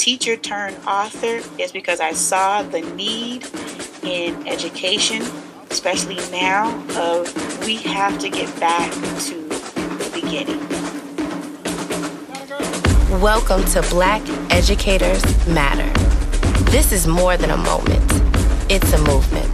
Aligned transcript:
teacher 0.00 0.34
turned 0.34 0.74
author 0.86 1.42
is 1.60 1.72
because 1.72 2.00
I 2.00 2.12
saw 2.12 2.62
the 2.62 2.80
need 2.80 3.46
in 4.02 4.48
education, 4.48 5.20
especially 5.68 6.16
now, 6.32 6.74
of 6.96 7.66
we 7.66 7.76
have 7.76 8.18
to 8.20 8.30
get 8.30 8.48
back 8.58 8.90
to 8.94 9.34
the 9.46 10.10
beginning. 10.14 10.58
Welcome 13.20 13.62
to 13.72 13.82
Black 13.90 14.22
Educators 14.50 15.22
Matter. 15.46 15.92
This 16.70 16.92
is 16.92 17.06
more 17.06 17.36
than 17.36 17.50
a 17.50 17.58
moment, 17.58 18.02
it's 18.70 18.90
a 18.94 18.98
movement. 19.04 19.50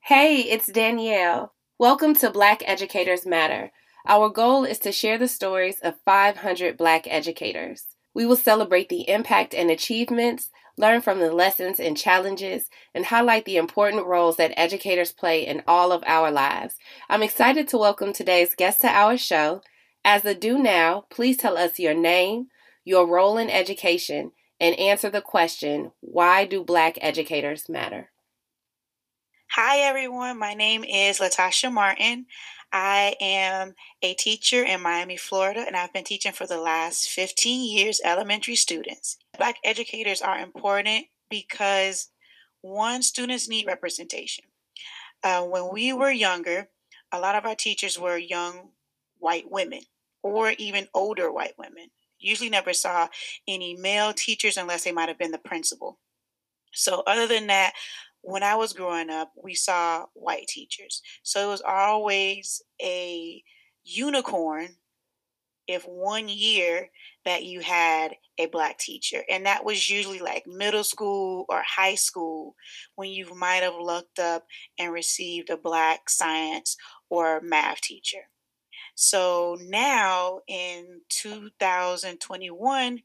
Hey, 0.00 0.40
it's 0.40 0.66
Danielle. 0.66 1.54
Welcome 1.78 2.14
to 2.16 2.28
Black 2.28 2.62
Educators 2.66 3.24
Matter. 3.24 3.72
Our 4.06 4.28
goal 4.28 4.64
is 4.64 4.78
to 4.80 4.92
share 4.92 5.16
the 5.16 5.28
stories 5.28 5.80
of 5.80 5.98
500 6.04 6.76
Black 6.76 7.06
educators. 7.06 7.86
We 8.12 8.26
will 8.26 8.36
celebrate 8.36 8.90
the 8.90 9.08
impact 9.08 9.54
and 9.54 9.70
achievements, 9.70 10.50
learn 10.76 11.00
from 11.00 11.20
the 11.20 11.32
lessons 11.32 11.80
and 11.80 11.96
challenges, 11.96 12.68
and 12.94 13.06
highlight 13.06 13.46
the 13.46 13.56
important 13.56 14.06
roles 14.06 14.36
that 14.36 14.52
educators 14.58 15.10
play 15.12 15.46
in 15.46 15.62
all 15.66 15.90
of 15.90 16.04
our 16.06 16.30
lives. 16.30 16.74
I'm 17.08 17.22
excited 17.22 17.66
to 17.68 17.78
welcome 17.78 18.12
today's 18.12 18.54
guest 18.54 18.82
to 18.82 18.88
our 18.88 19.16
show. 19.16 19.62
As 20.04 20.20
the 20.20 20.34
do 20.34 20.58
now, 20.58 21.06
please 21.08 21.38
tell 21.38 21.56
us 21.56 21.78
your 21.78 21.94
name, 21.94 22.48
your 22.84 23.06
role 23.06 23.38
in 23.38 23.48
education, 23.48 24.32
and 24.60 24.78
answer 24.78 25.08
the 25.08 25.22
question 25.22 25.92
why 26.00 26.44
do 26.44 26.62
Black 26.62 26.98
educators 27.00 27.70
matter? 27.70 28.10
Hi, 29.52 29.78
everyone. 29.78 30.38
My 30.38 30.52
name 30.52 30.84
is 30.84 31.20
Latasha 31.20 31.72
Martin. 31.72 32.26
I 32.74 33.14
am 33.20 33.74
a 34.02 34.14
teacher 34.14 34.64
in 34.64 34.82
Miami, 34.82 35.16
Florida, 35.16 35.60
and 35.64 35.76
I've 35.76 35.92
been 35.92 36.02
teaching 36.02 36.32
for 36.32 36.44
the 36.44 36.58
last 36.58 37.08
15 37.08 37.70
years 37.70 38.00
elementary 38.04 38.56
students. 38.56 39.16
Black 39.38 39.58
educators 39.62 40.20
are 40.20 40.40
important 40.40 41.06
because 41.30 42.08
one, 42.62 43.02
students 43.02 43.48
need 43.48 43.68
representation. 43.68 44.46
Uh, 45.22 45.44
when 45.44 45.72
we 45.72 45.92
were 45.92 46.10
younger, 46.10 46.68
a 47.12 47.20
lot 47.20 47.36
of 47.36 47.44
our 47.46 47.54
teachers 47.54 47.96
were 47.96 48.18
young 48.18 48.70
white 49.20 49.48
women 49.48 49.82
or 50.24 50.50
even 50.58 50.88
older 50.94 51.30
white 51.30 51.54
women. 51.56 51.90
Usually 52.18 52.50
never 52.50 52.72
saw 52.72 53.06
any 53.46 53.76
male 53.76 54.12
teachers 54.12 54.56
unless 54.56 54.82
they 54.82 54.92
might 54.92 55.08
have 55.08 55.18
been 55.18 55.30
the 55.30 55.38
principal. 55.38 56.00
So, 56.72 57.04
other 57.06 57.28
than 57.28 57.46
that, 57.46 57.74
when 58.24 58.42
I 58.42 58.56
was 58.56 58.72
growing 58.72 59.10
up, 59.10 59.32
we 59.36 59.54
saw 59.54 60.06
white 60.14 60.46
teachers. 60.48 61.02
So 61.22 61.46
it 61.46 61.50
was 61.50 61.62
always 61.66 62.62
a 62.82 63.42
unicorn 63.84 64.68
if 65.68 65.84
one 65.84 66.28
year 66.28 66.88
that 67.26 67.44
you 67.44 67.60
had 67.60 68.14
a 68.38 68.46
black 68.46 68.78
teacher. 68.78 69.22
And 69.28 69.44
that 69.44 69.64
was 69.64 69.90
usually 69.90 70.20
like 70.20 70.46
middle 70.46 70.84
school 70.84 71.44
or 71.50 71.62
high 71.66 71.94
school 71.96 72.54
when 72.96 73.10
you 73.10 73.34
might 73.34 73.62
have 73.62 73.76
looked 73.78 74.18
up 74.18 74.44
and 74.78 74.92
received 74.92 75.50
a 75.50 75.56
black 75.58 76.08
science 76.08 76.76
or 77.10 77.42
math 77.42 77.82
teacher. 77.82 78.28
So 78.94 79.58
now 79.60 80.40
in 80.48 81.02
2021, 81.10 83.02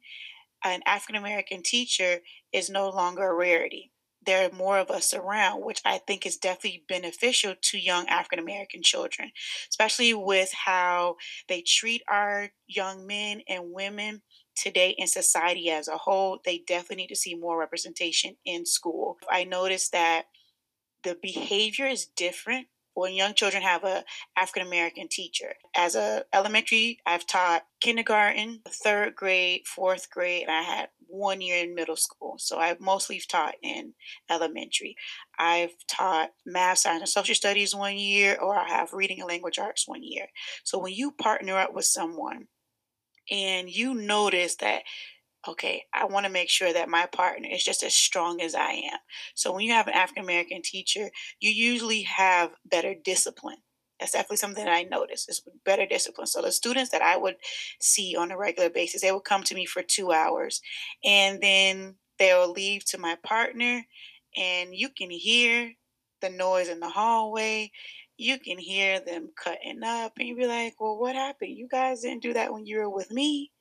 an 0.63 0.81
African 0.85 1.15
American 1.15 1.61
teacher 1.61 2.19
is 2.53 2.69
no 2.69 2.89
longer 2.89 3.29
a 3.29 3.33
rarity 3.33 3.91
there 4.25 4.47
are 4.47 4.55
more 4.55 4.77
of 4.77 4.91
us 4.91 5.13
around, 5.13 5.63
which 5.63 5.81
I 5.85 5.99
think 5.99 6.25
is 6.25 6.37
definitely 6.37 6.83
beneficial 6.87 7.55
to 7.59 7.77
young 7.79 8.07
African 8.07 8.39
American 8.39 8.83
children, 8.83 9.31
especially 9.69 10.13
with 10.13 10.51
how 10.53 11.15
they 11.47 11.61
treat 11.61 12.03
our 12.07 12.49
young 12.67 13.07
men 13.07 13.41
and 13.47 13.71
women 13.71 14.21
today 14.55 14.93
in 14.97 15.07
society 15.07 15.69
as 15.69 15.87
a 15.87 15.97
whole. 15.97 16.39
They 16.43 16.63
definitely 16.67 17.03
need 17.03 17.07
to 17.07 17.15
see 17.15 17.35
more 17.35 17.57
representation 17.57 18.35
in 18.45 18.65
school. 18.65 19.17
I 19.31 19.45
noticed 19.45 19.93
that 19.93 20.25
the 21.03 21.17
behavior 21.21 21.87
is 21.87 22.05
different 22.05 22.67
when 22.99 23.13
young 23.13 23.33
children 23.33 23.63
have 23.63 23.83
a 23.83 24.03
African 24.35 24.67
American 24.67 25.07
teacher. 25.07 25.53
As 25.75 25.95
a 25.95 26.25
elementary, 26.33 26.99
I've 27.05 27.25
taught 27.25 27.63
kindergarten, 27.79 28.61
third 28.67 29.15
grade, 29.15 29.65
fourth 29.65 30.09
grade, 30.09 30.43
and 30.43 30.51
I 30.51 30.61
had 30.61 30.89
one 31.07 31.41
year 31.41 31.63
in 31.63 31.73
middle 31.73 31.95
school. 31.95 32.35
So 32.37 32.59
I've 32.59 32.81
mostly 32.81 33.21
taught 33.27 33.55
in 33.63 33.93
elementary. 34.29 34.95
I've 35.37 35.73
taught 35.87 36.31
math, 36.45 36.79
science, 36.79 37.01
and 37.01 37.09
social 37.09 37.35
studies 37.35 37.73
one 37.73 37.97
year, 37.97 38.37
or 38.39 38.57
I 38.57 38.67
have 38.67 38.93
reading 38.93 39.19
and 39.19 39.29
language 39.29 39.57
arts 39.57 39.87
one 39.87 40.03
year. 40.03 40.27
So 40.63 40.77
when 40.77 40.93
you 40.93 41.11
partner 41.11 41.57
up 41.57 41.73
with 41.73 41.85
someone 41.85 42.47
and 43.31 43.69
you 43.69 43.93
notice 43.93 44.55
that 44.57 44.83
okay, 45.47 45.83
I 45.93 46.05
want 46.05 46.25
to 46.25 46.31
make 46.31 46.49
sure 46.49 46.73
that 46.73 46.89
my 46.89 47.05
partner 47.05 47.47
is 47.51 47.63
just 47.63 47.83
as 47.83 47.93
strong 47.93 48.41
as 48.41 48.55
I 48.55 48.71
am. 48.71 48.99
So 49.35 49.53
when 49.53 49.63
you 49.63 49.73
have 49.73 49.87
an 49.87 49.93
African 49.93 50.23
American 50.23 50.61
teacher, 50.61 51.09
you 51.39 51.51
usually 51.51 52.01
have 52.03 52.51
better 52.65 52.93
discipline. 53.03 53.57
That's 53.99 54.13
definitely 54.13 54.37
something 54.37 54.63
that 54.63 54.73
I 54.73 54.83
noticed 54.83 55.29
is 55.29 55.41
better 55.65 55.85
discipline. 55.85 56.27
So 56.27 56.41
the 56.41 56.51
students 56.51 56.91
that 56.91 57.01
I 57.01 57.17
would 57.17 57.35
see 57.81 58.15
on 58.15 58.31
a 58.31 58.37
regular 58.37 58.69
basis, 58.69 59.01
they 59.01 59.11
would 59.11 59.25
come 59.25 59.43
to 59.43 59.55
me 59.55 59.65
for 59.65 59.81
two 59.81 60.11
hours 60.11 60.61
and 61.03 61.41
then 61.41 61.95
they'll 62.17 62.51
leave 62.51 62.85
to 62.85 62.97
my 62.97 63.17
partner 63.23 63.85
and 64.37 64.73
you 64.73 64.89
can 64.89 65.09
hear 65.09 65.73
the 66.21 66.29
noise 66.29 66.69
in 66.69 66.79
the 66.79 66.89
hallway. 66.89 67.71
You 68.17 68.39
can 68.39 68.57
hear 68.57 68.99
them 68.99 69.29
cutting 69.41 69.83
up 69.83 70.13
and 70.17 70.27
you 70.27 70.35
be 70.35 70.47
like, 70.47 70.75
well, 70.79 70.97
what 70.97 71.15
happened? 71.15 71.57
You 71.57 71.67
guys 71.69 72.01
didn't 72.01 72.23
do 72.23 72.33
that 72.33 72.53
when 72.53 72.65
you 72.65 72.77
were 72.77 72.89
with 72.89 73.11
me. 73.11 73.51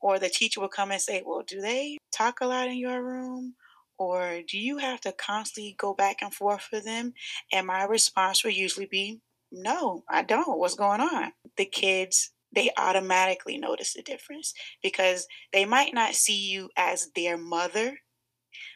Or 0.00 0.18
the 0.18 0.28
teacher 0.28 0.60
will 0.60 0.68
come 0.68 0.90
and 0.90 1.00
say, 1.00 1.22
Well, 1.24 1.42
do 1.46 1.60
they 1.60 1.98
talk 2.12 2.40
a 2.40 2.46
lot 2.46 2.68
in 2.68 2.78
your 2.78 3.02
room? 3.02 3.54
Or 3.98 4.40
do 4.48 4.58
you 4.58 4.78
have 4.78 5.00
to 5.02 5.12
constantly 5.12 5.74
go 5.76 5.92
back 5.92 6.22
and 6.22 6.32
forth 6.32 6.68
with 6.72 6.84
them? 6.84 7.14
And 7.52 7.66
my 7.66 7.84
response 7.84 8.44
would 8.44 8.56
usually 8.56 8.86
be, 8.86 9.20
No, 9.50 10.04
I 10.08 10.22
don't. 10.22 10.58
What's 10.58 10.76
going 10.76 11.00
on? 11.00 11.32
The 11.56 11.64
kids, 11.64 12.30
they 12.54 12.70
automatically 12.78 13.58
notice 13.58 13.94
the 13.94 14.02
difference 14.02 14.54
because 14.82 15.26
they 15.52 15.64
might 15.64 15.92
not 15.94 16.14
see 16.14 16.48
you 16.48 16.70
as 16.76 17.10
their 17.14 17.36
mother, 17.36 17.98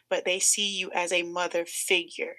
but 0.09 0.25
they 0.25 0.39
see 0.39 0.77
you 0.77 0.91
as 0.93 1.11
a 1.11 1.23
mother 1.23 1.65
figure. 1.65 2.35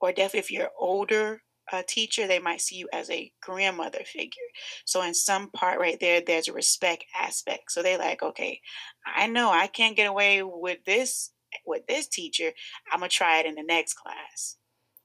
Or 0.00 0.10
definitely 0.10 0.40
if 0.40 0.50
you're 0.50 0.70
older 0.78 1.42
a 1.72 1.82
teacher, 1.82 2.26
they 2.26 2.38
might 2.38 2.60
see 2.60 2.76
you 2.76 2.88
as 2.92 3.10
a 3.10 3.32
grandmother 3.42 4.00
figure. 4.04 4.42
So 4.84 5.02
in 5.02 5.14
some 5.14 5.50
part 5.50 5.80
right 5.80 5.98
there, 6.00 6.20
there's 6.20 6.48
a 6.48 6.52
respect 6.52 7.04
aspect. 7.18 7.72
So 7.72 7.82
they 7.82 7.96
like, 7.96 8.22
okay, 8.22 8.60
I 9.06 9.26
know 9.26 9.50
I 9.50 9.66
can't 9.66 9.96
get 9.96 10.08
away 10.08 10.42
with 10.42 10.84
this 10.84 11.32
with 11.66 11.86
this 11.86 12.06
teacher. 12.06 12.52
I'm 12.92 13.00
gonna 13.00 13.08
try 13.08 13.38
it 13.38 13.46
in 13.46 13.54
the 13.54 13.62
next 13.62 13.94
class. 13.94 14.56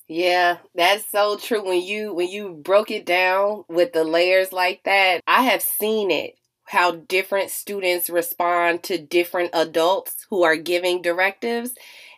Yeah, 0.08 0.58
that's 0.76 1.10
so 1.10 1.38
true. 1.38 1.66
When 1.66 1.82
you 1.82 2.14
when 2.14 2.30
you 2.30 2.54
broke 2.54 2.92
it 2.92 3.06
down 3.06 3.64
with 3.68 3.94
the 3.94 4.04
layers 4.04 4.54
like 4.54 4.84
that, 4.84 5.22
I 5.26 5.44
have 5.44 5.62
seen 5.62 6.12
it 6.12 6.36
how 6.66 6.92
different 6.92 7.52
students 7.52 8.10
respond 8.10 8.84
to 8.84 8.98
different 8.98 9.52
adults 9.54 10.26
who 10.30 10.44
are 10.44 10.56
giving 10.56 11.02
directives 11.02 11.76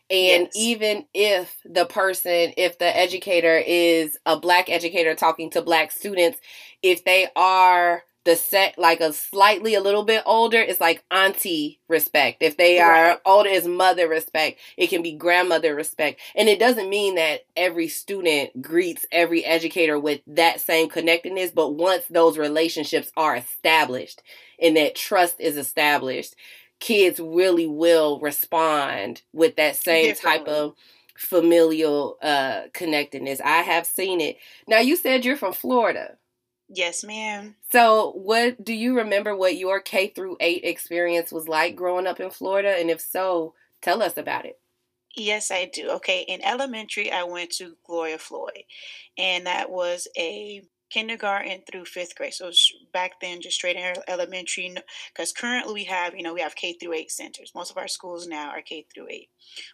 and 0.10 0.44
yes. 0.44 0.52
even 0.56 1.06
if 1.14 1.58
the 1.66 1.86
person, 1.86 2.54
if 2.56 2.80
the 2.80 2.98
educator 2.98 3.58
is 3.58 4.18
a 4.26 4.40
black 4.40 4.70
educator 4.70 5.16
talking 5.16 5.50
to 5.52 5.62
black 5.62 5.92
students, 5.92 6.40
if 6.82 7.04
they 7.04 7.28
are 7.36 8.04
the 8.28 8.36
set 8.36 8.78
like 8.78 9.00
a 9.00 9.14
slightly 9.14 9.74
a 9.74 9.80
little 9.82 10.04
bit 10.04 10.22
older, 10.26 10.60
it's 10.60 10.82
like 10.82 11.04
auntie 11.10 11.80
respect. 11.88 12.44
If 12.44 12.58
they 12.58 12.78
are 12.80 12.92
right. 12.92 13.20
older, 13.26 13.50
it's 13.50 13.66
mother 13.66 14.08
respect. 14.08 14.60
It 14.76 14.88
can 14.88 15.02
be 15.02 15.14
grandmother 15.14 15.74
respect. 15.74 16.20
And 16.36 16.50
it 16.50 16.60
doesn't 16.60 16.90
mean 16.90 17.16
that 17.16 17.46
every 17.56 17.88
student 17.88 18.62
greets 18.62 19.06
every 19.14 19.46
educator 19.46 19.98
with 19.98 20.20
that 20.28 20.60
same 20.60 20.90
connectedness, 20.90 21.52
but 21.52 21.76
once 21.76 22.04
those 22.10 22.38
relationships 22.38 23.12
are 23.16 23.38
established 23.38 24.22
and 24.62 24.76
that 24.76 24.96
trust 24.96 25.40
is 25.40 25.56
established, 25.56 26.36
kids 26.80 27.20
really 27.20 27.68
will 27.68 28.20
respond 28.20 29.22
with 29.34 29.56
that 29.56 29.76
same 29.76 30.16
type 30.16 30.48
of 30.48 30.76
familial 31.16 32.18
uh 32.22 32.64
connectedness. 32.74 33.42
I 33.42 33.64
have 33.64 33.86
seen 33.88 34.22
it. 34.22 34.38
Now 34.68 34.80
you 34.80 34.96
said 34.96 35.26
you're 35.26 35.38
from 35.38 35.54
Florida. 35.54 36.18
Yes, 36.70 37.04
ma'am. 37.04 37.56
So, 37.72 38.12
what 38.12 38.64
do 38.64 38.74
you 38.74 38.98
remember 38.98 39.36
what 39.36 39.58
your 39.58 39.80
K 39.80 40.08
through 40.08 40.38
8 40.40 40.64
experience 40.64 41.32
was 41.32 41.48
like 41.48 41.76
growing 41.76 42.08
up 42.08 42.20
in 42.20 42.30
Florida 42.30 42.76
and 42.78 42.90
if 42.90 43.02
so, 43.02 43.54
tell 43.82 44.02
us 44.04 44.18
about 44.18 44.46
it. 44.46 44.60
Yes, 45.16 45.50
I 45.50 45.66
do. 45.66 45.90
Okay, 45.92 46.22
in 46.28 46.44
elementary 46.44 47.12
I 47.12 47.24
went 47.24 47.52
to 47.54 47.76
Gloria 47.86 48.18
Floyd 48.18 48.64
and 49.18 49.48
that 49.48 49.70
was 49.70 50.08
a 50.18 50.62
kindergarten 50.90 51.62
through 51.70 51.86
fifth 51.86 52.16
grade. 52.16 52.34
So 52.34 52.52
back 52.94 53.20
then, 53.20 53.42
just 53.42 53.56
straight 53.56 53.78
elementary, 54.08 54.76
because 55.14 55.32
currently 55.32 55.74
we 55.74 55.84
have, 55.86 56.16
you 56.16 56.24
know, 56.24 56.34
we 56.34 56.42
have 56.42 56.56
K 56.56 56.74
through 56.74 56.94
eight 56.94 57.12
centers. 57.12 57.52
Most 57.56 57.72
of 57.72 57.78
our 57.78 57.88
schools 57.88 58.28
now 58.28 58.50
are 58.50 58.62
K 58.62 58.86
through 58.94 59.08
eight, 59.10 59.30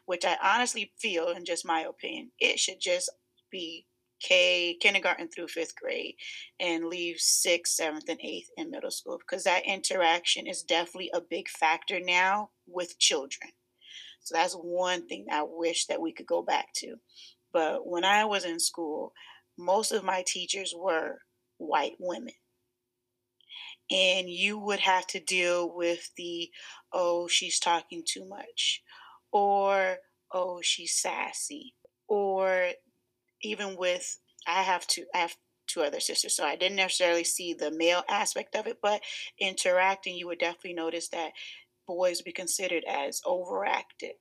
which 0.05 0.25
I 0.25 0.37
honestly 0.43 0.91
feel, 0.97 1.29
in 1.29 1.45
just 1.45 1.65
my 1.65 1.81
opinion, 1.81 2.31
it 2.39 2.59
should 2.59 2.79
just 2.79 3.11
be 3.51 3.85
K 4.19 4.77
kindergarten 4.79 5.27
through 5.27 5.49
fifth 5.49 5.75
grade 5.75 6.15
and 6.59 6.85
leave 6.85 7.17
sixth, 7.19 7.73
seventh, 7.73 8.07
and 8.07 8.19
eighth 8.21 8.49
in 8.57 8.71
middle 8.71 8.91
school 8.91 9.17
because 9.17 9.43
that 9.43 9.65
interaction 9.65 10.47
is 10.47 10.63
definitely 10.63 11.11
a 11.13 11.21
big 11.21 11.49
factor 11.49 11.99
now 11.99 12.49
with 12.65 12.97
children. 12.99 13.51
So 14.21 14.35
that's 14.35 14.53
one 14.53 15.05
thing 15.07 15.25
I 15.29 15.43
wish 15.45 15.87
that 15.87 16.01
we 16.01 16.13
could 16.13 16.25
go 16.25 16.41
back 16.41 16.67
to. 16.75 16.95
But 17.51 17.85
when 17.85 18.05
I 18.05 18.23
was 18.25 18.45
in 18.45 18.59
school, 18.59 19.13
most 19.57 19.91
of 19.91 20.03
my 20.03 20.23
teachers 20.25 20.73
were 20.75 21.19
white 21.57 21.95
women. 21.99 22.33
And 23.91 24.29
you 24.29 24.57
would 24.57 24.79
have 24.79 25.05
to 25.07 25.19
deal 25.19 25.73
with 25.73 26.09
the, 26.17 26.49
oh, 26.91 27.27
she's 27.27 27.59
talking 27.59 28.03
too 28.05 28.25
much, 28.27 28.81
or 29.31 29.97
oh, 30.33 30.61
she's 30.61 30.99
sassy, 30.99 31.75
or 32.07 32.69
even 33.41 33.75
with, 33.77 34.19
I 34.47 34.63
have 34.63 34.87
to, 34.87 35.05
I 35.13 35.19
have 35.19 35.35
two 35.67 35.81
other 35.81 35.99
sisters, 35.99 36.35
so 36.35 36.45
I 36.45 36.55
didn't 36.55 36.77
necessarily 36.77 37.23
see 37.23 37.53
the 37.53 37.71
male 37.71 38.03
aspect 38.09 38.55
of 38.55 38.67
it, 38.67 38.77
but 38.81 39.01
interacting, 39.39 40.15
you 40.15 40.27
would 40.27 40.39
definitely 40.39 40.73
notice 40.73 41.09
that 41.09 41.31
boys 41.87 42.21
be 42.21 42.31
considered 42.31 42.83
as 42.87 43.21
overactive 43.25 44.17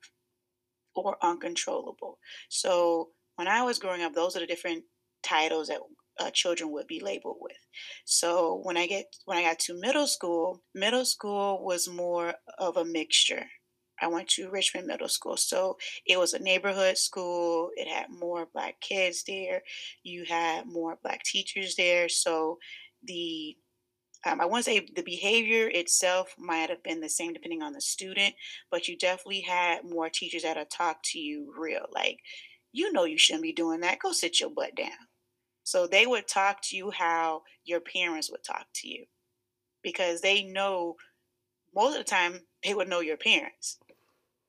or 0.95 1.17
uncontrollable. 1.23 2.19
So 2.49 3.11
when 3.37 3.49
I 3.49 3.63
was 3.63 3.79
growing 3.79 4.03
up, 4.03 4.15
those 4.15 4.37
are 4.37 4.41
the 4.41 4.47
different 4.47 4.85
titles 5.23 5.69
that 5.69 5.81
uh, 6.21 6.31
children 6.31 6.71
would 6.73 6.87
be 6.87 7.01
labeled 7.01 7.39
with. 7.41 7.57
So 8.05 8.61
when 8.63 8.77
I 8.77 8.87
get 8.87 9.07
when 9.25 9.39
I 9.39 9.43
got 9.43 9.59
to 9.61 9.81
middle 9.81 10.07
school, 10.07 10.63
middle 10.75 11.05
school 11.05 11.65
was 11.65 11.89
more 11.89 12.35
of 12.59 12.77
a 12.77 12.85
mixture. 12.85 13.45
I 14.01 14.09
went 14.09 14.29
to 14.31 14.51
Richmond 14.51 14.89
Middle 14.89 15.09
School, 15.09 15.37
so 15.37 15.77
it 16.07 16.19
was 16.19 16.33
a 16.33 16.43
neighborhood 16.43 16.99
school. 16.99 17.71
It 17.77 17.87
had 17.87 18.07
more 18.11 18.49
black 18.53 18.81
kids 18.81 19.23
there. 19.29 19.63
You 20.03 20.25
had 20.25 20.67
more 20.67 20.99
black 21.03 21.23
teachers 21.23 21.77
there, 21.77 22.09
so 22.09 22.59
the 23.05 23.57
um, 24.25 24.41
I 24.41 24.47
want 24.47 24.65
to 24.65 24.71
say 24.71 24.87
the 24.95 25.03
behavior 25.03 25.69
itself 25.69 26.35
might 26.39 26.71
have 26.71 26.83
been 26.85 27.01
the 27.01 27.09
same 27.09 27.33
depending 27.33 27.63
on 27.63 27.73
the 27.73 27.81
student, 27.81 28.35
but 28.71 28.87
you 28.87 28.97
definitely 28.97 29.41
had 29.41 29.85
more 29.85 30.09
teachers 30.09 30.43
that 30.43 30.57
would 30.57 30.71
talk 30.71 30.99
to 31.05 31.19
you 31.19 31.53
real, 31.57 31.87
like 31.93 32.19
you 32.73 32.93
know 32.93 33.05
you 33.05 33.19
shouldn't 33.19 33.43
be 33.43 33.53
doing 33.53 33.81
that. 33.81 33.99
Go 34.01 34.13
sit 34.13 34.41
your 34.41 34.51
butt 34.51 34.75
down. 34.77 34.91
So 35.65 35.87
they 35.87 36.07
would 36.07 36.29
talk 36.29 36.61
to 36.65 36.77
you 36.77 36.91
how 36.91 37.43
your 37.65 37.81
parents 37.81 38.31
would 38.31 38.45
talk 38.45 38.67
to 38.77 38.89
you 38.89 39.07
because 39.83 40.21
they 40.21 40.43
know 40.43 40.97
most 41.75 41.93
of 41.97 42.05
the 42.05 42.11
time 42.11 42.41
they 42.65 42.75
would 42.75 42.89
know 42.89 43.01
your 43.01 43.17
parents. 43.17 43.79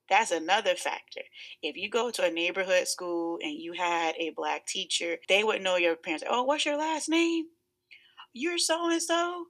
That's 0.10 0.32
another 0.32 0.76
factor. 0.76 1.22
If 1.62 1.78
you 1.78 1.90
go 1.90 2.12
to 2.12 2.26
a 2.26 2.32
neighborhood 2.32 2.88
school 2.88 3.40
and 3.42 3.54
you 3.54 3.74
had 3.74 4.16
a 4.20 4.32
black 4.36 4.68
teacher, 4.68 5.18
they 5.30 5.44
would 5.44 5.62
know 5.62 5.78
your 5.78 5.96
parents. 5.96 6.24
Oh, 6.30 6.44
what's 6.44 6.66
your 6.66 6.78
last 6.78 7.10
name? 7.10 7.46
You're 8.34 8.58
so 8.58 8.90
and 8.90 9.02
so. 9.02 9.46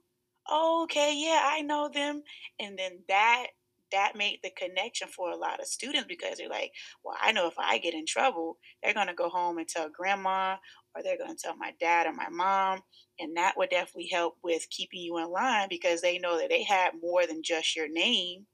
Okay, 0.52 1.14
yeah, 1.16 1.42
I 1.44 1.62
know 1.62 1.90
them. 1.92 2.22
And 2.60 2.78
then 2.78 3.00
that 3.08 3.46
that 3.92 4.16
made 4.16 4.40
the 4.42 4.50
connection 4.50 5.08
for 5.08 5.30
a 5.30 5.36
lot 5.36 5.60
of 5.60 5.66
students 5.66 6.06
because 6.08 6.38
they're 6.38 6.48
like, 6.48 6.72
well, 7.04 7.16
I 7.20 7.32
know 7.32 7.46
if 7.46 7.54
I 7.58 7.78
get 7.78 7.94
in 7.94 8.06
trouble, 8.06 8.58
they're 8.82 8.94
going 8.94 9.06
to 9.06 9.14
go 9.14 9.28
home 9.28 9.58
and 9.58 9.68
tell 9.68 9.88
grandma 9.88 10.56
or 10.94 11.02
they're 11.02 11.18
going 11.18 11.34
to 11.34 11.42
tell 11.42 11.56
my 11.56 11.72
dad 11.80 12.06
or 12.06 12.12
my 12.12 12.28
mom. 12.28 12.80
And 13.18 13.36
that 13.36 13.54
would 13.56 13.70
definitely 13.70 14.08
help 14.12 14.36
with 14.42 14.68
keeping 14.70 15.00
you 15.00 15.18
in 15.18 15.30
line 15.30 15.68
because 15.68 16.00
they 16.00 16.18
know 16.18 16.38
that 16.38 16.48
they 16.48 16.62
had 16.62 16.92
more 17.00 17.26
than 17.26 17.42
just 17.42 17.76
your 17.76 17.88
name. 17.88 18.46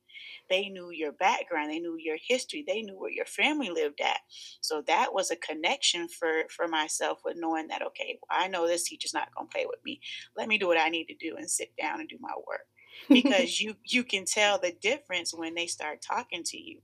They 0.48 0.68
knew 0.68 0.90
your 0.90 1.12
background, 1.12 1.70
they 1.70 1.78
knew 1.78 1.96
your 1.96 2.16
history, 2.20 2.64
they 2.66 2.82
knew 2.82 2.98
where 2.98 3.10
your 3.10 3.24
family 3.24 3.70
lived 3.70 4.00
at. 4.00 4.18
So 4.60 4.82
that 4.86 5.14
was 5.14 5.30
a 5.30 5.36
connection 5.36 6.08
for 6.08 6.42
for 6.50 6.66
myself 6.66 7.20
with 7.24 7.36
knowing 7.38 7.68
that 7.68 7.86
okay, 7.86 8.18
well, 8.20 8.40
I 8.42 8.48
know 8.48 8.66
this 8.66 8.84
teacher's 8.84 9.14
not 9.14 9.32
going 9.34 9.48
to 9.48 9.52
play 9.52 9.66
with 9.66 9.78
me. 9.84 10.00
Let 10.36 10.48
me 10.48 10.58
do 10.58 10.66
what 10.66 10.80
I 10.80 10.88
need 10.88 11.06
to 11.06 11.14
do 11.14 11.36
and 11.36 11.48
sit 11.48 11.72
down 11.80 12.00
and 12.00 12.08
do 12.08 12.18
my 12.20 12.32
work 12.46 12.66
because 13.08 13.60
you 13.60 13.76
you 13.84 14.02
can 14.02 14.24
tell 14.24 14.58
the 14.58 14.72
difference 14.72 15.32
when 15.32 15.54
they 15.54 15.66
start 15.66 16.02
talking 16.02 16.42
to 16.44 16.58
you. 16.58 16.80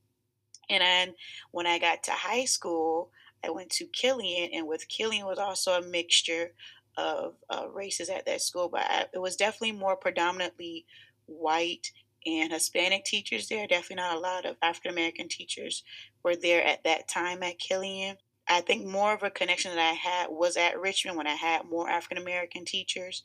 And 0.69 0.81
then 0.81 1.15
when 1.51 1.67
I 1.67 1.79
got 1.79 2.05
to 2.05 2.13
high 2.13 2.45
school, 2.45 3.11
I 3.47 3.51
went 3.51 3.71
to 3.71 3.87
Killian, 3.87 4.51
and 4.53 4.67
with 4.67 4.89
Killian 4.89 5.27
was 5.27 5.39
also 5.39 5.73
a 5.73 5.87
mixture 5.87 6.53
of 6.97 7.35
uh, 7.51 7.67
races 7.73 8.09
at 8.09 8.27
that 8.27 8.41
school, 8.41 8.69
but 8.69 8.83
I, 8.83 9.07
it 9.13 9.19
was 9.19 9.37
definitely 9.37 9.73
more 9.73 9.97
predominantly 9.97 10.87
white 11.27 11.93
and 12.25 12.53
Hispanic 12.53 13.05
teachers 13.05 13.49
there. 13.49 13.67
Definitely 13.67 13.97
not 13.97 14.17
a 14.17 14.21
lot 14.21 14.47
of 14.47 14.57
African 14.63 14.91
American 14.91 15.29
teachers 15.29 15.85
were 16.23 16.37
there 16.37 16.65
at 16.65 16.85
that 16.85 17.09
time 17.09 17.43
at 17.43 17.59
Killian. 17.59 18.17
I 18.49 18.61
think 18.61 18.87
more 18.87 19.13
of 19.13 19.23
a 19.23 19.31
connection 19.31 19.75
that 19.75 19.81
I 19.81 19.93
had 19.93 20.29
was 20.31 20.57
at 20.57 20.81
Richmond 20.81 21.17
when 21.17 21.27
I 21.27 21.35
had 21.35 21.69
more 21.69 21.89
African 21.89 22.19
American 22.19 22.65
teachers. 22.65 23.25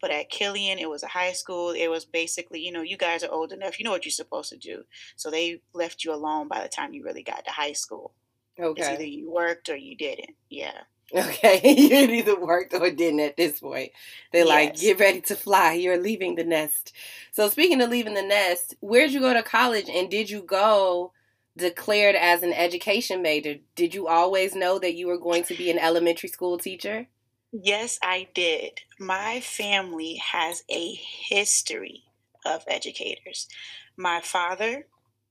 But 0.00 0.10
at 0.10 0.30
Killian, 0.30 0.78
it 0.78 0.88
was 0.88 1.02
a 1.02 1.08
high 1.08 1.32
school. 1.32 1.70
It 1.70 1.88
was 1.88 2.04
basically, 2.04 2.60
you 2.60 2.70
know, 2.70 2.82
you 2.82 2.96
guys 2.96 3.24
are 3.24 3.32
old 3.32 3.52
enough. 3.52 3.78
You 3.78 3.84
know 3.84 3.90
what 3.90 4.04
you're 4.04 4.12
supposed 4.12 4.50
to 4.50 4.58
do. 4.58 4.84
So 5.16 5.30
they 5.30 5.62
left 5.72 6.04
you 6.04 6.12
alone 6.12 6.48
by 6.48 6.62
the 6.62 6.68
time 6.68 6.92
you 6.92 7.02
really 7.02 7.22
got 7.22 7.44
to 7.46 7.50
high 7.50 7.72
school. 7.72 8.12
Okay. 8.60 8.80
It's 8.80 8.90
either 8.90 9.04
you 9.04 9.30
worked 9.30 9.68
or 9.68 9.76
you 9.76 9.96
didn't. 9.96 10.34
Yeah. 10.50 10.80
Okay, 11.14 11.60
you 11.64 12.14
either 12.16 12.38
worked 12.38 12.74
or 12.74 12.90
didn't 12.90 13.20
at 13.20 13.36
this 13.36 13.60
point. 13.60 13.92
They're 14.32 14.44
yes. 14.44 14.48
like, 14.48 14.76
get 14.76 15.00
ready 15.00 15.20
to 15.22 15.36
fly. 15.36 15.72
You're 15.72 16.00
leaving 16.00 16.34
the 16.34 16.44
nest. 16.44 16.92
So, 17.32 17.48
speaking 17.48 17.80
of 17.80 17.88
leaving 17.88 18.14
the 18.14 18.22
nest, 18.22 18.74
where'd 18.80 19.12
you 19.12 19.20
go 19.20 19.32
to 19.32 19.42
college 19.42 19.88
and 19.88 20.10
did 20.10 20.28
you 20.28 20.42
go 20.42 21.12
declared 21.56 22.14
as 22.14 22.42
an 22.42 22.52
education 22.52 23.22
major? 23.22 23.56
Did 23.74 23.94
you 23.94 24.06
always 24.06 24.54
know 24.54 24.78
that 24.78 24.94
you 24.94 25.06
were 25.06 25.18
going 25.18 25.44
to 25.44 25.54
be 25.54 25.70
an 25.70 25.78
elementary 25.78 26.28
school 26.28 26.58
teacher? 26.58 27.06
Yes, 27.52 27.98
I 28.02 28.28
did. 28.34 28.80
My 28.98 29.40
family 29.40 30.16
has 30.16 30.62
a 30.70 30.92
history 30.92 32.04
of 32.44 32.64
educators. 32.66 33.48
My 33.96 34.20
father 34.20 34.86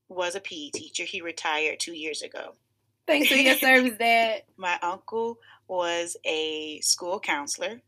was 0.09 0.35
a 0.35 0.39
PE 0.39 0.69
teacher. 0.71 1.03
He 1.03 1.21
retired 1.21 1.79
two 1.79 1.93
years 1.93 2.23
ago. 2.23 2.55
Thanks 3.07 3.29
for 3.29 3.35
your 3.35 3.55
service, 3.57 3.97
Dad. 3.97 4.43
My 4.57 4.77
uncle 4.81 5.39
was 5.67 6.17
a 6.25 6.79
school 6.81 7.19
counselor. 7.19 7.81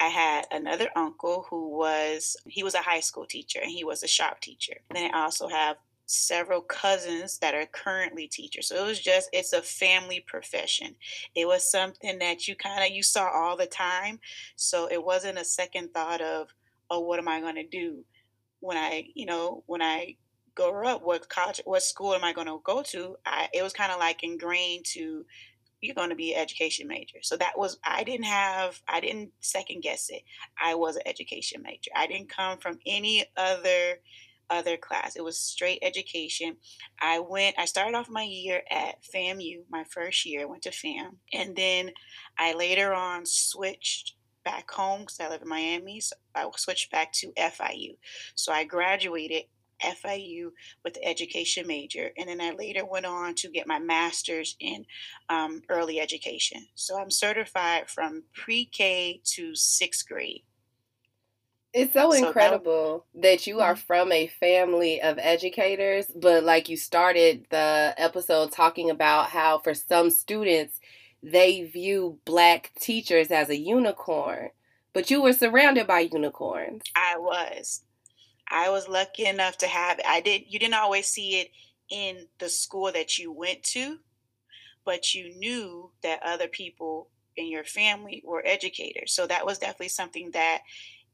I 0.00 0.08
had 0.08 0.46
another 0.50 0.88
uncle 0.96 1.46
who 1.48 1.76
was 1.76 2.36
he 2.46 2.64
was 2.64 2.74
a 2.74 2.78
high 2.78 3.00
school 3.00 3.26
teacher 3.26 3.60
and 3.62 3.70
he 3.70 3.84
was 3.84 4.02
a 4.02 4.08
shop 4.08 4.40
teacher. 4.40 4.74
Then 4.90 5.14
I 5.14 5.22
also 5.22 5.46
have 5.48 5.76
several 6.06 6.60
cousins 6.60 7.38
that 7.38 7.54
are 7.54 7.66
currently 7.66 8.26
teachers. 8.26 8.68
So 8.68 8.76
it 8.76 8.86
was 8.86 9.00
just 9.00 9.28
it's 9.32 9.52
a 9.52 9.62
family 9.62 10.24
profession. 10.26 10.96
It 11.34 11.46
was 11.46 11.70
something 11.70 12.18
that 12.18 12.48
you 12.48 12.56
kind 12.56 12.84
of 12.84 12.90
you 12.90 13.02
saw 13.02 13.28
all 13.28 13.56
the 13.56 13.66
time. 13.66 14.18
So 14.56 14.88
it 14.90 15.04
wasn't 15.04 15.38
a 15.38 15.44
second 15.44 15.94
thought 15.94 16.20
of, 16.20 16.48
oh, 16.90 17.00
what 17.00 17.18
am 17.18 17.28
I 17.28 17.40
going 17.40 17.56
to 17.56 17.66
do 17.66 18.04
when 18.60 18.76
I, 18.76 19.08
you 19.14 19.26
know, 19.26 19.62
when 19.66 19.82
I 19.82 20.16
grow 20.54 20.86
up? 20.88 21.02
What 21.02 21.28
college, 21.28 21.60
what 21.64 21.82
school 21.82 22.14
am 22.14 22.24
I 22.24 22.32
going 22.32 22.46
to 22.46 22.60
go 22.64 22.82
to? 22.82 23.16
I, 23.26 23.48
it 23.52 23.62
was 23.62 23.72
kind 23.72 23.92
of 23.92 23.98
like 23.98 24.22
ingrained 24.22 24.84
to 24.92 25.24
you're 25.80 25.94
going 25.94 26.10
to 26.10 26.16
be 26.16 26.32
an 26.32 26.40
education 26.40 26.88
major. 26.88 27.18
So 27.20 27.36
that 27.36 27.58
was, 27.58 27.78
I 27.84 28.04
didn't 28.04 28.24
have, 28.24 28.80
I 28.88 29.00
didn't 29.00 29.32
second 29.40 29.82
guess 29.82 30.08
it. 30.08 30.22
I 30.60 30.74
was 30.74 30.96
an 30.96 31.02
education 31.04 31.62
major. 31.62 31.90
I 31.94 32.06
didn't 32.06 32.30
come 32.30 32.58
from 32.58 32.78
any 32.86 33.26
other 33.36 33.98
other 34.50 34.76
class. 34.76 35.16
It 35.16 35.24
was 35.24 35.38
straight 35.38 35.78
education. 35.82 36.56
I 37.00 37.18
went, 37.18 37.56
I 37.58 37.64
started 37.64 37.96
off 37.96 38.10
my 38.10 38.24
year 38.24 38.62
at 38.70 39.02
FAMU, 39.02 39.62
my 39.70 39.84
first 39.84 40.26
year, 40.26 40.46
went 40.46 40.62
to 40.62 40.70
FAM. 40.70 41.16
And 41.32 41.56
then 41.56 41.90
I 42.38 42.52
later 42.52 42.92
on 42.92 43.24
switched 43.24 44.16
back 44.44 44.70
home 44.70 45.00
because 45.00 45.18
I 45.18 45.30
live 45.30 45.42
in 45.42 45.48
Miami. 45.48 46.00
So 46.00 46.14
I 46.34 46.48
switched 46.56 46.92
back 46.92 47.12
to 47.14 47.32
FIU. 47.38 47.96
So 48.34 48.52
I 48.52 48.64
graduated 48.64 49.44
FIU 49.82 50.50
with 50.84 50.98
education 51.02 51.66
major. 51.66 52.10
And 52.16 52.28
then 52.28 52.40
I 52.40 52.50
later 52.50 52.84
went 52.84 53.06
on 53.06 53.34
to 53.36 53.50
get 53.50 53.66
my 53.66 53.78
master's 53.78 54.56
in 54.60 54.84
um, 55.28 55.62
early 55.68 56.00
education. 56.00 56.66
So 56.74 56.98
I'm 56.98 57.10
certified 57.10 57.88
from 57.88 58.24
pre 58.34 58.64
K 58.66 59.20
to 59.34 59.54
sixth 59.54 60.06
grade. 60.08 60.42
It's 61.74 61.92
so, 61.92 62.12
so 62.12 62.26
incredible 62.26 63.04
that, 63.14 63.22
that, 63.22 63.46
you 63.48 63.58
are 63.58 63.74
mm-hmm. 63.74 63.86
from 63.86 64.12
a 64.12 64.28
family 64.28 65.02
of 65.02 65.18
educators, 65.18 66.06
but 66.14 66.44
like 66.44 66.68
you 66.68 66.76
started 66.76 67.46
the 67.50 67.94
episode 67.98 68.52
talking 68.52 68.90
about 68.90 69.30
how 69.30 69.58
for 69.58 69.74
some 69.74 70.10
students, 70.10 70.78
they 71.20 71.62
view 71.64 72.20
black 72.24 72.70
teachers 72.78 73.32
as 73.32 73.48
a 73.48 73.56
unicorn, 73.56 74.50
but 74.92 75.10
you 75.10 75.20
were 75.20 75.32
surrounded 75.32 75.88
by 75.88 76.00
unicorns. 76.00 76.82
I 76.94 77.18
was. 77.18 77.82
I 78.54 78.70
was 78.70 78.88
lucky 78.88 79.26
enough 79.26 79.58
to 79.58 79.66
have 79.66 80.00
I 80.06 80.20
didn't 80.20 80.50
you 80.50 80.60
didn't 80.60 80.74
always 80.74 81.06
see 81.08 81.40
it 81.40 81.50
in 81.90 82.28
the 82.38 82.48
school 82.48 82.90
that 82.92 83.18
you 83.18 83.32
went 83.32 83.64
to, 83.64 83.98
but 84.84 85.12
you 85.12 85.36
knew 85.36 85.90
that 86.02 86.22
other 86.22 86.46
people 86.46 87.10
in 87.36 87.48
your 87.48 87.64
family 87.64 88.22
were 88.24 88.46
educators. 88.46 89.12
So 89.12 89.26
that 89.26 89.44
was 89.44 89.58
definitely 89.58 89.88
something 89.88 90.30
that 90.30 90.60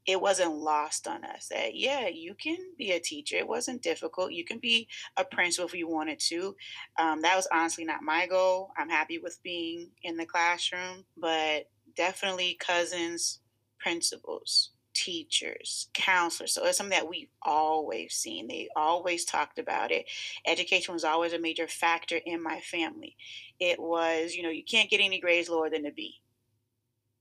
it 0.05 0.21
wasn't 0.21 0.53
lost 0.53 1.07
on 1.07 1.23
us 1.23 1.47
that 1.49 1.75
yeah 1.75 2.07
you 2.07 2.35
can 2.35 2.57
be 2.77 2.91
a 2.91 2.99
teacher. 2.99 3.37
It 3.37 3.47
wasn't 3.47 3.81
difficult. 3.81 4.33
You 4.33 4.45
can 4.45 4.59
be 4.59 4.87
a 5.17 5.25
principal 5.25 5.67
if 5.67 5.73
you 5.73 5.87
wanted 5.87 6.19
to. 6.29 6.55
Um, 6.99 7.23
that 7.23 7.35
was 7.35 7.47
honestly 7.51 7.85
not 7.85 8.03
my 8.03 8.27
goal. 8.27 8.69
I'm 8.77 8.89
happy 8.89 9.17
with 9.17 9.39
being 9.43 9.89
in 10.03 10.15
the 10.15 10.27
classroom 10.27 11.05
but 11.17 11.69
definitely 11.95 12.55
cousins, 12.59 13.39
principals, 13.79 14.71
teachers, 14.93 15.89
counselors. 15.93 16.53
So 16.53 16.65
it's 16.65 16.77
something 16.77 16.97
that 16.97 17.09
we've 17.09 17.31
always 17.41 18.13
seen. 18.13 18.47
They 18.47 18.69
always 18.75 19.25
talked 19.25 19.59
about 19.59 19.91
it. 19.91 20.05
Education 20.45 20.93
was 20.93 21.03
always 21.03 21.33
a 21.33 21.39
major 21.39 21.67
factor 21.67 22.19
in 22.25 22.41
my 22.41 22.59
family. 22.59 23.15
It 23.59 23.79
was, 23.79 24.33
you 24.33 24.43
know, 24.43 24.49
you 24.49 24.63
can't 24.63 24.89
get 24.89 25.01
any 25.01 25.19
grades 25.19 25.49
lower 25.49 25.69
than 25.69 25.85
a 25.85 25.91
B. 25.91 26.21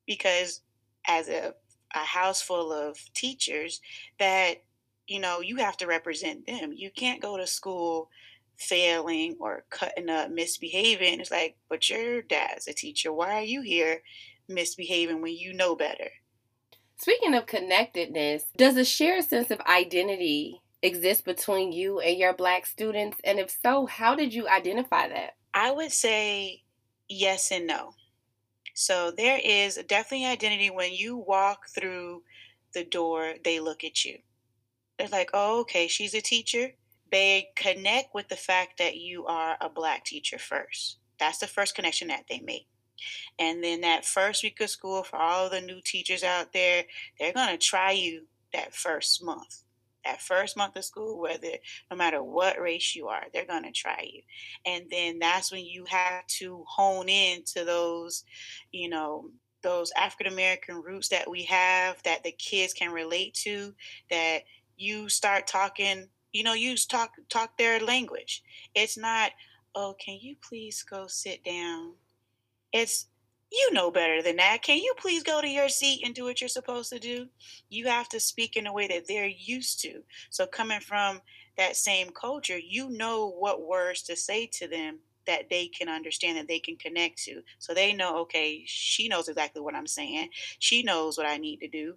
Because 0.06 0.62
as 1.06 1.28
a, 1.28 1.54
a 1.94 1.98
house 1.98 2.42
full 2.42 2.72
of 2.72 2.98
teachers, 3.14 3.80
that, 4.18 4.62
you 5.06 5.20
know, 5.20 5.40
you 5.40 5.56
have 5.56 5.76
to 5.78 5.86
represent 5.86 6.46
them. 6.46 6.72
You 6.74 6.90
can't 6.90 7.22
go 7.22 7.36
to 7.36 7.46
school 7.46 8.10
failing 8.56 9.36
or 9.40 9.64
cutting 9.70 10.10
up, 10.10 10.30
misbehaving. 10.30 11.20
It's 11.20 11.30
like, 11.30 11.56
but 11.68 11.88
your 11.88 12.22
dad's 12.22 12.68
a 12.68 12.72
teacher. 12.72 13.12
Why 13.12 13.36
are 13.36 13.42
you 13.42 13.62
here 13.62 14.02
misbehaving 14.48 15.22
when 15.22 15.36
you 15.36 15.52
know 15.52 15.74
better? 15.74 16.10
Speaking 17.00 17.32
of 17.32 17.46
connectedness, 17.46 18.44
does 18.58 18.76
a 18.76 18.84
shared 18.84 19.24
sense 19.24 19.50
of 19.50 19.58
identity 19.62 20.60
exist 20.82 21.24
between 21.24 21.72
you 21.72 21.98
and 21.98 22.18
your 22.18 22.34
black 22.34 22.66
students? 22.66 23.16
And 23.24 23.38
if 23.38 23.56
so, 23.64 23.86
how 23.86 24.14
did 24.14 24.34
you 24.34 24.46
identify 24.46 25.08
that? 25.08 25.36
I 25.54 25.70
would 25.70 25.92
say 25.92 26.64
yes 27.08 27.50
and 27.50 27.66
no. 27.66 27.94
So 28.74 29.12
there 29.16 29.40
is 29.42 29.76
definitely 29.88 30.26
an 30.26 30.32
identity 30.32 30.68
when 30.68 30.92
you 30.92 31.16
walk 31.16 31.68
through 31.74 32.22
the 32.74 32.84
door, 32.84 33.32
they 33.44 33.60
look 33.60 33.82
at 33.82 34.04
you. 34.04 34.18
They're 34.98 35.08
like, 35.08 35.30
oh, 35.32 35.60
okay, 35.60 35.88
she's 35.88 36.12
a 36.12 36.20
teacher. 36.20 36.72
They 37.10 37.48
connect 37.56 38.14
with 38.14 38.28
the 38.28 38.36
fact 38.36 38.76
that 38.76 38.98
you 38.98 39.24
are 39.24 39.56
a 39.58 39.70
black 39.70 40.04
teacher 40.04 40.38
first. 40.38 40.98
That's 41.18 41.38
the 41.38 41.46
first 41.46 41.74
connection 41.74 42.08
that 42.08 42.26
they 42.28 42.40
make. 42.40 42.66
And 43.38 43.62
then 43.62 43.80
that 43.82 44.04
first 44.04 44.42
week 44.42 44.60
of 44.60 44.70
school 44.70 45.02
for 45.02 45.16
all 45.16 45.48
the 45.48 45.60
new 45.60 45.80
teachers 45.82 46.22
out 46.22 46.52
there, 46.52 46.84
they're 47.18 47.32
going 47.32 47.50
to 47.50 47.58
try 47.58 47.92
you 47.92 48.26
that 48.52 48.74
first 48.74 49.22
month. 49.24 49.62
That 50.04 50.22
first 50.22 50.56
month 50.56 50.76
of 50.76 50.84
school, 50.84 51.20
whether 51.20 51.48
no 51.90 51.96
matter 51.96 52.22
what 52.22 52.60
race 52.60 52.96
you 52.96 53.08
are, 53.08 53.24
they're 53.32 53.44
going 53.44 53.64
to 53.64 53.72
try 53.72 54.08
you. 54.10 54.22
And 54.64 54.86
then 54.90 55.18
that's 55.18 55.52
when 55.52 55.64
you 55.64 55.84
have 55.88 56.26
to 56.38 56.64
hone 56.66 57.08
in 57.10 57.42
to 57.54 57.64
those, 57.64 58.24
you 58.72 58.88
know, 58.88 59.30
those 59.62 59.92
African 59.96 60.32
American 60.32 60.76
roots 60.76 61.08
that 61.08 61.30
we 61.30 61.42
have 61.44 62.02
that 62.04 62.24
the 62.24 62.32
kids 62.32 62.72
can 62.72 62.92
relate 62.92 63.34
to, 63.34 63.74
that 64.10 64.44
you 64.76 65.10
start 65.10 65.46
talking, 65.46 66.08
you 66.32 66.44
know, 66.44 66.54
you 66.54 66.76
talk 66.76 67.12
talk 67.28 67.58
their 67.58 67.78
language. 67.78 68.42
It's 68.74 68.96
not, 68.96 69.32
oh, 69.74 69.94
can 70.02 70.18
you 70.18 70.36
please 70.40 70.82
go 70.82 71.06
sit 71.08 71.44
down? 71.44 71.92
It's 72.72 73.06
you 73.52 73.72
know 73.72 73.90
better 73.90 74.22
than 74.22 74.36
that. 74.36 74.62
Can 74.62 74.78
you 74.78 74.94
please 74.96 75.22
go 75.24 75.40
to 75.40 75.48
your 75.48 75.68
seat 75.68 76.02
and 76.04 76.14
do 76.14 76.24
what 76.24 76.40
you're 76.40 76.48
supposed 76.48 76.90
to 76.92 76.98
do? 77.00 77.26
You 77.68 77.88
have 77.88 78.08
to 78.10 78.20
speak 78.20 78.56
in 78.56 78.66
a 78.66 78.72
way 78.72 78.86
that 78.88 79.08
they're 79.08 79.26
used 79.26 79.80
to. 79.80 80.02
So, 80.30 80.46
coming 80.46 80.80
from 80.80 81.20
that 81.56 81.76
same 81.76 82.10
culture, 82.10 82.58
you 82.58 82.90
know 82.90 83.28
what 83.28 83.66
words 83.66 84.02
to 84.02 84.16
say 84.16 84.46
to 84.46 84.68
them 84.68 85.00
that 85.26 85.48
they 85.50 85.68
can 85.68 85.88
understand 85.88 86.36
that 86.36 86.48
they 86.48 86.58
can 86.58 86.76
connect 86.76 87.22
to. 87.22 87.42
So 87.58 87.74
they 87.74 87.92
know, 87.92 88.18
okay, 88.20 88.64
she 88.66 89.08
knows 89.08 89.28
exactly 89.28 89.62
what 89.62 89.74
I'm 89.74 89.86
saying. 89.86 90.30
She 90.58 90.82
knows 90.82 91.16
what 91.16 91.26
I 91.26 91.36
need 91.36 91.58
to 91.58 91.68
do. 91.68 91.94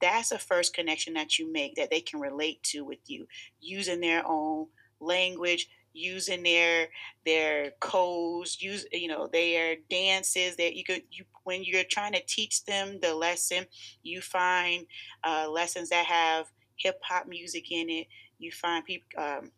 That's 0.00 0.32
a 0.32 0.38
first 0.38 0.74
connection 0.74 1.14
that 1.14 1.38
you 1.38 1.50
make 1.50 1.76
that 1.76 1.90
they 1.90 2.00
can 2.00 2.20
relate 2.20 2.62
to 2.64 2.84
with 2.84 2.98
you 3.06 3.26
using 3.60 4.00
their 4.00 4.22
own 4.26 4.66
language, 5.00 5.68
using 5.94 6.42
their 6.42 6.88
their 7.24 7.70
codes, 7.80 8.60
use 8.60 8.84
you 8.92 9.08
know 9.08 9.28
their 9.32 9.76
dances 9.88 10.56
that 10.56 10.76
you 10.76 10.84
could 10.84 11.02
you 11.10 11.24
when 11.44 11.62
you're 11.64 11.84
trying 11.84 12.12
to 12.12 12.22
teach 12.26 12.64
them 12.64 12.98
the 13.00 13.14
lesson, 13.14 13.64
you 14.02 14.20
find 14.20 14.86
uh, 15.22 15.48
lessons 15.50 15.90
that 15.90 16.04
have 16.06 16.50
hip 16.76 17.00
hop 17.02 17.26
music 17.26 17.70
in 17.70 17.88
it. 17.88 18.08
You 18.38 18.50
find 18.50 18.84
people. 18.84 19.08
Um, 19.16 19.50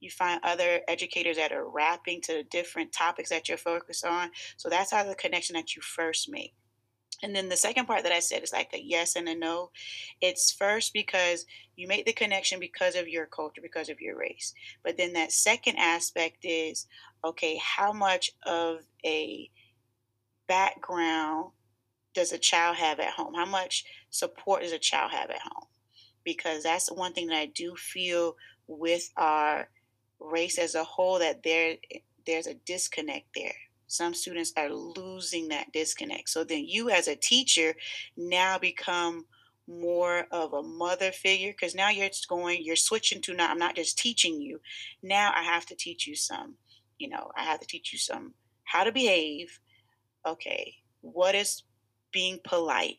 you 0.00 0.10
find 0.10 0.38
other 0.42 0.82
educators 0.86 1.38
that 1.38 1.50
are 1.50 1.66
rapping 1.66 2.20
to 2.20 2.42
different 2.44 2.92
topics 2.92 3.30
that 3.30 3.48
you're 3.48 3.56
focused 3.56 4.04
on. 4.04 4.30
So 4.58 4.68
that's 4.68 4.90
how 4.90 5.02
the 5.02 5.14
connection 5.14 5.54
that 5.54 5.74
you 5.74 5.80
first 5.80 6.30
make. 6.30 6.52
And 7.22 7.34
then 7.34 7.48
the 7.48 7.56
second 7.56 7.86
part 7.86 8.02
that 8.02 8.12
I 8.12 8.20
said 8.20 8.42
is 8.42 8.52
like 8.52 8.70
a 8.72 8.82
yes 8.82 9.16
and 9.16 9.28
a 9.28 9.34
no. 9.34 9.70
It's 10.20 10.52
first 10.52 10.92
because 10.92 11.46
you 11.76 11.88
make 11.88 12.06
the 12.06 12.12
connection 12.12 12.60
because 12.60 12.94
of 12.94 13.08
your 13.08 13.26
culture, 13.26 13.60
because 13.62 13.88
of 13.88 14.00
your 14.00 14.18
race. 14.18 14.54
But 14.82 14.96
then 14.96 15.12
that 15.14 15.32
second 15.32 15.76
aspect 15.76 16.38
is 16.42 16.86
okay, 17.24 17.58
how 17.62 17.92
much 17.92 18.32
of 18.44 18.80
a 19.04 19.50
background 20.46 21.52
does 22.14 22.32
a 22.32 22.38
child 22.38 22.76
have 22.76 23.00
at 23.00 23.12
home? 23.12 23.34
How 23.34 23.46
much 23.46 23.84
support 24.10 24.62
does 24.62 24.72
a 24.72 24.78
child 24.78 25.10
have 25.12 25.30
at 25.30 25.40
home? 25.40 25.66
Because 26.24 26.62
that's 26.62 26.90
one 26.90 27.12
thing 27.12 27.28
that 27.28 27.38
I 27.38 27.46
do 27.46 27.74
feel 27.76 28.36
with 28.66 29.10
our 29.16 29.68
race 30.20 30.58
as 30.58 30.74
a 30.74 30.84
whole 30.84 31.18
that 31.18 31.42
there 31.42 31.76
there's 32.26 32.46
a 32.46 32.54
disconnect 32.54 33.26
there 33.34 33.54
some 33.94 34.14
students 34.14 34.52
are 34.56 34.70
losing 34.70 35.48
that 35.48 35.72
disconnect. 35.72 36.28
So 36.28 36.44
then 36.44 36.64
you, 36.66 36.90
as 36.90 37.08
a 37.08 37.16
teacher, 37.16 37.74
now 38.16 38.58
become 38.58 39.26
more 39.66 40.26
of 40.30 40.52
a 40.52 40.62
mother 40.62 41.10
figure 41.10 41.52
because 41.52 41.74
now 41.74 41.88
you're 41.88 42.10
going, 42.28 42.62
you're 42.62 42.76
switching 42.76 43.22
to 43.22 43.34
now, 43.34 43.50
I'm 43.50 43.58
not 43.58 43.76
just 43.76 43.96
teaching 43.96 44.40
you. 44.40 44.60
Now 45.02 45.32
I 45.34 45.42
have 45.42 45.64
to 45.66 45.74
teach 45.74 46.06
you 46.06 46.16
some, 46.16 46.56
you 46.98 47.08
know, 47.08 47.30
I 47.36 47.44
have 47.44 47.60
to 47.60 47.66
teach 47.66 47.92
you 47.92 47.98
some 47.98 48.34
how 48.64 48.84
to 48.84 48.92
behave. 48.92 49.60
Okay, 50.26 50.74
what 51.00 51.34
is 51.34 51.62
being 52.12 52.40
polite? 52.44 52.98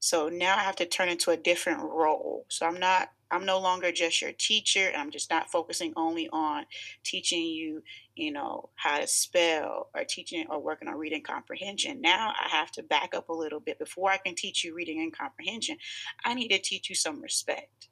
So 0.00 0.28
now 0.28 0.56
I 0.56 0.60
have 0.60 0.76
to 0.76 0.86
turn 0.86 1.08
into 1.08 1.30
a 1.30 1.36
different 1.36 1.80
role. 1.82 2.46
So 2.48 2.66
I'm 2.66 2.78
not 2.78 3.10
I'm 3.30 3.44
no 3.44 3.58
longer 3.60 3.92
just 3.92 4.22
your 4.22 4.32
teacher. 4.32 4.90
I'm 4.96 5.10
just 5.10 5.30
not 5.30 5.50
focusing 5.50 5.92
only 5.96 6.28
on 6.32 6.64
teaching 7.04 7.42
you, 7.42 7.82
you 8.14 8.32
know, 8.32 8.70
how 8.76 8.98
to 8.98 9.06
spell 9.06 9.90
or 9.94 10.04
teaching 10.04 10.46
or 10.48 10.60
working 10.60 10.88
on 10.88 10.96
reading 10.96 11.22
comprehension. 11.22 12.00
Now 12.00 12.32
I 12.38 12.48
have 12.48 12.70
to 12.72 12.82
back 12.82 13.14
up 13.14 13.28
a 13.28 13.34
little 13.34 13.60
bit. 13.60 13.78
Before 13.78 14.10
I 14.10 14.16
can 14.16 14.34
teach 14.34 14.64
you 14.64 14.74
reading 14.74 15.00
and 15.00 15.16
comprehension, 15.16 15.76
I 16.24 16.34
need 16.34 16.48
to 16.48 16.58
teach 16.58 16.88
you 16.88 16.96
some 16.96 17.20
respect. 17.20 17.88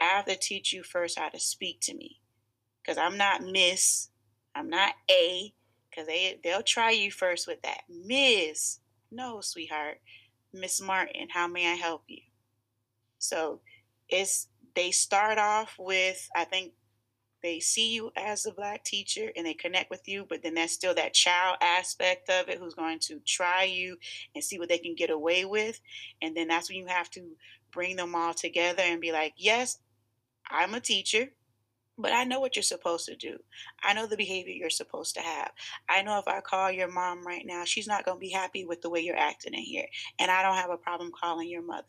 I 0.00 0.06
have 0.06 0.26
to 0.26 0.36
teach 0.36 0.72
you 0.72 0.82
first 0.82 1.18
how 1.18 1.28
to 1.28 1.40
speak 1.40 1.80
to 1.82 1.94
me. 1.94 2.20
Because 2.82 2.96
I'm 2.96 3.18
not 3.18 3.42
Miss, 3.42 4.08
I'm 4.54 4.70
not 4.70 4.94
A, 5.10 5.52
because 5.90 6.06
they, 6.06 6.38
they'll 6.42 6.62
try 6.62 6.90
you 6.90 7.10
first 7.10 7.46
with 7.46 7.60
that. 7.62 7.82
Miss, 7.88 8.80
no, 9.10 9.40
sweetheart. 9.40 10.00
Miss 10.54 10.80
Martin, 10.80 11.28
how 11.30 11.46
may 11.46 11.70
I 11.70 11.74
help 11.74 12.04
you? 12.08 12.22
So 13.18 13.60
it's 14.08 14.48
they 14.74 14.90
start 14.90 15.38
off 15.38 15.74
with, 15.78 16.28
I 16.34 16.44
think 16.44 16.72
they 17.42 17.60
see 17.60 17.94
you 17.94 18.10
as 18.16 18.44
a 18.44 18.52
black 18.52 18.84
teacher 18.84 19.30
and 19.34 19.46
they 19.46 19.54
connect 19.54 19.90
with 19.90 20.06
you, 20.06 20.26
but 20.28 20.42
then 20.42 20.54
there's 20.54 20.72
still 20.72 20.94
that 20.94 21.14
child 21.14 21.56
aspect 21.60 22.28
of 22.28 22.48
it 22.48 22.58
who's 22.58 22.74
going 22.74 22.98
to 23.00 23.20
try 23.26 23.64
you 23.64 23.96
and 24.34 24.44
see 24.44 24.58
what 24.58 24.68
they 24.68 24.78
can 24.78 24.94
get 24.94 25.10
away 25.10 25.44
with. 25.44 25.80
And 26.20 26.36
then 26.36 26.48
that's 26.48 26.68
when 26.68 26.78
you 26.78 26.86
have 26.86 27.10
to 27.12 27.22
bring 27.72 27.96
them 27.96 28.14
all 28.14 28.34
together 28.34 28.82
and 28.84 29.00
be 29.00 29.12
like, 29.12 29.34
yes, 29.36 29.78
I'm 30.50 30.74
a 30.74 30.80
teacher, 30.80 31.28
but 31.96 32.12
I 32.12 32.24
know 32.24 32.40
what 32.40 32.56
you're 32.56 32.62
supposed 32.62 33.06
to 33.06 33.16
do. 33.16 33.38
I 33.82 33.94
know 33.94 34.06
the 34.06 34.16
behavior 34.16 34.52
you're 34.52 34.70
supposed 34.70 35.14
to 35.14 35.20
have. 35.20 35.50
I 35.88 36.02
know 36.02 36.18
if 36.18 36.28
I 36.28 36.40
call 36.40 36.70
your 36.70 36.90
mom 36.90 37.26
right 37.26 37.44
now, 37.46 37.64
she's 37.64 37.86
not 37.86 38.04
going 38.04 38.16
to 38.16 38.20
be 38.20 38.30
happy 38.30 38.66
with 38.66 38.82
the 38.82 38.90
way 38.90 39.00
you're 39.00 39.16
acting 39.16 39.54
in 39.54 39.60
here. 39.60 39.86
And 40.18 40.30
I 40.30 40.42
don't 40.42 40.56
have 40.56 40.70
a 40.70 40.76
problem 40.76 41.12
calling 41.18 41.48
your 41.48 41.62
mother. 41.62 41.86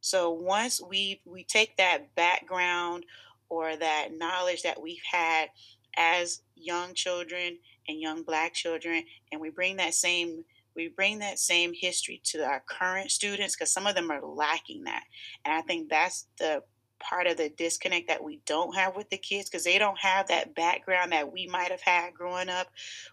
So 0.00 0.30
once 0.30 0.80
we 0.80 1.20
we 1.24 1.44
take 1.44 1.76
that 1.76 2.14
background 2.14 3.04
or 3.48 3.76
that 3.76 4.08
knowledge 4.16 4.62
that 4.62 4.80
we've 4.80 5.02
had 5.10 5.48
as 5.96 6.42
young 6.54 6.94
children 6.94 7.58
and 7.88 8.00
young 8.00 8.22
black 8.22 8.54
children 8.54 9.04
and 9.32 9.40
we 9.40 9.50
bring 9.50 9.76
that 9.76 9.94
same 9.94 10.44
we 10.76 10.88
bring 10.88 11.18
that 11.18 11.38
same 11.38 11.72
history 11.74 12.20
to 12.24 12.44
our 12.44 12.62
current 12.68 13.10
students 13.10 13.56
because 13.56 13.72
some 13.72 13.86
of 13.86 13.94
them 13.96 14.10
are 14.10 14.24
lacking 14.24 14.84
that. 14.84 15.02
And 15.44 15.54
i 15.54 15.62
think 15.62 15.88
that's 15.88 16.26
the 16.38 16.62
part 17.00 17.26
of 17.26 17.36
the 17.36 17.48
disconnect 17.48 18.08
that 18.08 18.22
we 18.22 18.40
don't 18.46 18.76
have 18.76 18.94
with 18.94 19.08
the 19.10 19.16
kids 19.16 19.48
because 19.48 19.64
they 19.64 19.78
don't 19.78 19.98
have 19.98 20.28
that 20.28 20.54
background 20.54 21.12
that 21.12 21.32
we 21.32 21.46
might 21.46 21.70
have 21.70 21.80
had 21.80 22.14
growing 22.14 22.48
up 22.48 22.68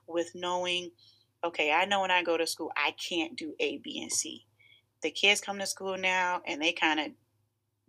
with 0.07 0.29
knowing 0.35 0.91
okay 1.43 1.71
i 1.71 1.85
know 1.85 2.01
when 2.01 2.11
i 2.11 2.21
go 2.21 2.37
to 2.37 2.45
school 2.45 2.69
i 2.75 2.91
can't 2.91 3.37
do 3.37 3.53
a 3.59 3.77
b 3.77 4.01
and 4.01 4.11
c 4.11 4.45
the 5.01 5.11
kids 5.11 5.41
come 5.41 5.59
to 5.59 5.65
school 5.65 5.97
now 5.97 6.41
and 6.45 6.61
they 6.61 6.71
kind 6.71 6.99
of 6.99 7.07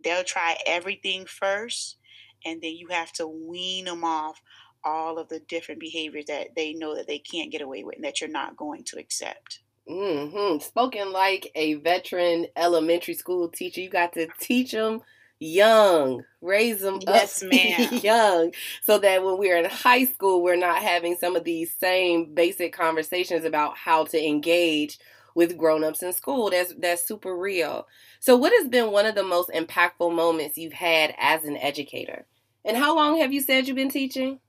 they'll 0.05 0.25
try 0.25 0.57
everything 0.67 1.27
first 1.27 1.97
and 2.45 2.63
then 2.63 2.75
you 2.75 2.89
have 2.89 3.13
to 3.13 3.27
wean 3.27 3.85
them 3.85 4.05
off 4.05 4.41
all 4.85 5.19
of 5.19 5.29
the 5.29 5.41
different 5.41 5.81
behaviors 5.81 6.27
that 6.27 6.55
they 6.55 6.73
know 6.73 6.95
that 6.95 7.07
they 7.07 7.19
can't 7.19 7.51
get 7.51 7.63
away 7.63 7.83
with 7.83 7.97
and 7.97 8.05
that 8.05 8.21
you're 8.21 8.31
not 8.31 8.57
going 8.57 8.85
to 8.85 8.99
accept. 8.99 9.61
Mm-hmm. 9.91 10.61
Spoken 10.61 11.13
like 11.13 11.51
a 11.55 11.75
veteran 11.75 12.47
elementary 12.57 13.15
school 13.15 13.49
teacher, 13.49 13.81
you 13.81 13.91
got 13.91 14.13
to 14.13 14.29
teach 14.39 14.73
them 14.73 15.01
young, 15.41 16.25
raise 16.41 16.81
them 16.81 17.01
yes, 17.07 17.43
up 17.43 17.51
ma'am. 17.51 17.95
young, 18.03 18.53
so 18.83 18.99
that 18.99 19.25
when 19.25 19.39
we're 19.39 19.57
in 19.57 19.65
high 19.65 20.05
school, 20.05 20.43
we're 20.43 20.57
not 20.57 20.83
having 20.83 21.17
some 21.17 21.37
of 21.37 21.45
these 21.45 21.75
same 21.79 22.35
basic 22.35 22.73
conversations 22.73 23.45
about 23.45 23.77
how 23.77 24.05
to 24.05 24.23
engage 24.23 24.99
with 25.39 25.57
grown-ups 25.57 26.03
in 26.03 26.13
school. 26.13 26.51
That's 26.51 26.75
that's 26.79 27.07
super 27.07 27.37
real. 27.37 27.87
So 28.19 28.37
what 28.37 28.53
has 28.59 28.69
been 28.69 28.91
one 28.91 29.07
of 29.07 29.15
the 29.15 29.23
most 29.23 29.51
impactful 29.51 30.13
moments 30.13 30.59
you've 30.59 30.73
had 30.73 31.15
as 31.17 31.45
an 31.45 31.57
educator? 31.57 32.27
And 32.65 32.77
how 32.77 32.97
long 32.97 33.21
have 33.21 33.33
you 33.33 33.41
said 33.41 33.69
you've 33.69 33.77
been 33.77 33.89
teaching? 33.89 34.41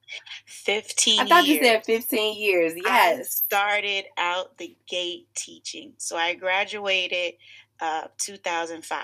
15 0.47 1.19
I 1.21 1.25
thought 1.27 1.45
years. 1.45 1.59
you 1.59 1.63
said 1.63 1.85
15 1.85 2.41
years. 2.41 2.73
I 2.87 3.13
Yes. 3.17 3.35
started 3.35 4.05
out 4.17 4.57
the 4.57 4.75
gate 4.87 5.27
teaching. 5.35 5.93
So 5.99 6.17
I 6.17 6.33
graduated 6.33 7.35
uh, 7.79 8.07
2005. 8.17 9.03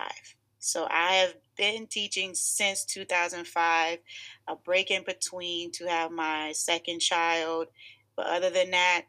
So 0.58 0.88
I 0.90 1.14
have 1.18 1.36
been 1.56 1.86
teaching 1.86 2.34
since 2.34 2.84
2005, 2.86 4.00
a 4.48 4.56
break 4.56 4.90
in 4.90 5.04
between 5.04 5.72
to 5.74 5.86
have 5.86 6.12
my 6.12 6.52
second 6.54 7.00
child. 7.00 7.68
But 8.18 8.26
other 8.26 8.50
than 8.50 8.72
that, 8.72 9.04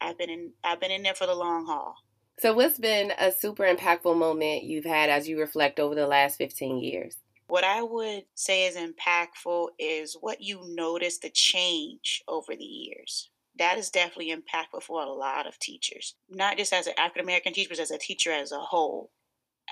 I've 0.00 0.16
been 0.18 0.30
in 0.30 0.52
I've 0.64 0.80
been 0.80 0.90
in 0.90 1.02
there 1.02 1.14
for 1.14 1.26
the 1.26 1.34
long 1.34 1.66
haul. 1.66 1.96
So 2.38 2.52
what's 2.52 2.78
been 2.78 3.12
a 3.18 3.30
super 3.30 3.64
impactful 3.64 4.16
moment 4.16 4.64
you've 4.64 4.84
had 4.84 5.08
as 5.08 5.28
you 5.28 5.38
reflect 5.38 5.78
over 5.78 5.94
the 5.94 6.06
last 6.06 6.36
15 6.36 6.78
years? 6.78 7.16
What 7.46 7.64
I 7.64 7.82
would 7.82 8.24
say 8.34 8.66
is 8.66 8.76
impactful 8.76 9.68
is 9.78 10.16
what 10.20 10.40
you 10.40 10.62
notice 10.66 11.18
the 11.18 11.30
change 11.30 12.22
over 12.26 12.56
the 12.56 12.64
years. 12.64 13.30
That 13.56 13.78
is 13.78 13.90
definitely 13.90 14.34
impactful 14.34 14.82
for 14.82 15.02
a 15.02 15.12
lot 15.12 15.46
of 15.46 15.58
teachers, 15.58 16.16
not 16.28 16.56
just 16.56 16.72
as 16.72 16.88
an 16.88 16.94
African 16.98 17.22
American 17.22 17.52
teacher, 17.52 17.68
but 17.70 17.78
as 17.78 17.92
a 17.92 17.98
teacher 17.98 18.32
as 18.32 18.50
a 18.50 18.58
whole. 18.58 19.12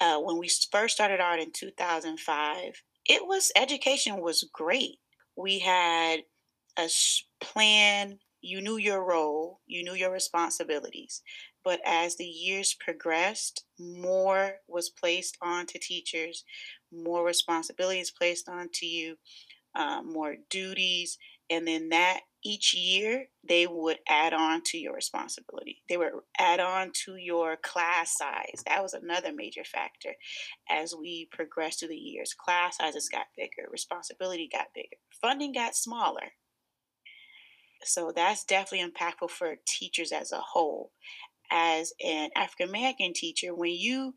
Uh, 0.00 0.18
when 0.20 0.38
we 0.38 0.48
first 0.70 0.94
started 0.94 1.20
out 1.20 1.40
in 1.40 1.50
2005, 1.50 2.82
it 3.06 3.26
was 3.26 3.50
education 3.56 4.20
was 4.20 4.48
great. 4.52 4.98
We 5.36 5.58
had 5.58 6.20
a 6.78 6.88
plan. 7.40 8.18
You 8.40 8.60
knew 8.60 8.76
your 8.76 9.04
role, 9.04 9.60
you 9.66 9.84
knew 9.84 9.94
your 9.94 10.10
responsibilities. 10.10 11.22
But 11.64 11.80
as 11.84 12.16
the 12.16 12.24
years 12.24 12.74
progressed, 12.74 13.64
more 13.78 14.56
was 14.68 14.90
placed 14.90 15.38
onto 15.40 15.78
teachers, 15.78 16.44
more 16.92 17.24
responsibilities 17.24 18.10
placed 18.10 18.48
onto 18.48 18.86
you, 18.86 19.16
uh, 19.74 20.02
more 20.02 20.36
duties, 20.50 21.18
and 21.50 21.66
then 21.66 21.90
that 21.90 22.20
each 22.44 22.74
year 22.74 23.26
they 23.48 23.66
would 23.66 23.98
add 24.08 24.32
on 24.32 24.62
to 24.62 24.78
your 24.78 24.94
responsibility. 24.94 25.82
They 25.88 25.96
would 25.96 26.12
add 26.38 26.60
on 26.60 26.90
to 27.04 27.16
your 27.16 27.56
class 27.56 28.16
size. 28.16 28.62
That 28.66 28.82
was 28.82 28.94
another 28.94 29.32
major 29.32 29.64
factor 29.64 30.14
as 30.68 30.94
we 30.94 31.28
progressed 31.30 31.80
through 31.80 31.90
the 31.90 31.96
years. 31.96 32.34
Class 32.34 32.78
sizes 32.78 33.08
got 33.08 33.26
bigger, 33.36 33.68
responsibility 33.70 34.48
got 34.50 34.74
bigger, 34.74 34.96
funding 35.20 35.52
got 35.52 35.76
smaller. 35.76 36.32
So 37.84 38.12
that's 38.14 38.44
definitely 38.44 38.88
impactful 38.88 39.30
for 39.30 39.56
teachers 39.66 40.12
as 40.12 40.32
a 40.32 40.40
whole. 40.40 40.92
As 41.54 41.92
an 42.02 42.30
African 42.34 42.70
American 42.70 43.12
teacher, 43.12 43.54
when 43.54 43.72
you 43.72 44.14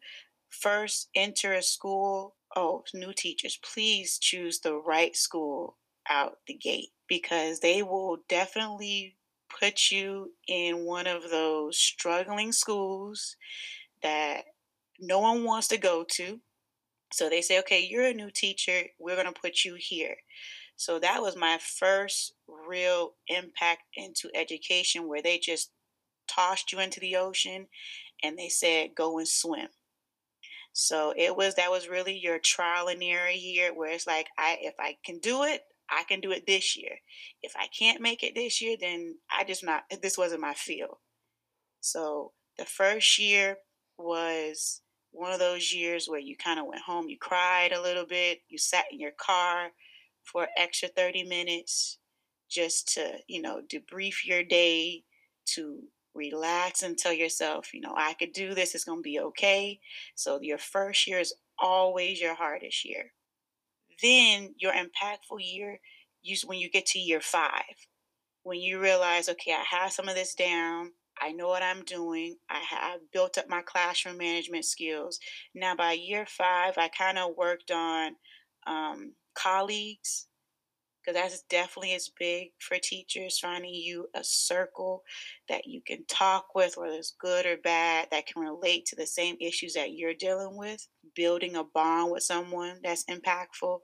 first 0.49 1.09
enter 1.13 1.53
a 1.53 1.61
school, 1.61 2.35
oh, 2.55 2.83
new 2.93 3.11
teachers, 3.11 3.59
please 3.61 4.17
choose 4.17 4.59
the 4.59 4.75
right 4.75 5.15
school 5.15 5.75
out 6.09 6.37
the 6.47 6.53
gate 6.53 6.91
because 7.07 7.59
they 7.59 7.83
will 7.83 8.19
definitely 8.29 9.17
put 9.59 9.91
you 9.91 10.31
in 10.47 10.85
one 10.85 11.07
of 11.07 11.29
those 11.29 11.77
struggling 11.77 12.51
schools 12.51 13.35
that 14.01 14.45
no 14.99 15.19
one 15.19 15.43
wants 15.43 15.67
to 15.67 15.77
go 15.77 16.05
to. 16.11 16.39
So 17.11 17.29
they 17.29 17.41
say, 17.41 17.59
okay, 17.59 17.85
you're 17.85 18.05
a 18.05 18.13
new 18.13 18.31
teacher, 18.31 18.83
we're 18.99 19.15
going 19.15 19.31
to 19.31 19.39
put 19.39 19.63
you 19.63 19.75
here. 19.77 20.17
So 20.77 20.99
that 20.99 21.21
was 21.21 21.35
my 21.35 21.57
first 21.61 22.33
real 22.47 23.13
impact 23.27 23.83
into 23.95 24.29
education 24.35 25.07
where 25.07 25.21
they 25.21 25.37
just 25.37 25.71
tossed 26.27 26.71
you 26.71 26.79
into 26.79 26.99
the 26.99 27.15
ocean 27.15 27.67
and 28.23 28.37
they 28.37 28.49
said, 28.49 28.95
go 28.95 29.17
and 29.17 29.27
swim. 29.27 29.67
So 30.73 31.13
it 31.15 31.37
was 31.37 31.55
that 31.55 31.71
was 31.71 31.87
really 31.87 32.17
your 32.17 32.37
trial 32.37 32.89
and 32.89 33.01
error 33.01 33.29
year 33.29 33.73
where 33.73 33.91
it's 33.91 34.05
like 34.05 34.27
I 34.37 34.57
if 34.61 34.75
I 34.77 34.97
can 35.05 35.19
do 35.19 35.43
it, 35.43 35.61
I 35.89 36.03
can 36.03 36.19
do 36.19 36.31
it 36.31 36.45
this 36.45 36.75
year. 36.75 36.97
If 37.41 37.53
I 37.55 37.67
can't 37.67 38.01
make 38.01 38.23
it 38.23 38.35
this 38.35 38.61
year, 38.61 38.75
then 38.79 39.15
I 39.31 39.45
just 39.45 39.63
not 39.63 39.83
this 40.01 40.17
wasn't 40.17 40.41
my 40.41 40.53
field. 40.53 40.97
So 41.79 42.33
the 42.57 42.65
first 42.65 43.17
year 43.19 43.57
was 43.97 44.81
one 45.11 45.31
of 45.31 45.39
those 45.39 45.73
years 45.73 46.07
where 46.07 46.19
you 46.19 46.35
kind 46.35 46.59
of 46.59 46.65
went 46.65 46.81
home, 46.81 47.07
you 47.07 47.17
cried 47.17 47.71
a 47.71 47.81
little 47.81 48.05
bit, 48.05 48.39
you 48.49 48.57
sat 48.57 48.85
in 48.91 48.99
your 48.99 49.13
car 49.17 49.69
for 50.23 50.47
extra 50.57 50.89
30 50.89 51.23
minutes 51.23 51.99
just 52.49 52.93
to, 52.95 53.19
you 53.27 53.41
know, 53.41 53.61
debrief 53.73 54.25
your 54.25 54.43
day, 54.43 55.03
to 55.45 55.83
relax 56.15 56.81
and 56.81 56.97
tell 56.97 57.13
yourself, 57.13 57.73
you 57.73 57.81
know, 57.81 57.93
I 57.95 58.13
could 58.13 58.33
do 58.33 58.53
this, 58.53 58.73
it's 58.73 58.85
going 58.85 58.99
to 58.99 59.03
be 59.03 59.19
okay. 59.19 59.79
So 60.15 60.39
your 60.41 60.57
first 60.57 61.07
year 61.07 61.19
is 61.19 61.33
always 61.59 62.21
your 62.21 62.35
hardest 62.35 62.85
year. 62.85 63.11
Then 64.01 64.55
your 64.57 64.73
impactful 64.73 65.39
year 65.39 65.79
is 66.25 66.45
when 66.45 66.59
you 66.59 66.69
get 66.69 66.85
to 66.87 66.99
year 66.99 67.21
five, 67.21 67.87
when 68.43 68.59
you 68.59 68.79
realize, 68.79 69.29
okay, 69.29 69.53
I 69.53 69.63
have 69.77 69.91
some 69.91 70.09
of 70.09 70.15
this 70.15 70.35
down. 70.35 70.91
I 71.21 71.31
know 71.31 71.47
what 71.47 71.63
I'm 71.63 71.83
doing. 71.83 72.35
I 72.49 72.59
have 72.59 72.99
built 73.13 73.37
up 73.37 73.47
my 73.47 73.61
classroom 73.61 74.17
management 74.17 74.65
skills. 74.65 75.19
Now, 75.53 75.75
by 75.75 75.93
year 75.93 76.25
five, 76.27 76.77
I 76.77 76.89
kind 76.89 77.17
of 77.17 77.37
worked 77.37 77.71
on 77.71 78.15
um, 78.67 79.13
colleagues 79.33 80.27
because 81.05 81.19
that's 81.19 81.43
definitely 81.43 81.93
as 81.93 82.09
big 82.19 82.49
for 82.59 82.77
teachers 82.77 83.39
finding 83.39 83.73
you 83.73 84.07
a 84.15 84.23
circle 84.23 85.03
that 85.47 85.67
you 85.67 85.81
can 85.85 86.03
talk 86.07 86.55
with 86.55 86.77
whether 86.77 86.95
it's 86.95 87.15
good 87.19 87.45
or 87.45 87.57
bad 87.57 88.07
that 88.11 88.25
can 88.25 88.41
relate 88.41 88.85
to 88.85 88.95
the 88.95 89.05
same 89.05 89.35
issues 89.39 89.73
that 89.73 89.93
you're 89.93 90.13
dealing 90.13 90.57
with 90.57 90.87
building 91.15 91.55
a 91.55 91.63
bond 91.63 92.11
with 92.11 92.23
someone 92.23 92.77
that's 92.83 93.05
impactful 93.05 93.79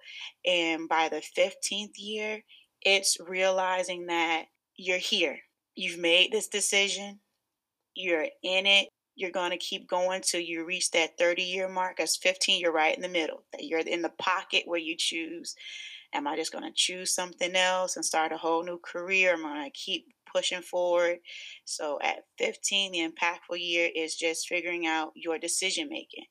and 0.46 0.90
by 0.90 1.10
the 1.10 1.22
15th 1.38 1.94
year 1.98 2.42
it's 2.82 3.18
realizing 3.28 4.08
that 4.08 4.46
you're 4.76 4.98
here. 4.98 5.38
You've 5.76 6.00
made 6.00 6.32
this 6.32 6.48
decision 6.48 7.20
you're 7.96 8.28
in 8.44 8.66
it 8.66 8.88
you're 9.16 9.32
going 9.32 9.52
to 9.52 9.58
keep 9.58 9.88
going 9.88 10.22
till 10.22 10.40
you 10.40 10.66
reach 10.66 10.92
that 10.92 11.18
30 11.18 11.44
year 11.44 11.68
mark 11.68 12.00
as 12.00 12.16
15 12.18 12.60
you're 12.60 12.72
right 12.72 12.96
in 12.96 13.02
the 13.02 13.10
middle 13.10 13.44
that 13.52 13.66
you're 13.66 13.80
in 13.80 14.02
the 14.02 14.14
pocket 14.18 14.64
where 14.66 14.80
you 14.80 14.96
choose 14.98 15.56
Am 16.14 16.28
I 16.28 16.36
just 16.36 16.52
going 16.52 16.64
to 16.64 16.74
choose 16.76 17.14
something 17.14 17.56
else 17.56 17.96
and 17.96 18.06
start 18.06 18.32
a 18.32 18.38
whole 18.38 18.64
new 18.64 18.80
career? 18.80 19.34
Am 19.34 19.46
I 19.46 19.54
going 19.54 19.66
to 19.66 19.72
keep 19.72 20.08
pushing 20.34 20.62
forward? 20.62 21.20
So 21.66 22.00
at 22.02 22.26
15, 22.38 22.92
the 22.92 23.00
impactful 23.00 23.58
year 23.60 23.90
is 23.96 24.16
just 24.16 24.48
figuring 24.48 24.86
out 24.88 25.12
your 25.16 25.38
decision 25.38 25.88
making. 25.90 26.26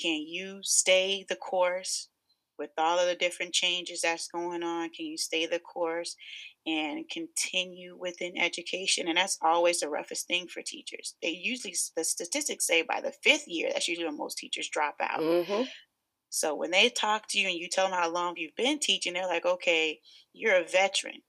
Can 0.00 0.22
you 0.22 0.60
stay 0.62 1.24
the 1.28 1.36
course 1.36 2.08
with 2.58 2.70
all 2.78 2.98
of 2.98 3.06
the 3.06 3.14
different 3.14 3.52
changes 3.52 4.02
that's 4.02 4.28
going 4.28 4.62
on? 4.62 4.90
Can 4.90 5.06
you 5.06 5.18
stay 5.18 5.46
the 5.46 5.58
course 5.58 6.16
and 6.66 7.08
continue 7.10 7.96
within 7.98 8.38
education? 8.38 9.08
And 9.08 9.18
that's 9.18 9.38
always 9.42 9.80
the 9.80 9.88
roughest 9.88 10.26
thing 10.26 10.48
for 10.48 10.62
teachers. 10.62 11.14
They 11.22 11.30
usually, 11.30 11.74
the 11.96 12.04
statistics 12.04 12.66
say 12.66 12.82
by 12.82 13.00
the 13.00 13.12
fifth 13.22 13.46
year, 13.46 13.70
that's 13.72 13.88
usually 13.88 14.06
when 14.06 14.16
most 14.16 14.38
teachers 14.38 14.68
drop 14.68 14.96
out. 15.00 15.20
Mm-hmm. 15.20 15.62
So 16.32 16.54
when 16.54 16.70
they 16.70 16.88
talk 16.88 17.28
to 17.28 17.38
you 17.38 17.48
and 17.48 17.56
you 17.58 17.68
tell 17.68 17.88
them 17.88 17.98
how 17.98 18.10
long 18.10 18.34
you've 18.36 18.56
been 18.56 18.78
teaching, 18.78 19.12
they're 19.12 19.26
like, 19.26 19.44
"Okay, 19.46 20.00
you're 20.32 20.56
a 20.56 20.64
veteran. 20.64 21.22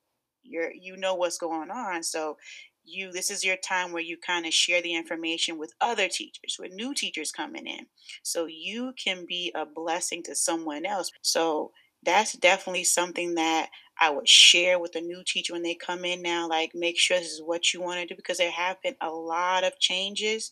You're 0.44 0.72
you 0.74 0.98
know 0.98 1.16
what's 1.16 1.38
going 1.38 1.72
on. 1.72 2.04
So 2.04 2.38
you 2.86 3.12
this 3.12 3.30
is 3.32 3.44
your 3.44 3.58
time 3.58 3.92
where 3.92 4.02
you 4.02 4.18
kind 4.18 4.46
of 4.46 4.54
share 4.54 4.82
the 4.82 4.96
information 4.96 5.58
with 5.58 5.74
other 5.82 6.08
teachers, 6.10 6.58
with 6.60 6.72
new 6.74 6.94
teachers 6.94 7.32
coming 7.32 7.68
in. 7.68 7.88
So 8.24 8.46
you 8.46 8.94
can 9.02 9.26
be 9.26 9.52
a 9.56 9.66
blessing 9.66 10.24
to 10.24 10.36
someone 10.36 10.86
else. 10.86 11.12
So 11.22 11.72
that's 12.04 12.34
definitely 12.34 12.84
something 12.84 13.36
that 13.36 13.70
I 14.00 14.10
would 14.10 14.28
share 14.28 14.80
with 14.80 14.96
a 14.96 15.02
new 15.02 15.24
teacher 15.26 15.54
when 15.54 15.64
they 15.64 15.76
come 15.76 16.04
in 16.04 16.22
now. 16.22 16.50
Like, 16.50 16.72
make 16.76 17.00
sure 17.00 17.18
this 17.20 17.32
is 17.32 17.42
what 17.44 17.74
you 17.74 17.82
want 17.82 18.00
to 18.02 18.06
do 18.06 18.16
because 18.16 18.38
there 18.38 18.52
have 18.52 18.82
been 18.82 18.96
a 19.02 19.10
lot 19.10 19.64
of 19.64 19.80
changes 19.80 20.52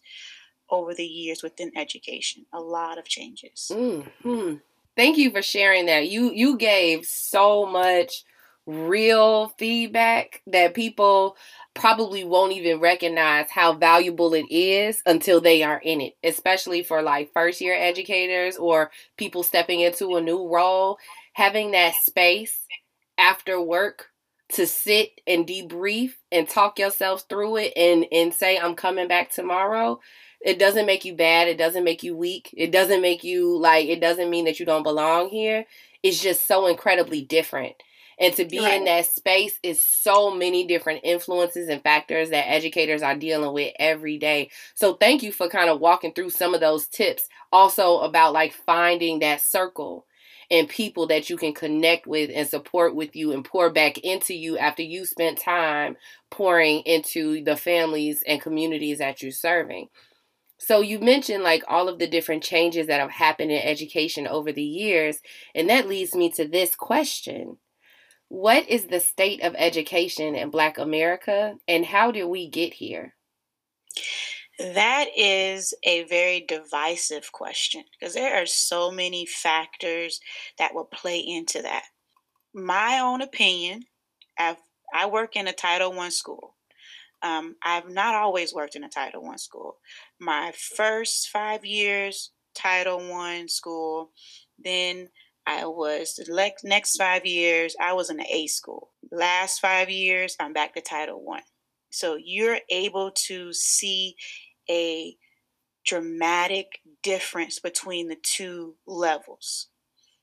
over 0.71 0.93
the 0.93 1.05
years 1.05 1.43
within 1.43 1.71
education. 1.75 2.45
A 2.53 2.59
lot 2.59 2.97
of 2.97 3.05
changes. 3.05 3.71
Mm-hmm. 3.71 4.55
Thank 4.95 5.17
you 5.17 5.31
for 5.31 5.41
sharing 5.41 5.85
that. 5.85 6.09
You 6.09 6.31
you 6.31 6.57
gave 6.57 7.05
so 7.05 7.65
much 7.65 8.23
real 8.65 9.49
feedback 9.57 10.41
that 10.47 10.73
people 10.73 11.35
probably 11.73 12.23
won't 12.23 12.53
even 12.53 12.79
recognize 12.79 13.49
how 13.49 13.73
valuable 13.73 14.33
it 14.33 14.45
is 14.51 15.01
until 15.05 15.41
they 15.41 15.63
are 15.63 15.79
in 15.83 16.01
it, 16.01 16.13
especially 16.23 16.83
for 16.83 17.01
like 17.01 17.33
first 17.33 17.61
year 17.61 17.75
educators 17.75 18.57
or 18.57 18.91
people 19.17 19.43
stepping 19.43 19.79
into 19.79 20.15
a 20.15 20.21
new 20.21 20.47
role. 20.47 20.97
Having 21.33 21.71
that 21.71 21.93
space 21.95 22.59
after 23.17 23.61
work 23.61 24.07
to 24.49 24.67
sit 24.67 25.21
and 25.25 25.47
debrief 25.47 26.11
and 26.31 26.47
talk 26.47 26.77
yourself 26.77 27.23
through 27.29 27.55
it 27.57 27.73
and 27.75 28.05
and 28.11 28.33
say 28.33 28.57
I'm 28.57 28.75
coming 28.75 29.07
back 29.07 29.31
tomorrow 29.31 29.99
it 30.43 30.59
doesn't 30.59 30.85
make 30.85 31.05
you 31.05 31.13
bad 31.15 31.47
it 31.47 31.57
doesn't 31.57 31.83
make 31.83 32.03
you 32.03 32.15
weak 32.15 32.49
it 32.57 32.71
doesn't 32.71 33.01
make 33.01 33.23
you 33.23 33.57
like 33.57 33.87
it 33.87 33.99
doesn't 34.01 34.29
mean 34.29 34.45
that 34.45 34.59
you 34.59 34.65
don't 34.65 34.83
belong 34.83 35.29
here 35.29 35.65
it's 36.03 36.21
just 36.21 36.47
so 36.47 36.67
incredibly 36.67 37.21
different 37.21 37.75
And 38.19 38.33
to 38.35 38.45
be 38.45 38.59
right. 38.59 38.75
in 38.75 38.85
that 38.85 39.05
space 39.05 39.59
is 39.63 39.81
so 39.81 40.31
many 40.33 40.65
different 40.67 41.01
influences 41.03 41.69
and 41.69 41.81
factors 41.81 42.29
that 42.29 42.49
educators 42.49 43.01
are 43.01 43.15
dealing 43.15 43.53
with 43.53 43.73
every 43.79 44.17
day. 44.17 44.51
So 44.75 44.93
thank 44.93 45.23
you 45.23 45.31
for 45.31 45.49
kind 45.49 45.69
of 45.69 45.79
walking 45.79 46.13
through 46.13 46.29
some 46.31 46.53
of 46.53 46.61
those 46.61 46.87
tips. 46.87 47.27
Also 47.51 47.99
about 47.99 48.33
like 48.33 48.53
finding 48.53 49.19
that 49.19 49.41
circle 49.41 50.05
and 50.51 50.67
people 50.69 51.07
that 51.07 51.29
you 51.29 51.37
can 51.37 51.53
connect 51.53 52.05
with 52.05 52.29
and 52.33 52.47
support 52.47 52.95
with 52.95 53.15
you 53.15 53.31
and 53.33 53.45
pour 53.45 53.69
back 53.71 53.97
into 53.99 54.33
you 54.35 54.57
after 54.57 54.83
you 54.83 55.05
spent 55.05 55.39
time 55.39 55.95
pouring 56.29 56.81
into 56.81 57.43
the 57.43 57.55
families 57.55 58.23
and 58.27 58.41
communities 58.41 58.99
that 58.99 59.21
you're 59.21 59.31
serving. 59.31 59.87
So 60.63 60.81
you 60.81 60.99
mentioned 60.99 61.43
like 61.43 61.63
all 61.67 61.89
of 61.89 61.97
the 61.97 62.05
different 62.05 62.43
changes 62.43 62.85
that 62.85 63.01
have 63.01 63.09
happened 63.09 63.51
in 63.51 63.63
education 63.63 64.27
over 64.27 64.51
the 64.51 64.61
years, 64.61 65.19
and 65.55 65.67
that 65.69 65.87
leads 65.87 66.13
me 66.13 66.29
to 66.33 66.47
this 66.47 66.75
question. 66.75 67.57
What 68.27 68.69
is 68.69 68.85
the 68.85 68.99
state 68.99 69.41
of 69.41 69.55
education 69.57 70.35
in 70.35 70.51
Black 70.51 70.77
America 70.77 71.55
and 71.67 71.83
how 71.83 72.11
did 72.11 72.25
we 72.25 72.47
get 72.47 72.75
here? 72.75 73.15
That 74.59 75.07
is 75.17 75.73
a 75.83 76.03
very 76.03 76.45
divisive 76.47 77.31
question 77.31 77.83
because 77.99 78.13
there 78.13 78.39
are 78.39 78.45
so 78.45 78.91
many 78.91 79.25
factors 79.25 80.21
that 80.59 80.75
will 80.75 80.85
play 80.85 81.19
into 81.19 81.63
that. 81.63 81.85
My 82.53 82.99
own 82.99 83.21
opinion, 83.21 83.81
I've, 84.37 84.57
I 84.93 85.07
work 85.07 85.35
in 85.35 85.47
a 85.47 85.53
Title 85.53 85.99
I 85.99 86.09
school. 86.09 86.55
Um, 87.23 87.55
I've 87.63 87.89
not 87.89 88.15
always 88.15 88.53
worked 88.53 88.75
in 88.75 88.83
a 88.83 88.89
Title 88.89 89.23
One 89.23 89.37
school. 89.37 89.77
My 90.21 90.53
first 90.53 91.29
five 91.29 91.65
years, 91.65 92.29
Title 92.53 92.99
One 93.09 93.47
school. 93.47 94.11
Then 94.63 95.09
I 95.47 95.65
was 95.65 96.13
the 96.13 96.53
next 96.63 96.95
five 96.95 97.25
years, 97.25 97.75
I 97.81 97.93
was 97.93 98.11
in 98.11 98.17
the 98.17 98.27
A 98.31 98.45
school. 98.45 98.91
Last 99.11 99.59
five 99.59 99.89
years, 99.89 100.35
I'm 100.39 100.53
back 100.53 100.75
to 100.75 100.81
Title 100.81 101.25
One. 101.25 101.41
So 101.89 102.19
you're 102.23 102.59
able 102.69 103.09
to 103.25 103.51
see 103.51 104.15
a 104.69 105.15
dramatic 105.87 106.67
difference 107.01 107.57
between 107.57 108.07
the 108.07 108.17
two 108.21 108.75
levels. 108.85 109.69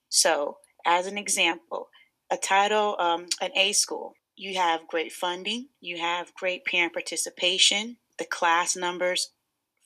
So, 0.09 0.59
as 0.87 1.09
an 1.09 1.19
example, 1.19 1.89
a 2.31 2.37
title, 2.37 2.95
um, 3.01 3.27
an 3.41 3.51
A 3.57 3.73
school, 3.73 4.15
you 4.37 4.59
have 4.59 4.87
great 4.87 5.11
funding, 5.11 5.71
you 5.81 5.99
have 5.99 6.33
great 6.35 6.65
parent 6.65 6.93
participation. 6.93 7.97
The 8.19 8.25
class 8.25 8.77
numbers, 8.77 9.31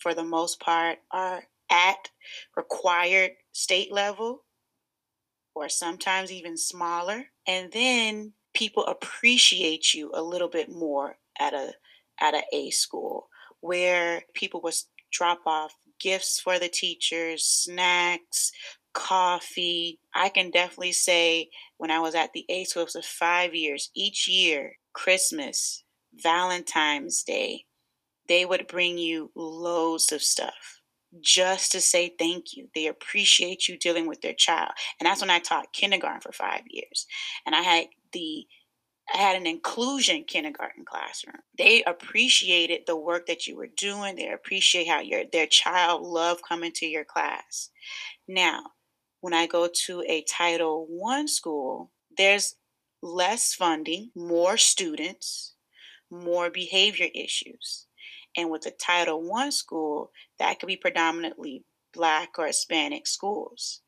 for 0.03 0.15
the 0.15 0.25
most 0.25 0.61
part, 0.61 0.99
are 1.11 1.45
at 1.71 2.11
required 2.57 3.33
state 3.53 3.93
level 3.93 4.45
or 5.55 5.69
sometimes 5.69 6.33
even 6.33 6.57
smaller. 6.57 7.25
And 7.47 7.71
then 7.73 8.33
people 8.55 8.85
appreciate 8.87 9.95
you 9.95 10.11
a 10.15 10.23
little 10.23 10.49
bit 10.49 10.71
more 10.71 11.17
at 11.39 11.55
a 11.55 11.73
at 12.21 12.35
a 12.35 12.43
A 12.53 12.71
school 12.71 13.29
where 13.61 14.23
people 14.35 14.61
would 14.63 14.75
drop 15.11 15.41
off 15.47 15.75
gifts 16.01 16.41
for 16.41 16.59
the 16.59 16.69
teachers, 16.69 17.45
snacks, 17.45 18.51
coffee. 18.93 19.99
I 20.15 20.29
can 20.29 20.51
definitely 20.51 20.93
say 20.93 21.51
when 21.79 21.91
I 21.91 22.01
was 22.01 22.15
at 22.15 22.33
the 22.33 22.45
A 22.49 22.65
school 22.65 22.87
for 22.87 23.03
five 23.03 23.55
years, 23.55 23.91
each 23.95 24.29
year, 24.29 24.77
Christmas, 24.93 25.85
Valentine's 26.15 27.23
Day, 27.23 27.65
they 28.33 28.47
would 28.47 28.67
bring 28.67 28.97
you 28.97 29.31
loads 29.37 30.11
of 30.11 30.23
stuff 30.23 30.81
just 31.21 31.71
to 31.71 31.83
say 31.83 32.15
thank 32.19 32.57
you. 32.57 32.67
They 32.75 32.87
appreciate 32.87 33.69
you 33.69 33.77
dealing 33.77 34.07
with 34.07 34.23
their 34.23 34.33
child. 34.33 34.71
And 34.99 35.07
that's 35.07 35.21
when 35.21 35.29
I 35.29 35.39
taught 35.39 35.75
kindergarten 35.75 36.23
for 36.23 36.33
five 36.33 36.63
years. 36.67 37.07
And 37.45 37.55
I 37.55 37.61
had 37.61 37.89
the 38.15 38.47
I 39.13 39.19
had 39.19 39.37
an 39.37 39.47
inclusion 39.47 40.25
kindergarten 40.27 40.87
classroom. 40.87 41.41
They 41.59 41.83
appreciated 41.83 42.85
the 42.87 42.97
work 42.97 43.27
that 43.27 43.47
you 43.47 43.55
were 43.55 43.69
doing. 43.77 44.17
They 44.17 44.31
appreciate 44.31 44.89
how 44.89 45.01
your 45.01 45.25
their 45.31 45.47
child 45.47 46.01
loved 46.01 46.41
coming 46.49 46.73
to 46.77 46.87
your 46.87 47.05
class. 47.05 47.69
Now, 48.27 48.63
when 49.21 49.35
I 49.35 49.47
go 49.47 49.69
to 49.87 50.03
a 50.09 50.23
Title 50.23 50.87
One 50.89 51.29
school, 51.29 51.91
there's 52.17 52.55
less 53.03 53.53
funding, 53.53 54.11
more 54.17 54.57
students, 54.57 55.53
more 56.11 56.49
behavior 56.49 57.09
issues. 57.15 57.87
And 58.37 58.51
with 58.51 58.67
a 58.67 58.71
Title 58.71 59.23
One 59.23 59.53
school, 59.53 60.11
that 60.39 60.59
could 60.59 60.67
be 60.67 60.77
predominantly 60.77 61.65
Black 61.93 62.39
or 62.39 62.47
Hispanic 62.47 63.07
schools. 63.07 63.81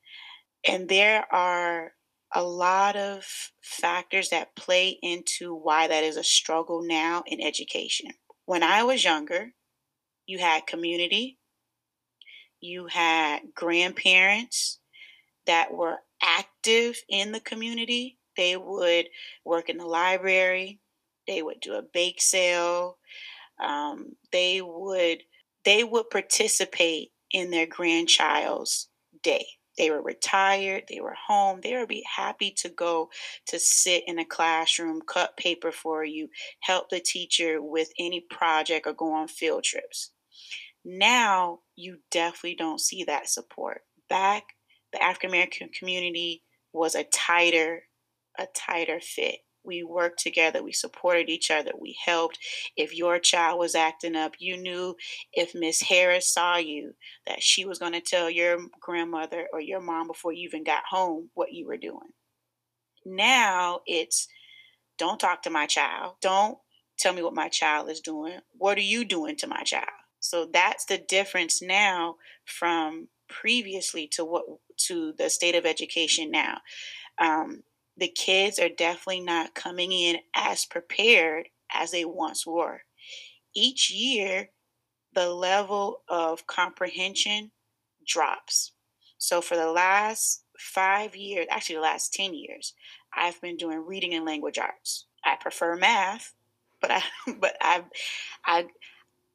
And 0.66 0.88
there 0.88 1.26
are 1.32 1.92
a 2.34 2.42
lot 2.42 2.96
of 2.96 3.24
factors 3.62 4.30
that 4.30 4.56
play 4.56 4.98
into 5.02 5.54
why 5.54 5.86
that 5.88 6.04
is 6.04 6.16
a 6.16 6.24
struggle 6.24 6.82
now 6.82 7.22
in 7.26 7.40
education. 7.40 8.10
When 8.46 8.62
I 8.62 8.82
was 8.82 9.04
younger, 9.04 9.52
you 10.26 10.38
had 10.38 10.66
community, 10.66 11.38
you 12.60 12.86
had 12.86 13.40
grandparents, 13.54 14.80
that 15.46 15.72
were 15.72 15.98
active 16.22 16.96
in 17.08 17.32
the 17.32 17.40
community. 17.40 18.18
They 18.36 18.56
would 18.56 19.06
work 19.44 19.68
in 19.68 19.78
the 19.78 19.86
library. 19.86 20.80
They 21.26 21.42
would 21.42 21.60
do 21.60 21.74
a 21.74 21.82
bake 21.82 22.20
sale. 22.20 22.98
Um, 23.62 24.16
they 24.32 24.60
would 24.62 25.22
they 25.64 25.84
would 25.84 26.10
participate 26.10 27.10
in 27.30 27.50
their 27.50 27.66
grandchild's 27.66 28.88
day. 29.22 29.46
They 29.76 29.90
were 29.90 30.02
retired, 30.02 30.84
they 30.88 31.00
were 31.00 31.16
home, 31.26 31.60
they 31.60 31.76
would 31.76 31.88
be 31.88 32.04
happy 32.16 32.52
to 32.58 32.68
go 32.68 33.08
to 33.46 33.58
sit 33.58 34.04
in 34.06 34.18
a 34.20 34.24
classroom, 34.24 35.00
cut 35.02 35.36
paper 35.36 35.72
for 35.72 36.04
you, 36.04 36.28
help 36.60 36.90
the 36.90 37.00
teacher 37.00 37.60
with 37.60 37.88
any 37.98 38.20
project 38.20 38.86
or 38.86 38.92
go 38.92 39.12
on 39.12 39.26
field 39.26 39.64
trips. 39.64 40.12
Now 40.84 41.60
you 41.76 41.98
definitely 42.10 42.56
don't 42.56 42.80
see 42.80 43.04
that 43.04 43.28
support. 43.28 43.82
Back 44.08 44.44
the 44.92 45.02
African 45.02 45.30
American 45.30 45.70
community 45.76 46.44
was 46.72 46.94
a 46.94 47.04
tighter, 47.04 47.82
a 48.38 48.46
tighter 48.54 49.00
fit. 49.00 49.40
We 49.64 49.82
worked 49.82 50.20
together, 50.20 50.62
we 50.62 50.72
supported 50.72 51.28
each 51.28 51.50
other, 51.50 51.72
we 51.78 51.96
helped. 52.04 52.38
If 52.76 52.94
your 52.94 53.18
child 53.18 53.58
was 53.58 53.74
acting 53.74 54.16
up, 54.16 54.34
you 54.38 54.56
knew 54.56 54.96
if 55.32 55.54
Miss 55.54 55.82
Harris 55.82 56.32
saw 56.32 56.56
you 56.56 56.94
that 57.26 57.42
she 57.42 57.64
was 57.64 57.78
going 57.78 57.92
to 57.92 58.00
tell 58.00 58.28
your 58.28 58.58
grandmother 58.80 59.48
or 59.52 59.60
your 59.60 59.80
mom 59.80 60.06
before 60.06 60.32
you 60.32 60.46
even 60.46 60.64
got 60.64 60.82
home 60.88 61.30
what 61.34 61.52
you 61.52 61.66
were 61.66 61.76
doing. 61.76 62.12
Now 63.06 63.80
it's 63.86 64.28
don't 64.98 65.18
talk 65.18 65.42
to 65.42 65.50
my 65.50 65.66
child. 65.66 66.14
Don't 66.20 66.58
tell 66.98 67.12
me 67.12 67.22
what 67.22 67.34
my 67.34 67.48
child 67.48 67.90
is 67.90 68.00
doing. 68.00 68.38
What 68.56 68.78
are 68.78 68.82
you 68.82 69.04
doing 69.04 69.36
to 69.36 69.46
my 69.46 69.62
child? 69.62 69.88
So 70.20 70.46
that's 70.50 70.84
the 70.86 70.98
difference 70.98 71.60
now 71.60 72.16
from 72.44 73.08
previously 73.28 74.08
to 74.12 74.24
what 74.24 74.44
to 74.86 75.12
the 75.18 75.28
state 75.28 75.54
of 75.54 75.66
education 75.66 76.30
now. 76.30 76.58
Um, 77.18 77.62
the 77.96 78.08
kids 78.08 78.58
are 78.58 78.68
definitely 78.68 79.20
not 79.20 79.54
coming 79.54 79.92
in 79.92 80.18
as 80.34 80.66
prepared 80.66 81.48
as 81.72 81.90
they 81.90 82.04
once 82.04 82.46
were. 82.46 82.82
Each 83.54 83.90
year, 83.90 84.50
the 85.14 85.28
level 85.28 86.02
of 86.08 86.46
comprehension 86.46 87.52
drops. 88.06 88.72
So 89.18 89.40
for 89.40 89.56
the 89.56 89.70
last 89.70 90.44
five 90.58 91.14
years, 91.14 91.46
actually 91.50 91.76
the 91.76 91.82
last 91.82 92.12
10 92.12 92.34
years, 92.34 92.74
I've 93.16 93.40
been 93.40 93.56
doing 93.56 93.86
reading 93.86 94.14
and 94.14 94.24
language 94.24 94.58
arts. 94.58 95.06
I 95.24 95.36
prefer 95.36 95.76
math, 95.76 96.34
but 96.80 96.90
I 96.90 97.02
but 97.40 97.56
I 97.60 97.84
I 98.44 98.66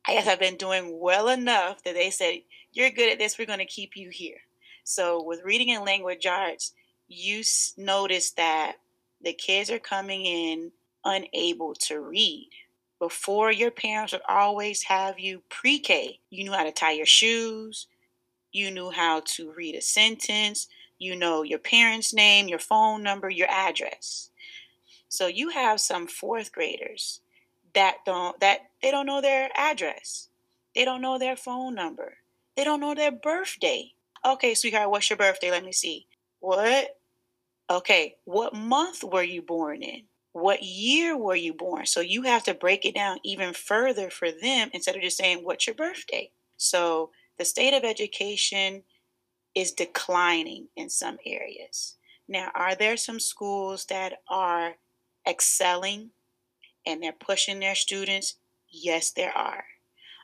I 0.06 0.14
guess 0.14 0.28
I've 0.28 0.40
been 0.40 0.58
doing 0.58 1.00
well 1.00 1.30
enough 1.30 1.84
that 1.84 1.94
they 1.94 2.10
said, 2.10 2.42
You're 2.72 2.92
good 2.92 3.12
at 3.12 3.20
this, 3.20 3.38
we're 3.38 3.46
gonna 3.46 3.66
keep 3.66 3.96
you 3.96 4.10
here. 4.10 4.38
So 4.84 5.24
with 5.24 5.44
reading 5.44 5.72
and 5.72 5.86
language 5.86 6.26
arts, 6.26 6.74
you 7.10 7.44
notice 7.76 8.32
that 8.32 8.76
the 9.22 9.34
kids 9.34 9.70
are 9.70 9.80
coming 9.80 10.26
in 10.26 10.72
unable 11.04 11.74
to 11.74 12.00
read. 12.00 12.50
Before 13.00 13.52
your 13.52 13.72
parents 13.72 14.14
would 14.14 14.22
always 14.30 14.84
have 14.84 15.20
you 15.20 15.42
pre 15.50 15.80
K. 15.80 16.20
You 16.30 16.44
knew 16.44 16.52
how 16.52 16.64
to 16.64 16.72
tie 16.72 16.92
your 16.92 17.06
shoes, 17.06 17.88
you 18.52 18.72
knew 18.72 18.92
how 18.92 19.22
to 19.26 19.52
read 19.52 19.76
a 19.76 19.82
sentence, 19.82 20.68
you 21.00 21.16
know 21.16 21.44
your 21.44 21.60
parents' 21.60 22.14
name, 22.14 22.48
your 22.48 22.60
phone 22.60 23.02
number, 23.02 23.30
your 23.30 23.50
address. 23.50 24.30
So 25.08 25.28
you 25.28 25.50
have 25.50 25.80
some 25.82 26.08
fourth 26.08 26.52
graders 26.52 27.22
that 27.74 27.98
don't 28.06 28.40
that 28.40 28.70
they 28.82 28.92
don't 28.92 29.08
know 29.08 29.22
their 29.22 29.50
address. 29.56 30.30
They 30.76 30.86
don't 30.86 31.02
know 31.02 31.18
their 31.18 31.36
phone 31.36 31.74
number. 31.74 32.18
They 32.56 32.64
don't 32.64 32.82
know 32.82 32.94
their 32.94 33.12
birthday. 33.12 33.94
Okay, 34.24 34.54
sweetheart, 34.54 34.92
what's 34.92 35.10
your 35.10 35.18
birthday? 35.18 35.50
Let 35.50 35.66
me 35.66 35.72
see. 35.72 36.06
What? 36.40 36.99
Okay, 37.70 38.16
what 38.26 38.56
month 38.56 39.04
were 39.04 39.24
you 39.24 39.42
born 39.44 39.84
in? 39.84 40.04
What 40.32 40.64
year 40.64 41.16
were 41.18 41.36
you 41.36 41.54
born? 41.54 41.86
So 41.86 42.02
you 42.02 42.24
have 42.24 42.44
to 42.46 42.54
break 42.54 42.86
it 42.86 42.96
down 42.96 43.20
even 43.24 43.54
further 43.54 44.10
for 44.10 44.32
them 44.32 44.70
instead 44.74 44.96
of 44.96 45.02
just 45.02 45.18
saying, 45.18 45.44
What's 45.44 45.68
your 45.68 45.76
birthday? 45.76 46.32
So 46.58 47.12
the 47.38 47.46
state 47.46 47.74
of 47.74 47.84
education 47.84 48.84
is 49.54 49.72
declining 49.72 50.68
in 50.76 50.90
some 50.90 51.18
areas. 51.26 51.96
Now, 52.28 52.52
are 52.56 52.76
there 52.76 52.98
some 52.98 53.20
schools 53.20 53.86
that 53.86 54.20
are 54.28 54.76
excelling 55.28 56.12
and 56.86 57.02
they're 57.02 57.12
pushing 57.12 57.60
their 57.60 57.76
students? 57.76 58.36
Yes, 58.70 59.12
there 59.12 59.36
are. 59.36 59.64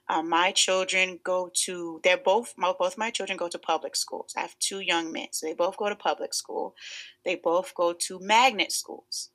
Uh, 0.08 0.22
my 0.22 0.52
children 0.52 1.20
go 1.24 1.50
to 1.54 2.00
they're 2.04 2.18
both 2.18 2.54
my, 2.58 2.72
both 2.78 2.98
my 2.98 3.10
children 3.10 3.38
go 3.38 3.48
to 3.48 3.58
public 3.58 3.96
schools. 3.96 4.34
I 4.38 4.42
have 4.42 4.58
two 4.60 4.80
young 4.80 5.12
men 5.12 5.28
so 5.32 5.48
they 5.48 5.54
both 5.54 5.78
go 5.78 5.90
to 5.90 5.96
public 5.96 6.34
school. 6.34 6.76
They 7.24 7.36
both 7.36 7.74
go 7.74 7.94
to 7.94 8.20
magnet 8.20 8.72
schools. 8.72 9.32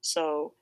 So 0.00 0.54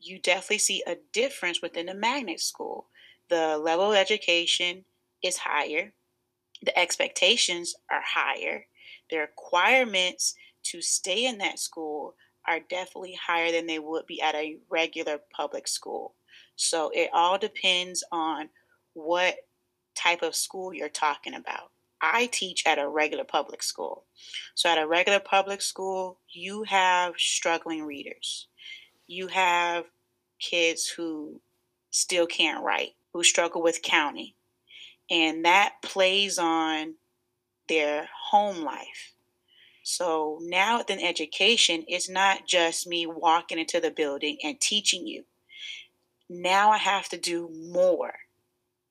you 0.00 0.18
definitely 0.18 0.58
see 0.58 0.82
a 0.86 0.96
difference 1.12 1.60
within 1.60 1.86
the 1.86 1.94
magnet 1.94 2.40
school. 2.40 2.88
The 3.28 3.58
level 3.58 3.92
of 3.92 3.96
education 3.96 4.84
is 5.22 5.36
higher. 5.36 5.92
The 6.62 6.76
expectations 6.78 7.74
are 7.90 8.02
higher. 8.04 8.66
The 9.10 9.18
requirements 9.18 10.34
to 10.64 10.80
stay 10.80 11.26
in 11.26 11.38
that 11.38 11.58
school 11.58 12.14
are 12.46 12.60
definitely 12.60 13.18
higher 13.24 13.52
than 13.52 13.66
they 13.66 13.78
would 13.78 14.06
be 14.06 14.20
at 14.20 14.34
a 14.34 14.58
regular 14.70 15.18
public 15.32 15.68
school. 15.68 16.14
So 16.56 16.90
it 16.94 17.10
all 17.12 17.38
depends 17.38 18.04
on 18.10 18.48
what 18.94 19.36
type 19.94 20.22
of 20.22 20.34
school 20.34 20.72
you're 20.72 20.88
talking 20.88 21.34
about. 21.34 21.70
I 22.00 22.26
teach 22.26 22.64
at 22.66 22.78
a 22.78 22.88
regular 22.88 23.24
public 23.24 23.62
school. 23.62 24.04
So, 24.54 24.68
at 24.68 24.78
a 24.78 24.86
regular 24.86 25.20
public 25.20 25.62
school, 25.62 26.18
you 26.28 26.64
have 26.64 27.14
struggling 27.16 27.84
readers. 27.84 28.48
You 29.06 29.28
have 29.28 29.84
kids 30.40 30.88
who 30.88 31.40
still 31.90 32.26
can't 32.26 32.64
write, 32.64 32.94
who 33.12 33.22
struggle 33.22 33.62
with 33.62 33.82
counting. 33.82 34.32
And 35.10 35.44
that 35.44 35.74
plays 35.82 36.38
on 36.38 36.94
their 37.68 38.08
home 38.30 38.64
life. 38.64 39.14
So 39.82 40.38
now 40.42 40.78
within 40.78 41.00
education, 41.00 41.84
it's 41.88 42.08
not 42.08 42.46
just 42.46 42.86
me 42.86 43.06
walking 43.06 43.58
into 43.58 43.80
the 43.80 43.90
building 43.90 44.38
and 44.42 44.60
teaching 44.60 45.06
you. 45.06 45.24
Now 46.28 46.70
I 46.70 46.78
have 46.78 47.08
to 47.10 47.18
do 47.18 47.50
more. 47.52 48.14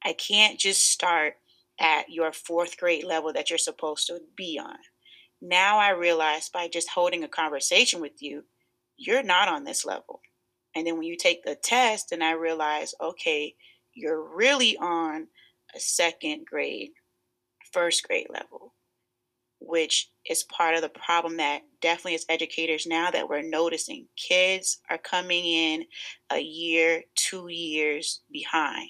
I 0.04 0.14
can't 0.14 0.60
just 0.60 0.90
start 0.90 1.36
at 1.80 2.10
your 2.10 2.32
fourth 2.32 2.78
grade 2.78 3.04
level 3.04 3.34
that 3.34 3.50
you're 3.50 3.60
supposed 3.60 4.08
to 4.08 4.20
be 4.36 4.60
on. 4.62 4.78
Now 5.42 5.80
I 5.80 5.90
realize 5.90 6.50
by 6.50 6.68
just 6.68 6.90
holding 6.90 7.24
a 7.24 7.28
conversation 7.28 8.00
with 8.00 8.22
you, 8.22 8.44
you're 8.98 9.24
not 9.24 9.48
on 9.48 9.64
this 9.64 9.86
level. 9.86 10.22
And 10.76 10.86
then 10.86 10.96
when 10.96 11.08
you 11.08 11.18
take 11.18 11.44
the 11.44 11.56
test, 11.56 12.12
and 12.12 12.24
I 12.24 12.34
realize, 12.34 12.94
okay, 13.02 13.56
you're 13.94 14.24
really 14.36 14.78
on 14.78 15.28
a 15.76 15.80
second 15.80 16.46
grade, 16.46 16.92
first 17.74 18.08
grade 18.08 18.28
level, 18.30 18.74
which 19.60 20.10
is 20.30 20.44
part 20.44 20.76
of 20.76 20.82
the 20.82 20.90
problem 20.90 21.38
that 21.38 21.64
definitely 21.82 22.16
as 22.16 22.26
educators 22.30 22.86
now 22.86 23.12
that 23.12 23.28
we're 23.28 23.42
noticing 23.42 24.08
kids 24.16 24.80
are 24.90 24.98
coming 24.98 25.46
in 25.46 25.86
a 26.32 26.40
year, 26.40 27.04
two 27.16 27.48
years 27.48 28.22
behind. 28.32 28.90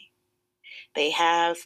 They 0.96 1.12
have, 1.12 1.58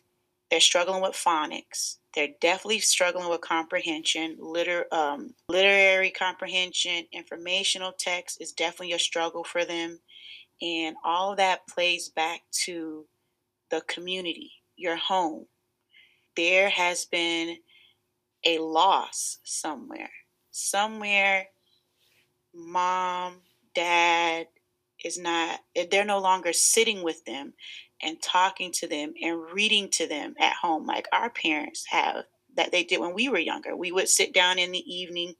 they're 0.49 0.59
struggling 0.59 1.01
with 1.01 1.13
phonics. 1.13 1.97
They're 2.13 2.29
definitely 2.39 2.79
struggling 2.79 3.29
with 3.29 3.41
comprehension, 3.41 4.38
liter, 4.39 4.85
um, 4.91 5.33
literary 5.49 6.11
comprehension, 6.11 7.05
informational 7.11 7.91
text 7.97 8.41
is 8.41 8.53
definitely 8.53 8.93
a 8.93 8.99
struggle 8.99 9.43
for 9.43 9.65
them. 9.65 9.99
And 10.61 10.95
all 11.03 11.35
that 11.35 11.67
plays 11.67 12.09
back 12.09 12.41
to 12.63 13.05
the 13.69 13.81
community, 13.81 14.51
your 14.77 14.95
home. 14.95 15.47
There 16.38 16.69
has 16.69 17.05
been 17.05 17.57
a 18.45 18.59
loss 18.59 19.39
somewhere. 19.43 20.11
Somewhere, 20.51 21.47
mom, 22.53 23.41
dad 23.73 24.47
is 25.03 25.17
not, 25.17 25.59
they're 25.91 26.05
no 26.05 26.19
longer 26.19 26.53
sitting 26.53 27.03
with 27.03 27.25
them 27.25 27.53
and 28.01 28.21
talking 28.21 28.71
to 28.73 28.88
them 28.88 29.13
and 29.21 29.39
reading 29.53 29.89
to 29.89 30.08
them 30.08 30.36
at 30.39 30.53
home 30.53 30.86
like 30.86 31.08
our 31.12 31.29
parents 31.29 31.86
have 31.89 32.25
that 32.55 32.71
they 32.71 32.84
did 32.84 32.99
when 32.99 33.13
we 33.13 33.29
were 33.29 33.39
younger. 33.39 33.75
We 33.75 33.91
would 33.91 34.10
sit 34.10 34.34
down 34.34 34.60
in 34.60 34.71
the 34.71 34.93
evening, 34.93 35.36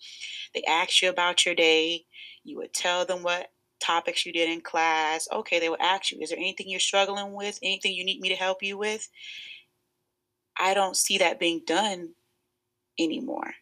they 0.54 0.64
ask 0.64 1.02
you 1.02 1.10
about 1.10 1.46
your 1.46 1.56
day, 1.56 2.06
you 2.44 2.58
would 2.58 2.74
tell 2.74 3.06
them 3.06 3.24
what 3.24 3.52
topics 3.80 4.26
you 4.26 4.34
did 4.34 4.50
in 4.50 4.62
class. 4.62 5.28
Okay, 5.32 5.60
they 5.60 5.70
would 5.70 5.82
ask 5.82 6.12
you, 6.12 6.20
is 6.22 6.30
there 6.30 6.40
anything 6.40 6.70
you're 6.70 6.80
struggling 6.80 7.34
with? 7.34 7.60
Anything 7.62 7.94
you 7.94 8.06
need 8.06 8.20
me 8.20 8.30
to 8.30 8.36
help 8.36 8.62
you 8.62 8.78
with? 8.78 9.08
I 10.58 10.74
don't 10.74 10.98
see 10.98 11.18
that 11.18 11.40
being 11.40 11.62
done 11.66 12.14
anymore, 13.00 13.54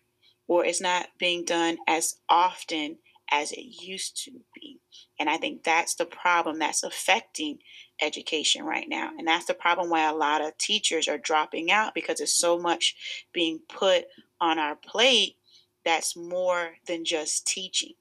or 0.48 0.66
it's 0.66 0.82
not 0.82 1.08
being 1.20 1.44
done 1.44 1.78
as 1.88 2.16
often 2.30 2.98
as 3.34 3.52
it 3.52 3.84
used 3.84 4.24
to 4.26 4.32
be. 4.54 4.80
And 5.20 5.28
I 5.28 5.38
think 5.38 5.64
that's 5.64 5.96
the 5.96 6.06
problem 6.06 6.60
that's 6.60 6.84
affecting 6.84 7.58
education 8.02 8.64
right 8.64 8.88
now. 8.88 9.10
And 9.18 9.28
that's 9.28 9.46
the 9.46 9.56
problem 9.56 9.90
why 9.90 10.08
a 10.08 10.14
lot 10.14 10.42
of 10.42 10.58
teachers 10.58 11.08
are 11.08 11.18
dropping 11.18 11.72
out 11.72 11.96
because 11.96 12.20
there's 12.20 12.34
so 12.34 12.60
much 12.60 13.26
being 13.34 13.60
put 13.68 14.06
on 14.40 14.60
our 14.60 14.76
plate 14.76 15.38
that's 15.84 16.16
more 16.16 16.76
than 16.88 17.04
just 17.04 17.48
teaching. 17.48 17.94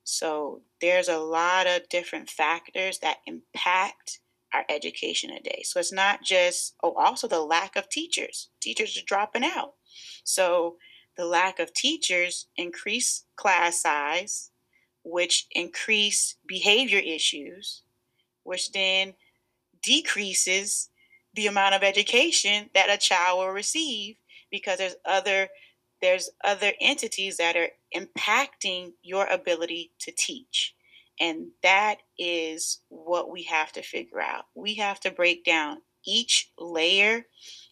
So, 0.03 0.61
there's 0.81 1.07
a 1.07 1.17
lot 1.17 1.65
of 1.65 1.89
different 1.89 2.29
factors 2.29 2.99
that 2.99 3.17
impact 3.25 4.19
our 4.53 4.65
education 4.69 5.35
today. 5.35 5.61
So, 5.63 5.79
it's 5.79 5.93
not 5.93 6.23
just, 6.23 6.75
oh, 6.83 6.93
also 6.93 7.27
the 7.27 7.41
lack 7.41 7.75
of 7.75 7.89
teachers. 7.89 8.49
Teachers 8.61 8.97
are 8.97 9.05
dropping 9.05 9.43
out. 9.43 9.73
So, 10.23 10.77
the 11.17 11.25
lack 11.25 11.59
of 11.59 11.73
teachers 11.73 12.47
increase 12.55 13.25
class 13.35 13.81
size, 13.81 14.51
which 15.03 15.47
increase 15.51 16.35
behavior 16.47 16.99
issues, 16.99 17.81
which 18.43 18.71
then 18.71 19.15
decreases 19.81 20.89
the 21.33 21.47
amount 21.47 21.75
of 21.75 21.83
education 21.83 22.69
that 22.73 22.89
a 22.89 22.97
child 22.97 23.39
will 23.39 23.49
receive 23.49 24.17
because 24.51 24.77
there's 24.77 24.95
other 25.05 25.49
there's 26.01 26.29
other 26.43 26.73
entities 26.79 27.37
that 27.37 27.55
are 27.55 27.69
impacting 27.95 28.91
your 29.01 29.25
ability 29.27 29.91
to 29.99 30.11
teach. 30.11 30.75
And 31.19 31.47
that 31.63 31.97
is 32.19 32.79
what 32.89 33.31
we 33.31 33.43
have 33.43 33.71
to 33.73 33.81
figure 33.81 34.21
out. 34.21 34.45
We 34.55 34.75
have 34.75 34.99
to 35.01 35.11
break 35.11 35.43
down 35.43 35.77
each 36.05 36.51
layer 36.59 37.25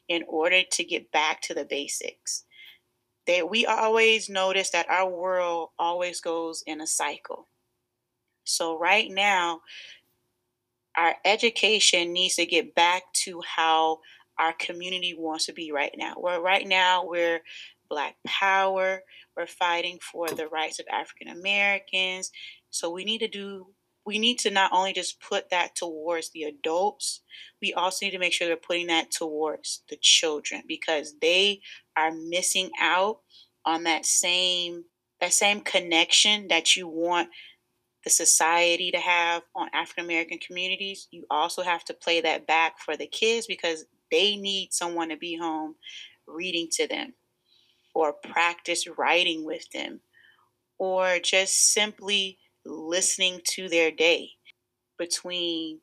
in 0.08 0.23
order 0.27 0.62
to 0.71 0.84
get 0.84 1.12
back 1.12 1.41
to 1.41 1.53
the 1.53 1.65
basics 1.65 2.45
that 3.27 3.49
we 3.49 3.65
always 3.65 4.29
notice 4.29 4.69
that 4.71 4.89
our 4.89 5.10
world 5.10 5.69
always 5.79 6.21
goes 6.21 6.63
in 6.65 6.81
a 6.81 6.88
cycle. 6.88 7.47
So, 8.43 8.77
right 8.77 9.10
now, 9.10 9.62
our 10.95 11.15
education 11.25 12.13
needs 12.13 12.36
to 12.36 12.45
get 12.45 12.75
back 12.75 13.03
to 13.13 13.41
how 13.41 13.99
our 14.38 14.53
community 14.53 15.15
wants 15.17 15.47
to 15.47 15.53
be 15.53 15.71
right 15.71 15.93
now. 15.97 16.13
Where 16.15 16.39
right 16.39 16.67
now 16.67 17.05
we're 17.05 17.41
Black 17.89 18.15
Power, 18.25 19.01
we're 19.36 19.47
fighting 19.47 19.99
for 19.99 20.29
the 20.29 20.47
rights 20.47 20.79
of 20.79 20.86
African 20.91 21.29
Americans. 21.29 22.31
So, 22.76 22.90
we 22.90 23.06
need 23.06 23.20
to 23.20 23.28
do 23.28 23.68
we 24.06 24.20
need 24.20 24.38
to 24.38 24.52
not 24.52 24.72
only 24.72 24.94
just 24.94 25.20
put 25.20 25.50
that 25.50 25.76
towards 25.76 26.30
the 26.30 26.44
adults, 26.44 27.22
we 27.60 27.74
also 27.74 28.06
need 28.06 28.12
to 28.12 28.20
make 28.20 28.34
sure 28.34 28.48
they're 28.48 28.56
putting 28.56 28.88
that 28.88 29.10
towards 29.10 29.82
the 29.90 29.98
children 30.00 30.62
because 30.68 31.16
they 31.22 31.62
are 31.98 32.12
missing 32.12 32.70
out 32.80 33.22
on 33.66 33.84
that 33.84 34.06
same 34.06 34.84
that 35.22 35.34
same 35.34 35.62
connection 35.62 36.48
that 36.50 36.76
you 36.76 36.88
want 36.88 37.30
the 38.04 38.10
society 38.12 38.92
to 38.92 39.00
have 39.00 39.42
on 39.56 39.70
African 39.74 40.06
American 40.06 40.38
communities, 40.38 41.08
you 41.10 41.26
also 41.32 41.64
have 41.64 41.84
to 41.86 41.94
play 41.94 42.22
that 42.22 42.46
back 42.46 42.78
for 42.80 42.96
the 42.96 43.08
kids 43.08 43.48
because 43.48 43.86
they 44.12 44.36
need 44.36 44.72
someone 44.72 45.10
to 45.10 45.18
be 45.18 45.36
home 45.36 45.76
reading 46.28 46.68
to 46.72 46.88
them 46.88 47.14
or 47.96 48.14
practice 48.14 48.88
writing 48.98 49.44
with 49.44 49.70
them 49.72 50.02
or 50.78 51.18
just 51.20 51.74
simply 51.74 52.38
listening 52.65 53.41
to 53.43 53.69
their 53.69 53.91
day 53.91 54.30
between 54.97 55.80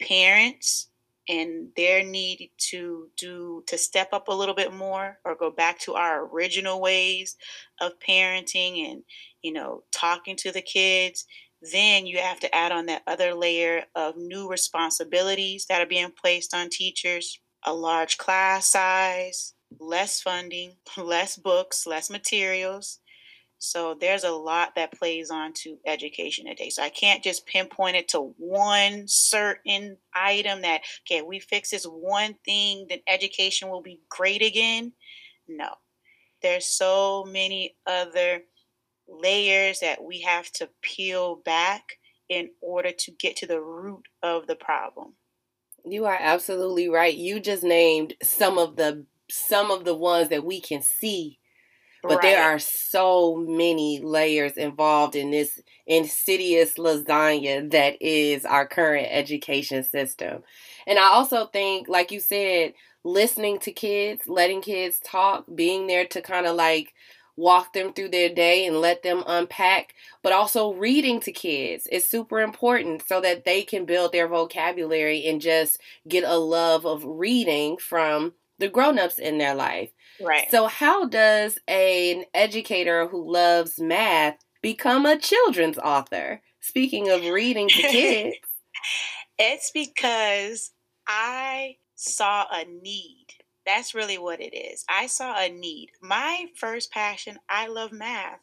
parents 0.00 0.88
and 1.28 1.68
their 1.76 2.02
need 2.02 2.50
to 2.56 3.08
do 3.16 3.62
to 3.66 3.76
step 3.76 4.08
up 4.12 4.28
a 4.28 4.34
little 4.34 4.54
bit 4.54 4.72
more 4.72 5.18
or 5.24 5.34
go 5.34 5.50
back 5.50 5.78
to 5.78 5.94
our 5.94 6.26
original 6.26 6.80
ways 6.80 7.36
of 7.80 7.92
parenting 8.06 8.90
and 8.90 9.02
you 9.42 9.52
know 9.52 9.82
talking 9.92 10.36
to 10.36 10.50
the 10.50 10.62
kids 10.62 11.26
then 11.72 12.06
you 12.06 12.18
have 12.18 12.38
to 12.40 12.54
add 12.54 12.72
on 12.72 12.86
that 12.86 13.02
other 13.06 13.34
layer 13.34 13.82
of 13.94 14.16
new 14.16 14.48
responsibilities 14.48 15.66
that 15.68 15.82
are 15.82 15.86
being 15.86 16.10
placed 16.10 16.54
on 16.54 16.70
teachers 16.70 17.40
a 17.64 17.72
large 17.72 18.16
class 18.16 18.72
size 18.72 19.54
less 19.78 20.20
funding 20.20 20.72
less 20.96 21.36
books 21.36 21.86
less 21.86 22.08
materials 22.08 23.00
so 23.58 23.96
there's 24.00 24.24
a 24.24 24.30
lot 24.30 24.76
that 24.76 24.92
plays 24.92 25.30
on 25.30 25.52
to 25.54 25.78
education 25.84 26.46
today. 26.46 26.70
So 26.70 26.82
I 26.82 26.90
can't 26.90 27.24
just 27.24 27.46
pinpoint 27.46 27.96
it 27.96 28.08
to 28.08 28.32
one 28.38 29.04
certain 29.06 29.96
item 30.14 30.62
that, 30.62 30.82
okay, 31.02 31.22
we 31.22 31.40
fix 31.40 31.70
this 31.70 31.84
one 31.84 32.36
thing, 32.44 32.86
then 32.88 33.00
education 33.08 33.68
will 33.68 33.82
be 33.82 34.00
great 34.08 34.42
again. 34.42 34.92
No. 35.48 35.70
There's 36.40 36.66
so 36.66 37.24
many 37.28 37.76
other 37.84 38.42
layers 39.08 39.80
that 39.80 40.04
we 40.04 40.20
have 40.20 40.52
to 40.52 40.68
peel 40.82 41.36
back 41.44 41.98
in 42.28 42.50
order 42.60 42.92
to 42.92 43.10
get 43.10 43.36
to 43.36 43.46
the 43.46 43.60
root 43.60 44.06
of 44.22 44.46
the 44.46 44.54
problem. 44.54 45.14
You 45.84 46.04
are 46.04 46.18
absolutely 46.20 46.88
right. 46.88 47.14
You 47.14 47.40
just 47.40 47.64
named 47.64 48.14
some 48.22 48.58
of 48.58 48.76
the 48.76 49.06
some 49.30 49.70
of 49.70 49.84
the 49.84 49.94
ones 49.94 50.28
that 50.30 50.44
we 50.44 50.60
can 50.60 50.80
see 50.82 51.38
but 52.02 52.16
right. 52.16 52.22
there 52.22 52.42
are 52.42 52.58
so 52.58 53.36
many 53.36 54.00
layers 54.00 54.52
involved 54.52 55.16
in 55.16 55.30
this 55.30 55.60
insidious 55.86 56.74
lasagna 56.74 57.70
that 57.70 58.00
is 58.00 58.44
our 58.44 58.66
current 58.66 59.08
education 59.10 59.82
system. 59.82 60.42
And 60.86 60.98
I 60.98 61.08
also 61.08 61.46
think, 61.46 61.88
like 61.88 62.10
you 62.10 62.20
said, 62.20 62.74
listening 63.04 63.58
to 63.60 63.72
kids, 63.72 64.22
letting 64.26 64.60
kids 64.60 64.98
talk, 65.04 65.44
being 65.54 65.86
there 65.86 66.06
to 66.06 66.20
kind 66.20 66.46
of 66.46 66.56
like 66.56 66.94
walk 67.36 67.72
them 67.72 67.92
through 67.92 68.08
their 68.08 68.28
day 68.28 68.66
and 68.66 68.80
let 68.80 69.04
them 69.04 69.22
unpack, 69.26 69.94
but 70.22 70.32
also 70.32 70.72
reading 70.72 71.20
to 71.20 71.30
kids 71.30 71.86
is 71.86 72.04
super 72.04 72.40
important 72.40 73.00
so 73.06 73.20
that 73.20 73.44
they 73.44 73.62
can 73.62 73.84
build 73.84 74.12
their 74.12 74.26
vocabulary 74.26 75.24
and 75.24 75.40
just 75.40 75.80
get 76.08 76.24
a 76.24 76.36
love 76.36 76.84
of 76.84 77.04
reading 77.04 77.76
from 77.76 78.32
the 78.58 78.68
grown-ups 78.68 79.20
in 79.20 79.38
their 79.38 79.54
life. 79.54 79.90
Right. 80.20 80.50
So 80.50 80.66
how 80.66 81.06
does 81.06 81.58
an 81.68 82.24
educator 82.34 83.06
who 83.06 83.32
loves 83.32 83.78
math 83.80 84.38
become 84.62 85.06
a 85.06 85.18
children's 85.18 85.78
author? 85.78 86.42
Speaking 86.60 87.08
of 87.08 87.24
reading 87.24 87.68
to 87.68 87.82
kids. 87.82 88.36
it's 89.38 89.70
because 89.72 90.72
I 91.06 91.76
saw 91.94 92.46
a 92.50 92.64
need. 92.64 93.26
That's 93.66 93.94
really 93.94 94.18
what 94.18 94.40
it 94.40 94.56
is. 94.56 94.84
I 94.88 95.06
saw 95.06 95.38
a 95.38 95.48
need. 95.48 95.90
My 96.00 96.46
first 96.56 96.90
passion, 96.90 97.38
I 97.48 97.66
love 97.66 97.92
math. 97.92 98.40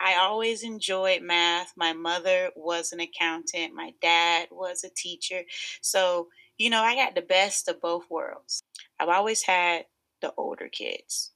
I 0.00 0.16
always 0.16 0.62
enjoyed 0.62 1.22
math. 1.22 1.72
My 1.76 1.92
mother 1.92 2.50
was 2.56 2.92
an 2.92 3.00
accountant, 3.00 3.74
my 3.74 3.92
dad 4.02 4.48
was 4.50 4.84
a 4.84 4.90
teacher. 4.90 5.42
So, 5.80 6.28
you 6.58 6.70
know, 6.70 6.82
I 6.82 6.94
got 6.94 7.14
the 7.14 7.22
best 7.22 7.68
of 7.68 7.80
both 7.80 8.10
worlds. 8.10 8.62
I've 9.00 9.08
always 9.08 9.42
had 9.42 9.84
the 10.24 10.32
older 10.38 10.68
kids. 10.68 11.32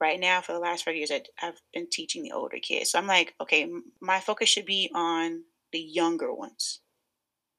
Right 0.00 0.18
now, 0.18 0.40
for 0.40 0.52
the 0.52 0.60
last 0.60 0.84
five 0.84 0.94
years, 0.94 1.10
I, 1.10 1.22
have 1.36 1.56
been 1.74 1.88
teaching 1.90 2.22
the 2.22 2.32
older 2.32 2.58
kids. 2.62 2.92
So 2.92 2.98
I'm 2.98 3.06
like, 3.06 3.34
okay, 3.40 3.68
my 4.00 4.20
focus 4.20 4.48
should 4.48 4.64
be 4.64 4.90
on 4.94 5.42
the 5.72 5.80
younger 5.80 6.32
ones. 6.32 6.80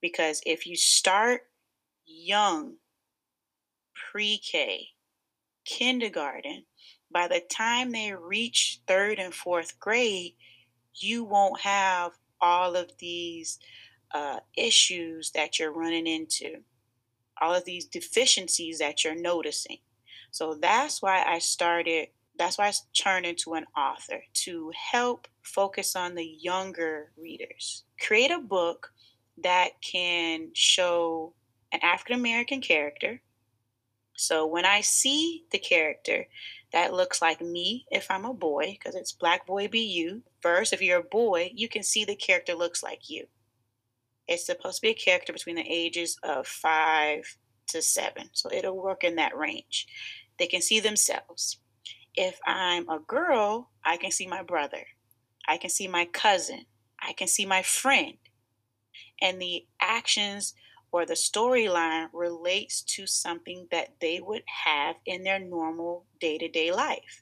Because 0.01 0.41
if 0.45 0.65
you 0.65 0.75
start 0.75 1.41
young, 2.05 2.77
pre 3.93 4.39
K, 4.39 4.87
kindergarten, 5.65 6.63
by 7.11 7.27
the 7.27 7.41
time 7.51 7.91
they 7.91 8.13
reach 8.13 8.79
third 8.87 9.19
and 9.19 9.33
fourth 9.33 9.79
grade, 9.79 10.33
you 10.95 11.25
won't 11.25 11.59
have 11.59 12.13
all 12.39 12.75
of 12.75 12.89
these 12.99 13.59
uh, 14.13 14.39
issues 14.57 15.31
that 15.31 15.59
you're 15.59 15.73
running 15.73 16.07
into 16.07 16.63
all 17.39 17.53
of 17.53 17.65
these 17.65 17.85
deficiencies 17.85 18.79
that 18.79 19.03
you're 19.03 19.19
noticing. 19.19 19.77
So 20.31 20.55
that's 20.55 21.01
why 21.01 21.23
I 21.27 21.39
started, 21.39 22.07
that's 22.37 22.57
why 22.57 22.67
I 22.67 22.73
turned 22.97 23.25
into 23.25 23.53
an 23.53 23.65
author 23.77 24.23
to 24.45 24.71
help 24.91 25.27
focus 25.43 25.95
on 25.95 26.15
the 26.15 26.25
younger 26.25 27.11
readers. 27.17 27.83
Create 27.99 28.31
a 28.31 28.39
book 28.39 28.91
that 29.43 29.71
can 29.81 30.49
show 30.53 31.33
an 31.71 31.79
African 31.83 32.15
American 32.15 32.61
character. 32.61 33.21
So 34.15 34.45
when 34.45 34.65
I 34.65 34.81
see 34.81 35.45
the 35.51 35.59
character 35.59 36.27
that 36.73 36.93
looks 36.93 37.21
like 37.21 37.41
me 37.41 37.85
if 37.91 38.09
I'm 38.09 38.25
a 38.25 38.33
boy, 38.33 38.77
because 38.77 38.95
it's 38.95 39.11
Black 39.11 39.45
Boy 39.45 39.67
Be 39.67 39.79
You, 39.79 40.21
first, 40.41 40.73
if 40.73 40.81
you're 40.81 40.99
a 40.99 41.03
boy, 41.03 41.51
you 41.55 41.67
can 41.67 41.83
see 41.83 42.05
the 42.05 42.15
character 42.15 42.53
looks 42.53 42.83
like 42.83 43.09
you. 43.09 43.25
It's 44.27 44.45
supposed 44.45 44.77
to 44.77 44.81
be 44.83 44.91
a 44.91 44.93
character 44.93 45.33
between 45.33 45.55
the 45.55 45.65
ages 45.67 46.17
of 46.23 46.47
five 46.47 47.37
to 47.67 47.81
seven. 47.81 48.29
So 48.33 48.49
it'll 48.51 48.77
work 48.77 49.03
in 49.03 49.15
that 49.15 49.35
range. 49.35 49.87
They 50.41 50.47
can 50.47 50.63
see 50.63 50.79
themselves. 50.79 51.59
If 52.15 52.39
I'm 52.47 52.89
a 52.89 52.97
girl, 52.97 53.69
I 53.85 53.97
can 53.97 54.09
see 54.09 54.25
my 54.25 54.41
brother. 54.41 54.87
I 55.47 55.57
can 55.57 55.69
see 55.69 55.87
my 55.87 56.05
cousin. 56.05 56.65
I 56.99 57.13
can 57.13 57.27
see 57.27 57.45
my 57.45 57.61
friend. 57.61 58.15
And 59.21 59.39
the 59.39 59.67
actions 59.79 60.55
or 60.91 61.05
the 61.05 61.13
storyline 61.13 62.07
relates 62.11 62.81
to 62.95 63.05
something 63.05 63.67
that 63.69 63.89
they 64.01 64.19
would 64.19 64.41
have 64.65 64.95
in 65.05 65.21
their 65.23 65.37
normal 65.37 66.07
day 66.19 66.39
to 66.39 66.47
day 66.47 66.71
life. 66.71 67.21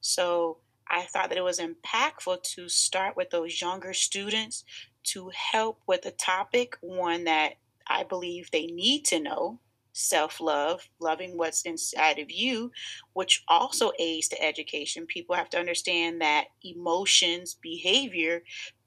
So 0.00 0.58
I 0.90 1.02
thought 1.02 1.28
that 1.28 1.38
it 1.38 1.44
was 1.44 1.60
impactful 1.60 2.42
to 2.54 2.68
start 2.68 3.16
with 3.16 3.30
those 3.30 3.60
younger 3.60 3.94
students 3.94 4.64
to 5.04 5.30
help 5.52 5.80
with 5.86 6.04
a 6.06 6.10
topic, 6.10 6.76
one 6.80 7.22
that 7.22 7.52
I 7.86 8.02
believe 8.02 8.50
they 8.50 8.66
need 8.66 9.04
to 9.04 9.20
know 9.20 9.60
self 9.92 10.40
love, 10.40 10.88
loving 11.00 11.36
what's 11.36 11.62
inside 11.62 12.18
of 12.18 12.30
you, 12.30 12.72
which 13.12 13.44
also 13.48 13.92
aids 13.98 14.28
to 14.28 14.42
education. 14.42 15.06
People 15.06 15.36
have 15.36 15.50
to 15.50 15.58
understand 15.58 16.20
that 16.20 16.46
emotions, 16.64 17.56
behavior 17.60 18.42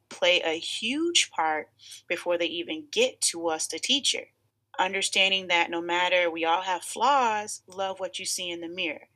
play 0.09 0.41
a 0.41 0.57
huge 0.57 1.31
part 1.31 1.67
before 2.07 2.37
they 2.37 2.45
even 2.45 2.85
get 2.91 3.19
to 3.21 3.47
us, 3.47 3.67
the 3.67 3.79
teacher. 3.79 4.27
Understanding 4.77 5.47
that 5.47 5.69
no 5.69 5.81
matter 5.81 6.29
we 6.29 6.45
all 6.45 6.61
have 6.61 6.83
flaws, 6.83 7.61
love 7.67 7.99
what 7.99 8.19
you 8.19 8.25
see 8.25 8.49
in 8.49 8.61
the 8.61 8.67
mirror. 8.67 9.07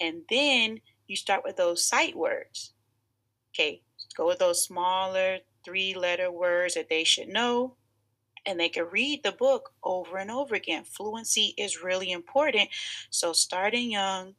And 0.00 0.22
then 0.28 0.80
you 1.06 1.16
start 1.16 1.42
with 1.44 1.56
those 1.56 1.86
sight 1.86 2.16
words. 2.16 2.72
Okay, 3.54 3.82
go 4.16 4.26
with 4.26 4.38
those 4.38 4.64
smaller 4.64 5.38
three 5.64 5.94
letter 5.94 6.30
words 6.30 6.74
that 6.74 6.88
they 6.88 7.04
should 7.04 7.28
know 7.28 7.76
and 8.46 8.58
they 8.58 8.68
can 8.68 8.86
read 8.90 9.22
the 9.22 9.32
book 9.32 9.70
over 9.82 10.18
and 10.18 10.30
over 10.30 10.54
again. 10.54 10.84
Fluency 10.84 11.54
is 11.56 11.82
really 11.82 12.12
important. 12.12 12.68
So, 13.10 13.32
starting 13.32 13.92
young, 13.92 14.34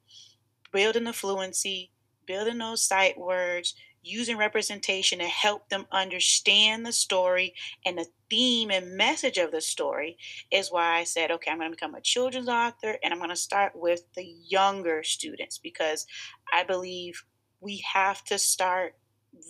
building 0.72 1.04
the 1.04 1.14
fluency, 1.14 1.92
building 2.26 2.58
those 2.58 2.84
sight 2.84 3.18
words, 3.18 3.76
using 4.04 4.38
representation 4.38 5.20
to 5.20 5.28
help 5.28 5.70
them 5.70 5.86
understand 5.92 6.86
the 6.86 6.92
story 6.92 7.54
and 7.86 7.98
the 7.98 8.08
theme 8.30 8.72
and 8.72 8.98
message 8.98 9.38
of 9.38 9.52
the 9.52 9.62
story 9.62 10.18
is 10.50 10.72
why 10.72 10.98
I 10.98 11.04
said, 11.04 11.32
okay, 11.32 11.52
I'm 11.52 11.60
going 11.60 11.70
to 11.70 11.76
become 11.76 11.96
a 11.96 12.02
children's 12.02 12.50
author 12.50 12.98
and 13.04 13.14
I'm 13.14 13.20
going 13.20 13.30
to 13.30 13.36
start 13.36 13.74
with 13.76 14.02
the 14.16 14.26
younger 14.26 15.04
students 15.04 15.58
because 15.60 16.08
I 16.52 16.64
believe 16.64 17.24
we 17.60 17.84
have 17.94 18.24
to 18.26 18.40
start 18.40 18.96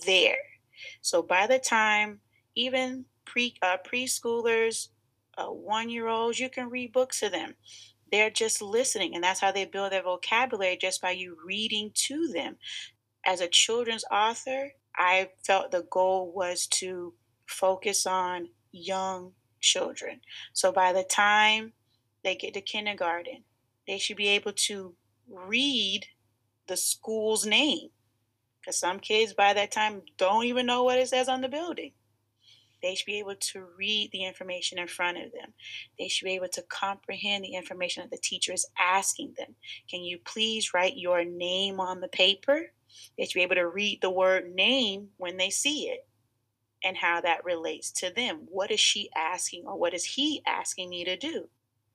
there. 0.06 0.36
So 1.02 1.22
by 1.22 1.48
the 1.48 1.60
time 1.60 2.20
even 2.56 3.06
pre 3.32 3.56
uh, 3.62 3.78
preschoolers, 3.78 4.90
uh, 5.38 5.46
one 5.46 5.90
year 5.90 6.08
olds, 6.08 6.40
you 6.40 6.50
can 6.50 6.70
read 6.70 6.92
books 6.92 7.22
to 7.22 7.30
them. 7.30 7.56
They're 8.12 8.30
just 8.30 8.62
listening, 8.62 9.16
and 9.16 9.24
that's 9.24 9.40
how 9.40 9.52
they 9.52 9.66
build 9.66 9.94
their 9.94 10.04
vocabulary 10.04 10.78
just 10.80 11.02
by 11.02 11.12
you 11.12 11.38
reading 11.46 11.92
to 12.08 12.28
them. 12.28 12.58
As 13.26 13.40
a 13.40 13.48
children's 13.48 14.04
author, 14.12 14.72
I 14.98 15.30
felt 15.46 15.72
the 15.72 15.88
goal 15.90 16.34
was 16.36 16.68
to 16.68 17.14
focus 17.46 18.06
on 18.06 18.50
young 18.74 19.32
children. 19.62 20.20
So 20.54 20.74
by 20.74 20.92
the 20.92 21.04
time 21.04 21.72
they 22.24 22.36
get 22.36 22.54
to 22.56 22.62
kindergarten, 22.62 23.44
they 23.88 23.98
should 23.98 24.18
be 24.18 24.28
able 24.30 24.54
to 24.54 24.94
read 25.30 26.06
the 26.68 26.76
school's 26.76 27.46
name. 27.46 27.90
Because 28.60 28.78
some 28.78 29.00
kids 29.00 29.34
by 29.34 29.54
that 29.54 29.72
time 29.72 30.02
don't 30.18 30.46
even 30.46 30.66
know 30.66 30.84
what 30.84 31.00
it 31.00 31.08
says 31.08 31.30
on 31.30 31.42
the 31.42 31.50
building. 31.50 31.94
They 32.82 32.96
should 32.96 33.06
be 33.06 33.20
able 33.20 33.36
to 33.36 33.66
read 33.78 34.12
the 34.12 34.24
information 34.24 34.80
in 34.80 34.88
front 34.88 35.18
of 35.18 35.32
them. 35.32 35.54
They 35.98 36.08
should 36.08 36.26
be 36.26 36.36
able 36.36 36.50
to 36.50 36.64
comprehend 36.64 37.44
the 37.44 37.56
information 37.56 38.04
that 38.04 38.12
the 38.12 38.22
teacher 38.22 38.54
is 38.54 38.68
asking 38.78 39.36
them. 39.38 39.56
Can 39.90 40.02
you 40.02 40.18
please 40.24 40.74
write 40.74 40.98
your 40.98 41.24
name 41.24 41.80
on 41.80 42.02
the 42.02 42.08
paper? 42.08 42.72
They 43.18 43.26
should 43.26 43.36
be 43.36 43.44
able 43.44 43.56
to 43.56 43.68
read 43.68 44.00
the 44.02 44.10
word 44.10 44.54
name 44.54 45.10
when 45.18 45.38
they 45.38 45.50
see 45.50 45.90
it 45.90 46.06
and 46.84 46.98
how 46.98 47.22
that 47.22 47.46
relates 47.46 47.92
to 47.92 48.12
them. 48.14 48.48
What 48.50 48.72
is 48.72 48.80
she 48.80 49.10
asking 49.16 49.66
or 49.68 49.78
what 49.78 49.94
is 49.94 50.04
he 50.04 50.42
asking 50.46 50.90
me 50.90 51.06
to 51.06 51.16
do? 51.16 51.48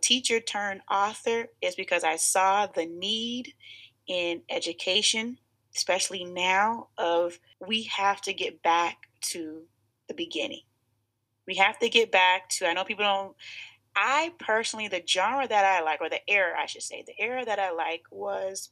teacher 0.07 0.39
turned 0.39 0.83
author 0.89 1.49
is 1.61 1.75
because 1.75 2.05
I 2.05 2.15
saw 2.15 2.67
the 2.67 2.87
need 2.87 3.55
in 4.07 4.43
education, 4.49 5.39
especially 5.75 6.25
now, 6.25 6.89
of 6.97 7.39
we 7.59 7.85
have 7.85 8.21
to 8.23 8.33
get 8.33 8.63
back 8.63 9.09
to 9.33 9.63
the 10.07 10.15
beginning. 10.15 10.63
We 11.47 11.57
have 11.57 11.79
to 11.79 11.89
get 11.89 12.11
back 12.11 12.49
to, 12.51 12.67
I 12.67 12.73
know 12.73 12.85
people 12.85 13.05
don't, 13.05 13.37
I 13.95 14.33
personally, 14.39 14.89
the 14.89 15.03
genre 15.07 15.49
that 15.49 15.65
I 15.65 15.83
like, 15.83 16.01
or 16.01 16.11
the 16.11 16.29
era, 16.29 16.55
I 16.61 16.67
should 16.67 16.83
say, 16.83 17.05
the 17.07 17.19
era 17.19 17.45
that 17.45 17.59
I 17.59 17.71
like 17.73 18.03
was 18.11 18.71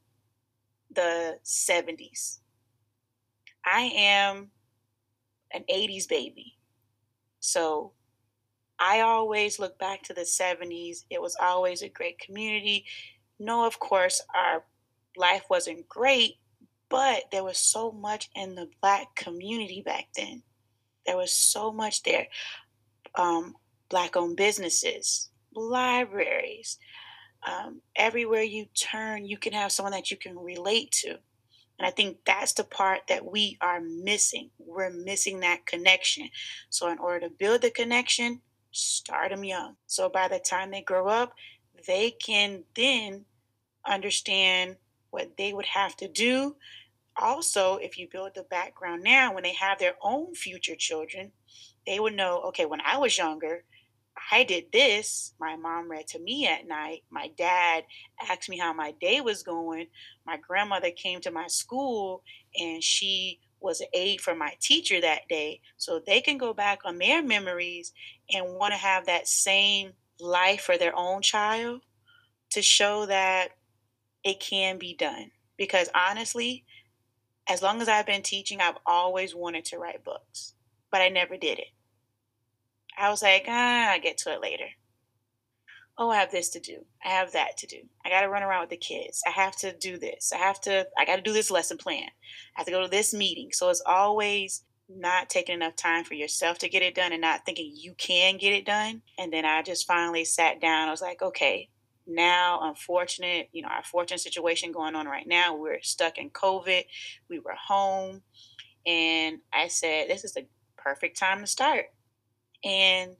the 0.94 1.38
70s. 1.44 2.38
I 3.64 3.92
am 3.96 4.50
an 5.52 5.64
80s 5.72 6.08
baby. 6.08 6.58
So 7.40 7.92
I 8.78 9.00
always 9.00 9.58
look 9.58 9.78
back 9.78 10.02
to 10.04 10.14
the 10.14 10.22
70s. 10.22 11.04
It 11.10 11.22
was 11.22 11.36
always 11.40 11.82
a 11.82 11.88
great 11.88 12.18
community. 12.18 12.84
No, 13.38 13.66
of 13.66 13.78
course, 13.78 14.20
our 14.34 14.64
life 15.16 15.44
wasn't 15.48 15.88
great, 15.88 16.34
but 16.88 17.24
there 17.30 17.44
was 17.44 17.58
so 17.58 17.92
much 17.92 18.30
in 18.34 18.54
the 18.54 18.68
black 18.82 19.14
community 19.14 19.82
back 19.84 20.06
then. 20.16 20.42
There 21.06 21.16
was 21.16 21.32
so 21.32 21.72
much 21.72 22.02
there. 22.02 22.26
Um, 23.16 23.54
black 23.88 24.16
owned 24.16 24.36
businesses, 24.36 25.30
libraries. 25.54 26.78
Um, 27.46 27.82
everywhere 27.94 28.42
you 28.42 28.66
turn, 28.74 29.26
you 29.26 29.36
can 29.36 29.52
have 29.52 29.70
someone 29.70 29.92
that 29.92 30.10
you 30.10 30.16
can 30.16 30.38
relate 30.38 30.90
to. 31.02 31.18
And 31.78 31.86
I 31.86 31.90
think 31.90 32.18
that's 32.24 32.52
the 32.52 32.64
part 32.64 33.00
that 33.08 33.24
we 33.24 33.58
are 33.60 33.80
missing. 33.80 34.50
We're 34.58 34.90
missing 34.90 35.40
that 35.40 35.66
connection. 35.66 36.28
So, 36.70 36.88
in 36.88 36.98
order 36.98 37.28
to 37.28 37.34
build 37.34 37.62
the 37.62 37.70
connection, 37.70 38.40
start 38.70 39.30
them 39.30 39.44
young. 39.44 39.76
So, 39.86 40.08
by 40.08 40.28
the 40.28 40.38
time 40.38 40.70
they 40.70 40.82
grow 40.82 41.08
up, 41.08 41.34
they 41.86 42.12
can 42.12 42.64
then 42.76 43.24
understand 43.86 44.76
what 45.10 45.36
they 45.36 45.52
would 45.52 45.66
have 45.66 45.96
to 45.96 46.08
do. 46.08 46.56
Also, 47.16 47.76
if 47.76 47.98
you 47.98 48.08
build 48.10 48.32
the 48.34 48.44
background 48.44 49.02
now, 49.02 49.32
when 49.32 49.42
they 49.42 49.54
have 49.54 49.78
their 49.78 49.94
own 50.02 50.34
future 50.34 50.76
children, 50.76 51.32
they 51.86 52.00
would 52.00 52.14
know 52.14 52.42
okay, 52.48 52.66
when 52.66 52.80
I 52.80 52.98
was 52.98 53.16
younger, 53.16 53.64
I 54.30 54.44
did 54.44 54.66
this. 54.72 55.34
My 55.40 55.56
mom 55.56 55.90
read 55.90 56.06
to 56.08 56.18
me 56.18 56.46
at 56.46 56.68
night. 56.68 57.02
My 57.10 57.30
dad 57.36 57.84
asked 58.30 58.48
me 58.48 58.58
how 58.58 58.72
my 58.72 58.92
day 59.00 59.20
was 59.20 59.42
going. 59.42 59.86
My 60.26 60.36
grandmother 60.36 60.90
came 60.90 61.20
to 61.22 61.30
my 61.30 61.46
school 61.48 62.22
and 62.56 62.82
she 62.82 63.40
was 63.60 63.80
an 63.80 63.88
aide 63.92 64.20
for 64.20 64.34
my 64.34 64.52
teacher 64.60 65.00
that 65.00 65.26
day. 65.28 65.60
So 65.76 66.00
they 66.06 66.20
can 66.20 66.38
go 66.38 66.54
back 66.54 66.80
on 66.84 66.98
their 66.98 67.22
memories 67.22 67.92
and 68.32 68.54
want 68.54 68.72
to 68.72 68.78
have 68.78 69.06
that 69.06 69.26
same 69.26 69.92
life 70.20 70.60
for 70.60 70.78
their 70.78 70.96
own 70.96 71.22
child 71.22 71.80
to 72.50 72.62
show 72.62 73.06
that 73.06 73.48
it 74.22 74.38
can 74.40 74.78
be 74.78 74.94
done. 74.94 75.30
Because 75.56 75.88
honestly, 75.94 76.64
as 77.48 77.62
long 77.62 77.82
as 77.82 77.88
I've 77.88 78.06
been 78.06 78.22
teaching, 78.22 78.60
I've 78.60 78.78
always 78.86 79.34
wanted 79.34 79.64
to 79.66 79.78
write 79.78 80.04
books, 80.04 80.53
but 80.94 81.02
I 81.02 81.08
never 81.08 81.36
did 81.36 81.58
it. 81.58 81.72
I 82.96 83.10
was 83.10 83.20
like, 83.20 83.46
ah, 83.48 83.90
I'll 83.90 84.00
get 84.00 84.16
to 84.18 84.32
it 84.32 84.40
later. 84.40 84.66
Oh, 85.98 86.10
I 86.10 86.18
have 86.18 86.30
this 86.30 86.50
to 86.50 86.60
do. 86.60 86.84
I 87.04 87.08
have 87.08 87.32
that 87.32 87.56
to 87.56 87.66
do. 87.66 87.78
I 88.06 88.10
got 88.10 88.20
to 88.20 88.28
run 88.28 88.44
around 88.44 88.60
with 88.60 88.70
the 88.70 88.76
kids. 88.76 89.20
I 89.26 89.30
have 89.30 89.56
to 89.56 89.76
do 89.76 89.98
this. 89.98 90.32
I 90.32 90.38
have 90.38 90.60
to, 90.60 90.86
I 90.96 91.04
got 91.04 91.16
to 91.16 91.22
do 91.22 91.32
this 91.32 91.50
lesson 91.50 91.78
plan. 91.78 92.04
I 92.04 92.60
have 92.60 92.66
to 92.66 92.70
go 92.70 92.80
to 92.80 92.88
this 92.88 93.12
meeting. 93.12 93.48
So 93.50 93.70
it's 93.70 93.82
always 93.84 94.62
not 94.88 95.30
taking 95.30 95.56
enough 95.56 95.74
time 95.74 96.04
for 96.04 96.14
yourself 96.14 96.58
to 96.58 96.68
get 96.68 96.84
it 96.84 96.94
done 96.94 97.10
and 97.10 97.20
not 97.20 97.44
thinking 97.44 97.72
you 97.74 97.94
can 97.98 98.36
get 98.36 98.52
it 98.52 98.64
done. 98.64 99.02
And 99.18 99.32
then 99.32 99.44
I 99.44 99.62
just 99.62 99.88
finally 99.88 100.24
sat 100.24 100.60
down. 100.60 100.86
I 100.86 100.92
was 100.92 101.02
like, 101.02 101.22
okay, 101.22 101.70
now, 102.06 102.60
unfortunate, 102.62 103.48
you 103.50 103.62
know, 103.62 103.68
our 103.68 103.82
fortunate 103.82 104.20
situation 104.20 104.70
going 104.70 104.94
on 104.94 105.06
right 105.06 105.26
now, 105.26 105.56
we're 105.56 105.82
stuck 105.82 106.18
in 106.18 106.30
COVID. 106.30 106.84
We 107.28 107.40
were 107.40 107.56
home. 107.66 108.22
And 108.86 109.38
I 109.52 109.66
said, 109.66 110.08
this 110.08 110.22
is 110.22 110.34
the 110.34 110.46
perfect 110.84 111.18
time 111.18 111.40
to 111.40 111.46
start. 111.46 111.86
And 112.62 113.16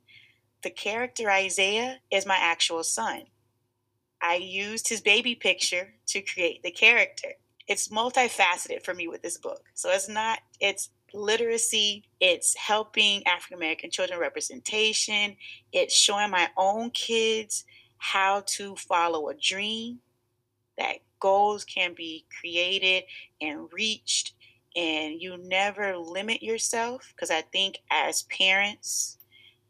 the 0.63 0.71
character 0.71 1.31
Isaiah 1.31 1.99
is 2.11 2.27
my 2.27 2.37
actual 2.39 2.85
son. 2.85 3.23
I 4.23 4.37
used 4.37 4.89
his 4.89 5.01
baby 5.01 5.35
picture 5.35 5.95
to 6.09 6.23
create 6.23 6.63
the 6.63 6.71
character. 6.71 7.29
It's 7.67 7.89
multifaceted 7.89 8.83
for 8.85 8.95
me 8.95 9.09
with 9.09 9.23
this 9.23 9.39
book. 9.39 9.65
So 9.75 9.91
it's 9.91 10.09
not, 10.09 10.39
it's 10.61 10.91
literacy, 11.13 12.05
it's 12.21 12.57
helping 12.57 13.27
African 13.27 13.59
American 13.59 13.91
children 13.91 14.19
representation, 14.19 15.37
it's 15.73 15.95
showing 15.95 16.31
my 16.31 16.49
own 16.57 16.91
kids 16.91 17.65
how 17.99 18.43
to 18.47 18.77
follow 18.77 19.29
a 19.29 19.35
dream, 19.35 20.01
that 20.77 20.97
goals 21.21 21.65
can 21.65 21.95
be 21.95 22.27
created 22.41 23.05
and 23.41 23.73
reached, 23.73 24.35
and 24.77 25.21
you 25.21 25.37
never 25.39 25.97
limit 25.97 26.43
yourself. 26.43 27.13
Because 27.15 27.31
I 27.31 27.43
think 27.43 27.79
as 27.91 28.23
parents, 28.25 29.19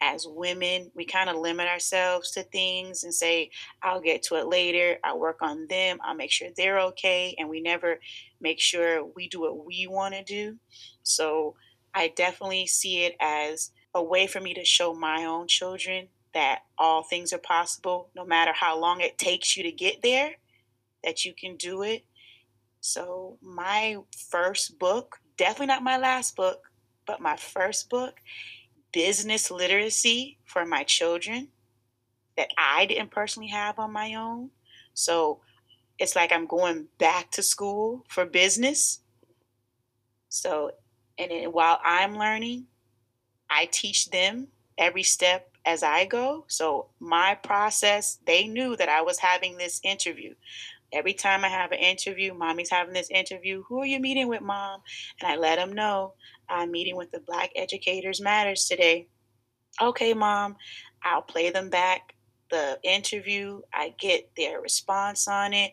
as 0.01 0.27
women, 0.29 0.91
we 0.95 1.05
kind 1.05 1.31
of 1.31 1.37
limit 1.37 1.69
ourselves 1.69 2.31
to 2.33 2.43
things 2.43 3.05
and 3.05 3.15
say, 3.15 3.51
I'll 3.83 4.01
get 4.01 4.23
to 4.25 4.37
it 4.37 4.47
later. 4.47 4.99
I'll 5.05 5.19
work 5.19 5.39
on 5.41 5.67
them. 5.69 5.99
I'll 6.03 6.15
make 6.15 6.31
sure 6.31 6.49
they're 6.57 6.81
okay. 6.81 7.35
And 7.39 7.49
we 7.49 7.61
never 7.61 7.99
make 8.41 8.61
sure 8.61 9.05
we 9.17 9.29
do 9.29 9.41
what 9.41 9.65
we 9.65 9.87
want 9.87 10.15
to 10.15 10.25
do. 10.25 10.57
So 11.03 11.55
I 11.95 12.09
definitely 12.09 12.67
see 12.67 13.05
it 13.05 13.17
as 13.21 13.71
a 13.95 14.03
way 14.03 14.27
for 14.27 14.41
me 14.41 14.53
to 14.55 14.65
show 14.65 14.93
my 14.93 15.25
own 15.25 15.47
children 15.47 16.09
that 16.35 16.63
all 16.77 17.05
things 17.05 17.33
are 17.33 17.39
possible, 17.39 18.11
no 18.15 18.25
matter 18.25 18.53
how 18.53 18.79
long 18.79 19.01
it 19.01 19.17
takes 19.17 19.57
you 19.57 19.63
to 19.63 19.71
get 19.71 20.03
there, 20.03 20.33
that 21.05 21.25
you 21.25 21.33
can 21.33 21.57
do 21.57 21.83
it. 21.83 22.05
So, 22.87 23.39
my 23.41 23.97
first 24.15 24.79
book, 24.79 25.19
definitely 25.39 25.69
not 25.69 25.83
my 25.83 25.97
last 25.97 26.37
book, 26.37 26.71
but 27.07 27.19
my 27.19 27.35
first 27.35 27.89
book 27.89 28.21
business 28.93 29.51
literacy 29.51 30.37
for 30.45 30.67
my 30.67 30.85
children 30.85 31.49
that 32.37 32.51
I 32.59 32.85
didn't 32.85 33.11
personally 33.11 33.49
have 33.49 33.79
on 33.79 33.91
my 33.91 34.13
own. 34.17 34.51
So 34.93 35.41
it's 35.99 36.15
like 36.15 36.31
I'm 36.31 36.47
going 36.47 36.89
back 36.99 37.31
to 37.33 37.43
school 37.43 38.05
for 38.07 38.27
business. 38.27 39.01
So, 40.29 40.73
and 41.17 41.55
while 41.55 41.81
I'm 41.83 42.19
learning, 42.19 42.67
I 43.49 43.67
teach 43.73 44.11
them 44.11 44.49
every 44.77 45.05
step 45.05 45.55
as 45.65 45.83
I 45.83 46.05
go. 46.05 46.45
So 46.49 46.89
my 47.01 47.35
process, 47.35 48.19
they 48.27 48.47
knew 48.47 48.77
that 48.77 48.91
I 48.91 49.01
was 49.01 49.19
having 49.21 49.57
this 49.57 49.81
interview. 49.83 50.35
Every 50.95 51.13
time 51.13 51.45
I 51.45 51.49
have 51.49 51.73
an 51.73 51.79
interview, 51.79 52.35
mommy's 52.35 52.71
having 52.71 52.95
this 52.95 53.11
interview. 53.11 53.65
Who 53.69 53.81
are 53.81 53.87
you 53.87 54.01
meeting 54.01 54.29
with, 54.29 54.43
mom? 54.43 54.81
And 55.21 55.31
I 55.31 55.37
let 55.37 55.57
them 55.57 55.73
know 55.73 56.15
I'm 56.49 56.71
meeting 56.71 56.97
with 56.97 57.11
the 57.11 57.21
Black 57.21 57.51
Educators 57.57 58.21
Matters 58.21 58.67
today. 58.67 59.09
Okay, 59.83 60.15
mom, 60.15 60.57
I'll 61.03 61.23
play 61.23 61.51
them 61.51 61.69
back 61.69 62.15
the 62.51 62.79
interview. 62.85 63.61
I 63.73 63.95
get 63.99 64.31
their 64.37 64.61
response 64.61 65.27
on 65.27 65.53
it. 65.53 65.73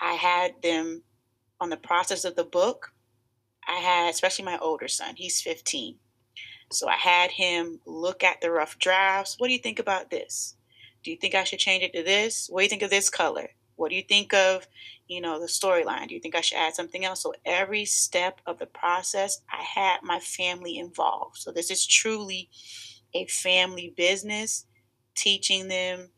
I 0.00 0.14
had 0.14 0.60
them 0.62 1.02
on 1.60 1.70
the 1.70 1.76
process 1.76 2.24
of 2.24 2.34
the 2.34 2.44
book. 2.44 2.92
I 3.66 3.76
had, 3.76 4.10
especially 4.10 4.44
my 4.44 4.58
older 4.58 4.88
son, 4.88 5.14
he's 5.16 5.40
15. 5.40 5.96
So 6.72 6.88
I 6.88 6.96
had 6.96 7.30
him 7.30 7.80
look 7.86 8.24
at 8.24 8.40
the 8.40 8.50
rough 8.50 8.78
drafts. 8.78 9.36
What 9.38 9.46
do 9.46 9.52
you 9.52 9.58
think 9.58 9.78
about 9.78 10.10
this? 10.10 10.56
Do 11.04 11.10
you 11.10 11.16
think 11.16 11.34
I 11.34 11.44
should 11.44 11.58
change 11.58 11.84
it 11.84 11.92
to 11.94 12.02
this? 12.02 12.48
What 12.50 12.60
do 12.60 12.64
you 12.64 12.70
think 12.70 12.82
of 12.82 12.90
this 12.90 13.08
color? 13.08 13.50
What 13.78 13.90
do 13.90 13.96
you 13.96 14.02
think 14.02 14.34
of, 14.34 14.66
you 15.06 15.20
know, 15.20 15.40
the 15.40 15.46
storyline? 15.46 16.08
Do 16.08 16.14
you 16.14 16.20
think 16.20 16.34
I 16.34 16.40
should 16.40 16.58
add 16.58 16.74
something 16.74 17.04
else? 17.04 17.22
So 17.22 17.32
every 17.44 17.84
step 17.84 18.40
of 18.44 18.58
the 18.58 18.66
process, 18.66 19.40
I 19.50 19.62
had 19.62 20.02
my 20.02 20.18
family 20.18 20.78
involved. 20.78 21.36
So 21.36 21.52
this 21.52 21.70
is 21.70 21.86
truly 21.86 22.50
a 23.14 23.26
family 23.26 23.94
business, 23.96 24.66
teaching 25.14 25.68
them 25.68 26.10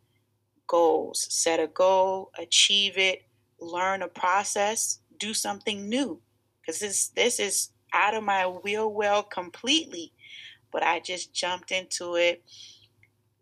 goals. 0.66 1.26
Set 1.28 1.60
a 1.60 1.66
goal, 1.66 2.32
achieve 2.38 2.96
it, 2.96 3.24
learn 3.60 4.00
a 4.02 4.08
process, 4.08 5.00
do 5.18 5.34
something 5.34 5.86
new. 5.86 6.22
Because 6.60 6.80
this 6.80 7.08
this 7.08 7.38
is 7.38 7.72
out 7.92 8.14
of 8.14 8.24
my 8.24 8.46
wheel 8.46 8.90
well 8.90 9.22
completely. 9.22 10.14
But 10.72 10.82
I 10.82 11.00
just 11.00 11.34
jumped 11.34 11.72
into 11.72 12.14
it 12.14 12.42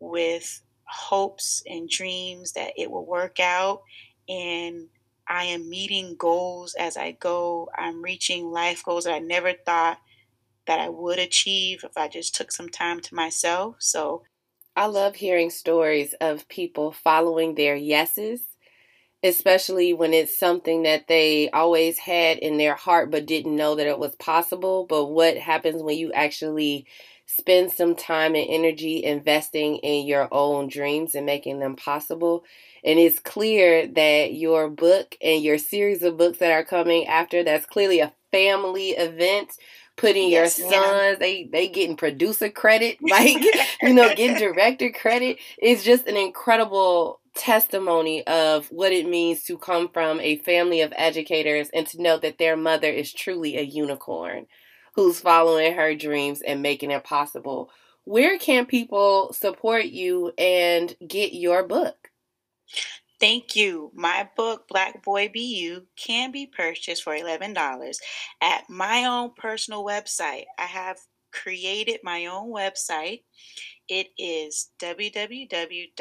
with 0.01 0.63
hopes 0.85 1.63
and 1.67 1.89
dreams 1.89 2.53
that 2.55 2.73
it 2.77 2.91
will 2.91 3.05
work 3.05 3.39
out 3.39 3.83
and 4.29 4.89
I 5.27 5.45
am 5.45 5.69
meeting 5.69 6.17
goals 6.17 6.75
as 6.75 6.97
I 6.97 7.13
go. 7.13 7.69
I'm 7.77 8.03
reaching 8.03 8.51
life 8.51 8.85
goals 8.85 9.05
that 9.05 9.15
I 9.15 9.19
never 9.19 9.53
thought 9.53 9.99
that 10.67 10.81
I 10.81 10.89
would 10.89 11.19
achieve 11.19 11.85
if 11.85 11.97
I 11.97 12.09
just 12.09 12.35
took 12.35 12.53
some 12.53 12.69
time 12.69 13.01
to 13.01 13.15
myself. 13.15 13.77
So 13.79 14.23
I 14.77 14.87
love 14.87 15.17
hearing 15.17 15.51
stories 15.51 16.15
of 16.21 16.49
people 16.49 16.93
following 16.93 17.55
their 17.55 17.75
yeses, 17.75 18.43
especially 19.23 19.93
when 19.93 20.15
it's 20.15 20.39
something 20.39 20.83
that 20.85 21.09
they 21.09 21.51
always 21.51 21.99
had 21.99 22.39
in 22.39 22.59
their 22.59 22.75
heart 22.75 23.11
but 23.11 23.27
didn't 23.27 23.57
know 23.57 23.75
that 23.75 23.87
it 23.87 23.99
was 23.99 24.15
possible. 24.17 24.87
But 24.87 25.07
what 25.07 25.37
happens 25.37 25.83
when 25.83 25.99
you 25.99 26.13
actually 26.13 26.87
spend 27.29 27.71
some 27.71 27.95
time 27.95 28.35
and 28.35 28.47
energy 28.49 29.05
investing 29.05 29.77
in 29.77 30.07
your 30.07 30.29
own 30.33 30.67
dreams 30.67 31.15
and 31.15 31.27
making 31.27 31.59
them 31.59 31.77
possible. 31.77 32.43
And 32.85 32.99
it's 32.99 33.19
clear 33.19 33.87
that 33.87 34.35
your 34.35 34.69
book 34.69 35.17
and 35.21 35.43
your 35.43 35.59
series 35.59 36.03
of 36.03 36.17
books 36.17 36.39
that 36.39 36.53
are 36.53 36.65
coming 36.65 37.07
after 37.07 37.43
that's 37.43 37.67
clearly 37.67 38.01
a 38.01 38.13
family 38.31 38.91
event 38.91 39.53
putting 39.97 40.31
yes, 40.31 40.59
your 40.59 40.71
sons 40.71 41.19
they 41.19 41.49
they 41.53 41.69
getting 41.69 41.97
producer 41.97 42.49
credit 42.49 42.99
like 43.03 43.43
you 43.83 43.93
know 43.93 44.15
getting 44.15 44.37
director 44.37 44.91
credit. 44.91 45.39
Is 45.61 45.83
just 45.83 46.07
an 46.07 46.17
incredible 46.17 47.21
testimony 47.35 48.27
of 48.27 48.67
what 48.67 48.93
it 48.93 49.09
means 49.09 49.45
to 49.45 49.57
come 49.59 49.89
from 49.89 50.21
a 50.21 50.39
family 50.39 50.81
of 50.81 50.93
educators 50.97 51.71
and 51.73 51.87
to 51.87 52.03
know 52.03 52.19
that 52.19 52.39
their 52.39 52.57
mother 52.57 52.91
is 52.91 53.13
truly 53.13 53.57
a 53.57 53.63
unicorn 53.63 54.47
who's 54.95 55.21
following 55.21 55.75
her 55.75 55.95
dreams 55.95 56.43
and 56.43 56.61
making 56.61 56.91
it 56.91 57.05
possible. 57.05 57.71
Where 58.05 58.39
can 58.39 58.67
people 58.67 59.33
support 59.33 59.85
you 59.85 60.33
and 60.37 60.97
get 61.07 61.33
your 61.33 61.63
book 61.63 62.08
Thank 63.21 63.57
you. 63.57 63.91
My 63.95 64.29
book, 64.37 64.69
Black 64.69 65.03
Boy 65.03 65.31
You, 65.35 65.87
can 65.97 66.31
be 66.31 66.47
purchased 66.47 67.03
for 67.03 67.15
$11 67.17 68.01
at 68.41 68.71
my 68.71 69.05
own 69.05 69.33
personal 69.37 69.85
website. 69.85 70.45
I 70.57 70.67
have 70.67 70.99
created 71.33 72.01
my 72.05 72.27
own 72.27 72.53
website. 72.53 73.23
It 73.89 74.09
is 74.19 74.71
www.martin, 74.81 75.95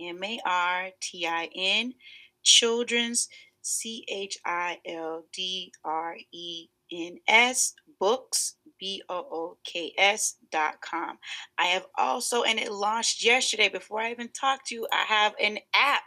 M 0.00 0.24
A 0.24 0.40
R 0.44 0.90
T 1.00 1.26
I 1.26 1.48
N, 1.54 1.94
children's, 2.42 3.28
C 3.62 4.04
H 4.08 4.38
I 4.44 4.78
L 4.86 5.24
D 5.32 5.72
R 5.84 6.16
E 6.32 6.68
N 6.92 7.18
S, 7.28 7.74
books, 7.98 8.56
B 8.78 9.02
O 9.08 9.14
O 9.14 9.58
K 9.64 9.92
S 9.98 10.36
dot 10.50 10.80
com. 10.80 11.18
I 11.58 11.66
have 11.66 11.86
also, 11.96 12.42
and 12.42 12.58
it 12.58 12.72
launched 12.72 13.24
yesterday 13.24 13.68
before 13.68 14.00
I 14.00 14.10
even 14.10 14.28
talked 14.28 14.66
to 14.66 14.74
you, 14.74 14.86
I 14.92 15.04
have 15.06 15.34
an 15.40 15.58
app. 15.74 16.02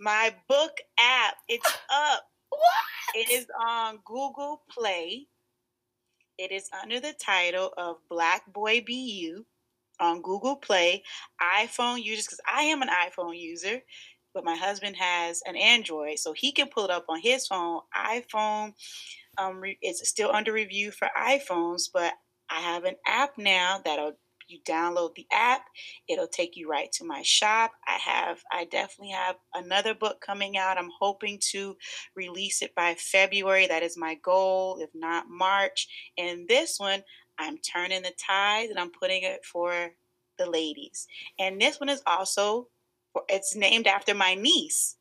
My 0.00 0.34
book 0.48 0.72
app. 0.98 1.34
It's 1.48 1.66
up. 1.92 2.24
What? 2.50 3.14
It 3.14 3.30
is 3.30 3.46
on 3.66 3.98
Google 4.04 4.62
Play. 4.70 5.26
It 6.38 6.52
is 6.52 6.70
under 6.82 7.00
the 7.00 7.14
title 7.20 7.72
of 7.76 7.96
Black 8.08 8.50
Boy 8.52 8.82
Be 8.86 8.94
You 8.94 9.44
on 10.00 10.22
Google 10.22 10.56
Play. 10.56 11.02
iPhone 11.42 12.02
users, 12.02 12.26
because 12.26 12.40
I 12.46 12.62
am 12.62 12.80
an 12.82 12.88
iPhone 12.88 13.38
user, 13.38 13.82
but 14.38 14.44
my 14.44 14.54
husband 14.54 14.94
has 14.94 15.42
an 15.46 15.56
Android, 15.56 16.16
so 16.20 16.32
he 16.32 16.52
can 16.52 16.68
pull 16.68 16.84
it 16.84 16.92
up 16.92 17.06
on 17.08 17.20
his 17.20 17.48
phone. 17.48 17.80
iPhone 17.96 18.72
um, 19.36 19.60
it's 19.82 20.08
still 20.08 20.30
under 20.32 20.52
review 20.52 20.92
for 20.92 21.08
iPhones, 21.20 21.88
but 21.92 22.12
I 22.48 22.60
have 22.60 22.84
an 22.84 22.94
app 23.04 23.32
now 23.36 23.80
that'll 23.84 24.12
you 24.46 24.60
download 24.66 25.14
the 25.14 25.26
app 25.30 25.66
it'll 26.08 26.26
take 26.26 26.56
you 26.56 26.70
right 26.70 26.90
to 26.92 27.04
my 27.04 27.20
shop. 27.20 27.72
I 27.86 27.98
have 27.98 28.38
i 28.50 28.64
definitely 28.64 29.10
have 29.10 29.36
another 29.54 29.92
book 29.92 30.22
coming 30.24 30.56
out. 30.56 30.78
I'm 30.78 30.92
hoping 30.98 31.38
to 31.50 31.76
release 32.16 32.62
it 32.62 32.74
by 32.74 32.94
february. 32.94 33.66
That 33.66 33.82
is 33.82 33.98
my 33.98 34.14
goal 34.24 34.78
if 34.80 34.88
not 34.94 35.28
march. 35.28 35.88
And 36.16 36.48
this 36.48 36.78
one 36.78 37.02
i'm 37.38 37.58
turning 37.58 38.02
the 38.02 38.12
tide 38.26 38.70
and 38.70 38.78
i'm 38.78 38.90
putting 38.90 39.24
it 39.24 39.44
for 39.44 39.90
the 40.38 40.48
ladies. 40.48 41.06
And 41.38 41.60
this 41.60 41.78
one 41.78 41.90
is 41.90 42.02
also 42.06 42.68
it's 43.28 43.56
named 43.56 43.86
after 43.86 44.14
my 44.14 44.34
niece 44.34 44.96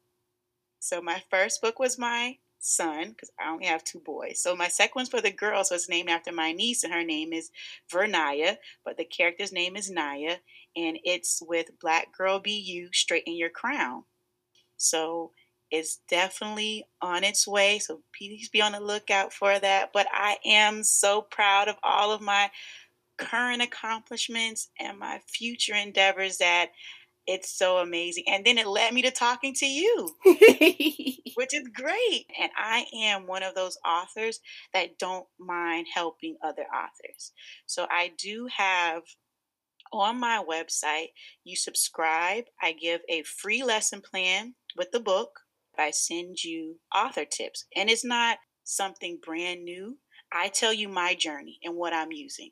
so 0.79 1.01
my 1.01 1.21
first 1.29 1.61
book 1.61 1.79
was 1.79 1.97
my 1.97 2.37
son 2.59 3.09
because 3.09 3.31
I 3.39 3.51
only 3.51 3.65
have 3.65 3.83
two 3.83 3.99
boys. 3.99 4.41
So 4.41 4.55
my 4.55 4.67
second 4.67 4.93
one's 4.95 5.09
for 5.09 5.21
the 5.21 5.31
girl, 5.31 5.63
so 5.63 5.75
it's 5.75 5.89
named 5.89 6.09
after 6.09 6.31
my 6.31 6.51
niece, 6.51 6.83
and 6.83 6.93
her 6.93 7.03
name 7.03 7.33
is 7.33 7.51
Vernaya, 7.91 8.57
but 8.85 8.97
the 8.97 9.05
character's 9.05 9.51
name 9.51 9.75
is 9.75 9.89
Naya, 9.89 10.37
and 10.75 10.97
it's 11.03 11.41
with 11.45 11.79
Black 11.81 12.15
Girl 12.15 12.39
Be 12.39 12.51
You, 12.51 12.89
Straighten 12.93 13.35
Your 13.35 13.49
Crown. 13.49 14.03
So 14.77 15.31
it's 15.71 15.99
definitely 16.07 16.85
on 17.01 17.23
its 17.23 17.47
way. 17.47 17.79
So 17.79 18.01
please 18.17 18.49
be 18.49 18.61
on 18.61 18.71
the 18.71 18.79
lookout 18.79 19.33
for 19.33 19.59
that. 19.59 19.89
But 19.93 20.07
I 20.13 20.37
am 20.45 20.83
so 20.83 21.21
proud 21.21 21.67
of 21.67 21.75
all 21.83 22.11
of 22.11 22.21
my 22.21 22.49
current 23.17 23.61
accomplishments 23.61 24.69
and 24.79 24.97
my 24.97 25.19
future 25.27 25.75
endeavors 25.75 26.37
that 26.37 26.69
it's 27.27 27.51
so 27.51 27.77
amazing. 27.77 28.23
And 28.27 28.45
then 28.45 28.57
it 28.57 28.67
led 28.67 28.93
me 28.93 29.01
to 29.01 29.11
talking 29.11 29.53
to 29.55 29.65
you, 29.65 30.15
which 31.35 31.53
is 31.53 31.67
great. 31.73 32.25
And 32.39 32.49
I 32.57 32.85
am 32.95 33.27
one 33.27 33.43
of 33.43 33.53
those 33.53 33.77
authors 33.85 34.39
that 34.73 34.97
don't 34.97 35.27
mind 35.37 35.87
helping 35.93 36.37
other 36.41 36.63
authors. 36.63 37.33
So 37.65 37.85
I 37.91 38.13
do 38.17 38.47
have 38.55 39.03
on 39.91 40.19
my 40.19 40.43
website, 40.49 41.09
you 41.43 41.55
subscribe, 41.55 42.45
I 42.61 42.71
give 42.73 43.01
a 43.09 43.23
free 43.23 43.63
lesson 43.63 44.01
plan 44.01 44.55
with 44.75 44.91
the 44.91 44.99
book. 44.99 45.41
I 45.77 45.91
send 45.91 46.43
you 46.43 46.77
author 46.95 47.25
tips. 47.25 47.65
And 47.75 47.89
it's 47.89 48.05
not 48.05 48.39
something 48.63 49.19
brand 49.23 49.63
new. 49.63 49.97
I 50.31 50.49
tell 50.49 50.73
you 50.73 50.89
my 50.89 51.13
journey 51.13 51.59
and 51.63 51.75
what 51.75 51.93
I'm 51.93 52.11
using 52.11 52.51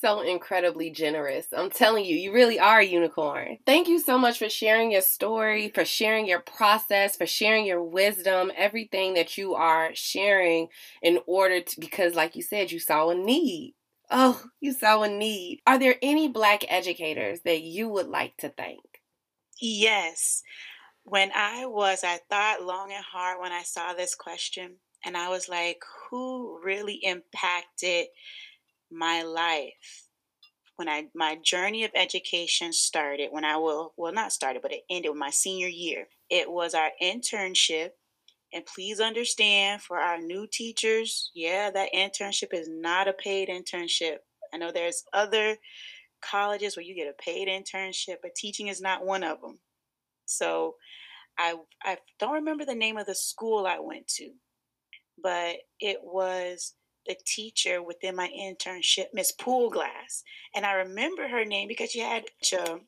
so 0.00 0.20
incredibly 0.20 0.90
generous. 0.90 1.46
I'm 1.56 1.70
telling 1.70 2.04
you, 2.04 2.16
you 2.16 2.32
really 2.32 2.58
are 2.58 2.80
a 2.80 2.84
unicorn. 2.84 3.58
Thank 3.64 3.88
you 3.88 4.00
so 4.00 4.18
much 4.18 4.38
for 4.38 4.48
sharing 4.48 4.90
your 4.90 5.00
story, 5.00 5.70
for 5.74 5.84
sharing 5.84 6.26
your 6.26 6.40
process, 6.40 7.16
for 7.16 7.26
sharing 7.26 7.64
your 7.64 7.82
wisdom, 7.82 8.52
everything 8.56 9.14
that 9.14 9.38
you 9.38 9.54
are 9.54 9.90
sharing 9.94 10.68
in 11.02 11.18
order 11.26 11.60
to, 11.60 11.80
because, 11.80 12.14
like 12.14 12.36
you 12.36 12.42
said, 12.42 12.70
you 12.70 12.78
saw 12.78 13.10
a 13.10 13.14
need. 13.14 13.74
Oh, 14.10 14.42
you 14.60 14.72
saw 14.72 15.02
a 15.02 15.08
need. 15.08 15.60
Are 15.66 15.78
there 15.78 15.96
any 16.02 16.28
Black 16.28 16.64
educators 16.68 17.40
that 17.44 17.62
you 17.62 17.88
would 17.88 18.08
like 18.08 18.36
to 18.38 18.48
thank? 18.48 18.80
Yes. 19.60 20.42
When 21.04 21.30
I 21.34 21.66
was, 21.66 22.04
I 22.04 22.20
thought 22.30 22.62
long 22.62 22.92
and 22.92 23.04
hard 23.04 23.40
when 23.40 23.52
I 23.52 23.62
saw 23.62 23.92
this 23.92 24.14
question, 24.14 24.76
and 25.04 25.16
I 25.16 25.28
was 25.28 25.48
like, 25.48 25.82
who 26.10 26.58
really 26.62 27.00
impacted 27.02 28.06
my 28.90 29.22
life 29.22 30.08
when 30.76 30.88
I 30.88 31.06
my 31.14 31.36
journey 31.42 31.84
of 31.84 31.90
education 31.94 32.72
started 32.72 33.28
when 33.30 33.44
I 33.44 33.56
will 33.56 33.92
well 33.96 34.12
not 34.12 34.32
started 34.32 34.62
but 34.62 34.72
it 34.72 34.84
ended 34.88 35.10
with 35.10 35.18
my 35.18 35.30
senior 35.30 35.68
year. 35.68 36.06
It 36.30 36.50
was 36.50 36.74
our 36.74 36.90
internship 37.02 37.90
and 38.52 38.64
please 38.64 39.00
understand 39.00 39.82
for 39.82 39.98
our 39.98 40.18
new 40.18 40.46
teachers, 40.50 41.30
yeah, 41.34 41.70
that 41.70 41.92
internship 41.94 42.54
is 42.54 42.68
not 42.68 43.08
a 43.08 43.12
paid 43.12 43.48
internship. 43.48 44.18
I 44.52 44.56
know 44.56 44.72
there's 44.72 45.04
other 45.12 45.56
colleges 46.22 46.76
where 46.76 46.84
you 46.84 46.94
get 46.94 47.08
a 47.08 47.22
paid 47.22 47.48
internship, 47.48 48.16
but 48.22 48.34
teaching 48.34 48.68
is 48.68 48.80
not 48.80 49.04
one 49.04 49.22
of 49.22 49.40
them. 49.40 49.58
So 50.24 50.76
I 51.38 51.56
I 51.84 51.98
don't 52.18 52.34
remember 52.34 52.64
the 52.64 52.74
name 52.74 52.96
of 52.96 53.06
the 53.06 53.14
school 53.14 53.66
I 53.66 53.78
went 53.80 54.06
to, 54.16 54.30
but 55.22 55.56
it 55.80 55.98
was 56.02 56.74
the 57.08 57.16
teacher 57.26 57.82
within 57.82 58.14
my 58.14 58.28
internship, 58.28 59.06
Miss 59.12 59.32
Poolglass. 59.32 60.22
And 60.54 60.64
I 60.64 60.72
remember 60.74 61.26
her 61.26 61.44
name 61.44 61.66
because 61.66 61.90
she 61.90 62.00
had 62.00 62.24
a, 62.52 62.78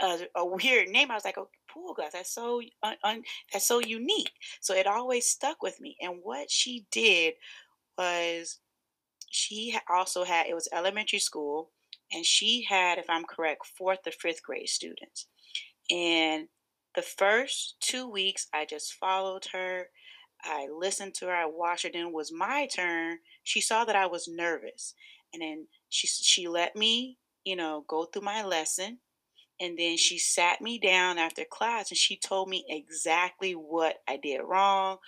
a, 0.00 0.18
a 0.36 0.44
weird 0.44 0.88
name. 0.88 1.10
I 1.10 1.14
was 1.14 1.24
like, 1.24 1.38
oh, 1.38 1.48
Poolglass, 1.72 2.12
that's 2.14 2.34
so 2.34 2.60
un, 2.82 2.96
un, 3.04 3.22
that's 3.52 3.68
so 3.68 3.78
unique. 3.78 4.32
So 4.60 4.74
it 4.74 4.86
always 4.86 5.26
stuck 5.26 5.62
with 5.62 5.80
me. 5.80 5.96
And 6.00 6.16
what 6.22 6.50
she 6.50 6.86
did 6.90 7.34
was 7.98 8.58
she 9.30 9.76
also 9.90 10.24
had, 10.24 10.46
it 10.46 10.54
was 10.54 10.68
elementary 10.72 11.18
school, 11.18 11.70
and 12.12 12.24
she 12.24 12.64
had, 12.68 12.98
if 12.98 13.10
I'm 13.10 13.24
correct, 13.24 13.66
fourth 13.76 14.00
or 14.06 14.12
fifth 14.12 14.42
grade 14.42 14.68
students. 14.68 15.26
And 15.90 16.48
the 16.94 17.02
first 17.02 17.76
two 17.80 18.08
weeks, 18.08 18.46
I 18.54 18.64
just 18.64 18.94
followed 18.94 19.46
her. 19.52 19.88
I 20.48 20.68
listened 20.68 21.14
to 21.14 21.26
her, 21.26 21.34
I 21.34 21.46
watched 21.46 21.84
her, 21.84 21.90
then 21.92 22.06
it 22.06 22.12
was 22.12 22.32
my 22.32 22.66
turn. 22.66 23.18
She 23.42 23.60
saw 23.60 23.84
that 23.84 23.96
I 23.96 24.06
was 24.06 24.28
nervous. 24.28 24.94
And 25.32 25.42
then 25.42 25.66
she 25.88 26.06
she 26.06 26.48
let 26.48 26.76
me, 26.76 27.18
you 27.44 27.56
know, 27.56 27.84
go 27.88 28.04
through 28.04 28.22
my 28.22 28.44
lesson. 28.44 28.98
And 29.60 29.78
then 29.78 29.96
she 29.96 30.18
sat 30.18 30.60
me 30.60 30.78
down 30.78 31.18
after 31.18 31.44
class 31.50 31.90
and 31.90 31.96
she 31.96 32.16
told 32.18 32.48
me 32.48 32.64
exactly 32.68 33.52
what 33.52 33.96
I 34.06 34.18
did 34.18 34.40
wrong, 34.42 34.98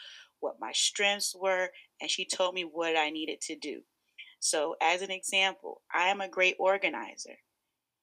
what 0.41 0.61
my 0.61 0.73
strengths 0.73 1.35
were, 1.35 1.71
and 2.01 2.11
she 2.11 2.25
told 2.25 2.55
me 2.55 2.63
what 2.63 2.97
I 2.97 3.11
needed 3.11 3.41
to 3.43 3.57
do. 3.57 3.83
So, 4.41 4.77
as 4.81 5.03
an 5.03 5.11
example, 5.11 5.83
I 5.93 6.09
am 6.09 6.21
a 6.21 6.29
great 6.29 6.57
organizer. 6.59 7.37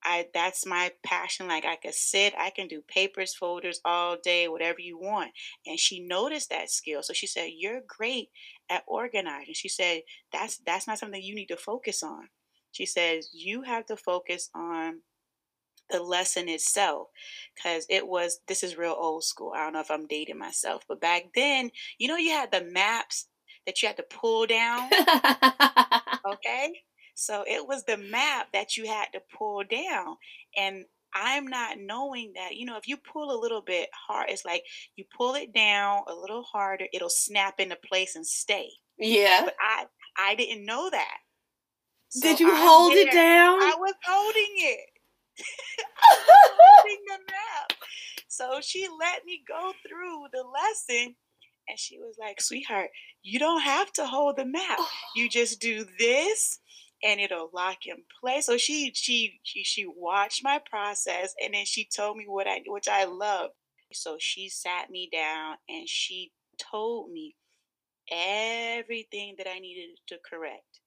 I 0.06 0.28
that's 0.34 0.66
my 0.66 0.91
passion. 1.03 1.47
Like 1.47 1.66
I 1.66 1.76
could 1.78 1.95
sit, 1.95 2.34
I 2.38 2.51
can 2.51 2.68
do 2.68 2.82
papers, 2.88 3.36
folders 3.36 3.82
all 3.86 4.18
day, 4.24 4.47
whatever 4.47 4.80
you 4.80 4.97
want. 4.99 5.32
And 5.66 5.80
she 5.80 5.99
noticed 6.01 6.49
that 6.51 6.72
skill. 6.72 7.03
So 7.03 7.14
she 7.14 7.28
said, 7.28 7.51
You're 7.56 7.82
great 7.88 8.30
at 8.70 8.84
organizing. 8.88 9.56
She 9.56 9.70
said, 9.70 10.03
That's 10.32 10.58
that's 10.60 10.88
not 10.88 10.99
something 10.99 11.22
you 11.24 11.36
need 11.36 11.47
to 11.47 11.58
focus 11.58 12.03
on. 12.03 12.30
She 12.72 12.86
says, 12.86 13.30
You 13.34 13.64
have 13.64 13.86
to 13.88 13.97
focus 13.97 14.49
on 14.56 15.01
the 15.89 16.01
lesson 16.01 16.49
itself 16.49 17.10
because 17.56 17.86
it 17.89 18.08
was 18.08 18.39
this 18.47 18.64
is 18.64 18.78
real 18.78 18.95
old 18.97 19.24
school 19.24 19.53
i 19.56 19.60
don't 19.64 19.74
know 19.74 19.80
if 19.80 19.91
i'm 19.91 20.08
dating 20.08 20.38
myself 20.38 20.84
but 20.88 20.99
back 20.99 21.26
then 21.36 21.70
you 21.99 22.08
know 22.08 22.18
you 22.18 22.32
had 22.32 22.51
the 22.51 22.64
maps 22.64 23.28
that 23.68 23.82
you 23.82 23.88
had 23.88 23.97
to 23.97 24.03
pull 24.03 24.47
down 24.47 24.89
okay 26.26 26.74
So 27.16 27.43
it 27.47 27.66
was 27.68 27.84
the 27.84 27.97
map 27.97 28.47
that 28.53 28.78
you 28.78 28.86
had 28.88 29.07
to 29.13 29.22
pull 29.38 29.63
down. 29.63 30.18
And 30.55 30.86
I'm 31.13 31.47
not 31.47 31.78
knowing 31.80 32.34
that, 32.36 32.55
you 32.55 32.66
know, 32.66 32.78
if 32.78 32.88
you 32.88 32.97
pull 32.97 33.32
a 33.32 33.41
little 33.41 33.61
bit 33.61 33.89
hard, 34.07 34.30
it's 34.30 34.43
like 34.43 34.63
you 34.97 35.05
pull 35.18 35.34
it 35.36 35.53
down 35.53 36.01
a 36.07 36.13
little 36.13 36.43
harder, 36.43 36.86
it'll 36.93 37.09
snap 37.09 37.59
into 37.59 37.78
place 37.78 38.16
and 38.16 38.28
stay. 38.28 38.70
Yeah. 38.99 39.41
But 39.45 39.55
I 39.59 39.86
I 40.18 40.36
didn't 40.36 40.66
know 40.66 40.89
that. 40.89 41.18
So 42.09 42.22
Did 42.22 42.41
you 42.41 42.51
I'm 42.51 42.57
hold 42.57 42.93
it 42.93 43.11
down? 43.11 43.61
I 43.61 43.76
was 43.80 43.93
holding 44.05 44.53
it. 44.57 44.89
I 46.03 46.16
was 46.28 46.51
holding 46.59 47.03
the 47.07 47.32
map. 47.32 47.80
So 48.28 48.59
she 48.61 48.88
let 48.99 49.24
me 49.26 49.41
go 49.47 49.72
through 49.88 50.26
the 50.34 50.43
lesson 50.43 51.16
and 51.70 51.80
she 51.80 51.97
was 51.97 52.18
like, 52.20 52.41
sweetheart, 52.41 52.89
you 53.24 53.39
don't 53.39 53.61
have 53.61 53.91
to 53.93 54.05
hold 54.05 54.36
the 54.36 54.45
map. 54.45 54.78
Oh. 54.80 54.89
You 55.16 55.30
just 55.30 55.61
do 55.61 55.86
this 55.97 56.59
and 57.06 57.22
it'll 57.22 57.51
lock 57.53 57.88
in 57.88 57.97
place. 58.22 58.47
So 58.47 58.58
she 58.58 58.93
she 58.95 59.39
she 59.43 59.64
she 59.64 59.88
watched 59.88 60.43
my 60.43 60.62
process 60.70 61.36
and 61.43 61.56
then 61.56 61.66
she 61.66 61.86
told 61.95 62.18
me 62.18 62.26
what 62.28 62.47
I 62.47 62.64
which 62.68 62.89
I 62.89 63.06
love. 63.06 63.51
So 63.93 64.18
she 64.20 64.49
sat 64.49 64.91
me 64.91 65.10
down 65.14 65.58
and 65.70 65.89
she 65.89 66.34
told 66.60 67.12
me 67.12 67.36
everything 68.12 69.36
that 69.38 69.49
I 69.49 69.60
needed 69.60 69.97
to 70.08 70.18
correct. 70.30 70.82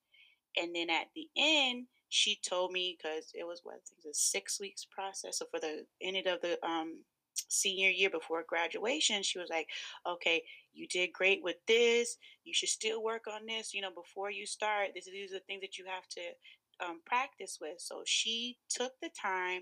And 0.57 0.75
then 0.75 0.89
at 0.89 1.07
the 1.15 1.27
end, 1.37 1.87
she 2.09 2.39
told 2.47 2.71
me 2.71 2.97
because 2.97 3.31
it 3.33 3.45
was 3.45 3.61
what 3.63 3.75
it 3.75 3.81
was 3.97 4.05
a 4.05 4.13
six 4.13 4.59
weeks 4.59 4.85
process. 4.85 5.39
So 5.39 5.45
for 5.51 5.59
the 5.59 5.85
end 6.01 6.27
of 6.27 6.41
the 6.41 6.57
um 6.65 7.03
senior 7.49 7.89
year 7.89 8.09
before 8.09 8.43
graduation, 8.47 9.23
she 9.23 9.39
was 9.39 9.49
like, 9.49 9.69
"Okay, 10.07 10.43
you 10.73 10.87
did 10.87 11.13
great 11.13 11.41
with 11.43 11.57
this. 11.67 12.17
You 12.43 12.53
should 12.53 12.69
still 12.69 13.03
work 13.03 13.25
on 13.27 13.45
this. 13.45 13.73
You 13.73 13.81
know, 13.81 13.91
before 13.91 14.31
you 14.31 14.45
start, 14.45 14.89
this 14.93 15.05
these 15.05 15.31
are 15.31 15.35
the 15.35 15.43
things 15.47 15.61
that 15.61 15.77
you 15.77 15.85
have 15.85 16.07
to 16.09 16.85
um, 16.85 17.01
practice 17.05 17.57
with." 17.61 17.79
So 17.79 18.03
she 18.05 18.57
took 18.69 18.93
the 19.01 19.09
time 19.19 19.61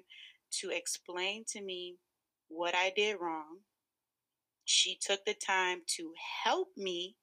to 0.60 0.70
explain 0.70 1.44
to 1.50 1.62
me 1.62 1.98
what 2.48 2.76
I 2.76 2.92
did 2.96 3.18
wrong. 3.20 3.60
She 4.66 4.98
took 5.02 5.26
the 5.26 5.34
time 5.34 5.82
to 5.98 6.14
help 6.44 6.70
me 6.76 7.16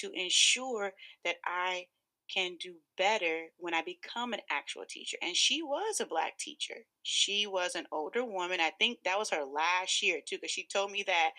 to 0.00 0.10
ensure 0.14 0.92
that 1.24 1.36
I 1.44 1.86
can 2.32 2.56
do 2.60 2.74
better 2.96 3.46
when 3.58 3.74
I 3.74 3.82
become 3.82 4.32
an 4.32 4.40
actual 4.50 4.84
teacher. 4.88 5.16
And 5.20 5.34
she 5.34 5.62
was 5.62 6.00
a 6.00 6.06
black 6.06 6.38
teacher. 6.38 6.76
She 7.02 7.46
was 7.46 7.74
an 7.74 7.86
older 7.90 8.24
woman. 8.24 8.60
I 8.60 8.70
think 8.78 8.98
that 9.04 9.18
was 9.18 9.30
her 9.30 9.44
last 9.44 10.02
year 10.02 10.20
too, 10.24 10.36
because 10.36 10.52
she 10.52 10.66
told 10.72 10.92
me 10.92 11.02
that 11.06 11.30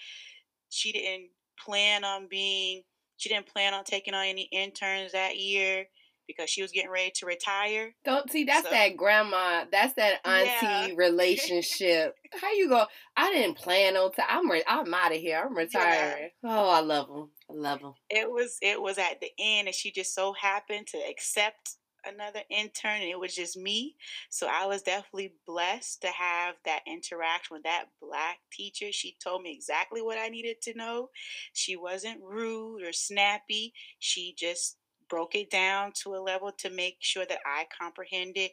she 0.69 0.91
didn't 0.91 1.29
plan 1.65 2.03
on 2.03 2.27
being, 2.29 2.81
she 3.17 3.29
didn't 3.29 3.47
plan 3.47 3.73
on 3.73 3.83
taking 3.83 4.13
on 4.13 4.25
any 4.25 4.47
interns 4.51 5.11
that 5.13 5.37
year 5.37 5.85
because 6.27 6.49
she 6.49 6.61
was 6.61 6.71
getting 6.71 6.89
ready 6.91 7.11
to 7.15 7.25
retire. 7.25 7.93
Don't 8.05 8.29
see 8.31 8.43
that's 8.45 8.65
So- 8.65 8.71
that 8.71 8.95
grandma, 8.95 9.65
that's 9.71 9.93
that 9.95 10.25
auntie 10.25 10.49
Yeah. 10.61 10.89
relationship. 10.95 12.15
How 12.39 12.51
you 12.53 12.69
go? 12.69 12.85
I 13.17 13.31
didn't 13.31 13.57
plan 13.57 13.97
on. 13.97 14.11
i 14.17 14.23
I'm 14.29 14.49
re- 14.49 14.63
I'm 14.67 14.93
out 14.93 15.11
of 15.11 15.17
here. 15.17 15.43
I'm 15.45 15.55
retiring. 15.55 16.29
Oh, 16.43 16.69
I 16.69 16.79
love 16.79 17.07
them. 17.07 17.29
I 17.49 17.53
love 17.53 17.81
them. 17.81 17.93
It 18.09 18.29
was 18.31 18.57
it 18.61 18.81
was 18.81 18.97
at 18.97 19.19
the 19.19 19.29
end 19.37 19.67
and 19.67 19.75
she 19.75 19.91
just 19.91 20.15
so 20.15 20.33
happened 20.33 20.87
to 20.87 20.97
accept 21.09 21.75
another 22.05 22.41
intern 22.49 23.01
and 23.01 23.09
it 23.09 23.19
was 23.19 23.35
just 23.35 23.57
me. 23.57 23.95
So 24.29 24.47
I 24.47 24.65
was 24.65 24.81
definitely 24.81 25.33
blessed 25.45 26.01
to 26.01 26.07
have 26.07 26.55
that 26.65 26.81
interaction 26.87 27.55
with 27.55 27.63
that 27.63 27.85
black 28.01 28.37
teacher. 28.51 28.91
She 28.91 29.17
told 29.23 29.43
me 29.43 29.53
exactly 29.53 30.01
what 30.01 30.17
I 30.17 30.29
needed 30.29 30.61
to 30.63 30.77
know. 30.77 31.09
She 31.53 31.75
wasn't 31.75 32.21
rude 32.23 32.83
or 32.83 32.93
snappy. 32.93 33.73
She 33.99 34.35
just 34.37 34.77
broke 35.09 35.35
it 35.35 35.49
down 35.49 35.91
to 36.03 36.15
a 36.15 36.21
level 36.21 36.51
to 36.59 36.69
make 36.69 36.97
sure 36.99 37.25
that 37.25 37.39
I 37.45 37.67
comprehended 37.79 38.51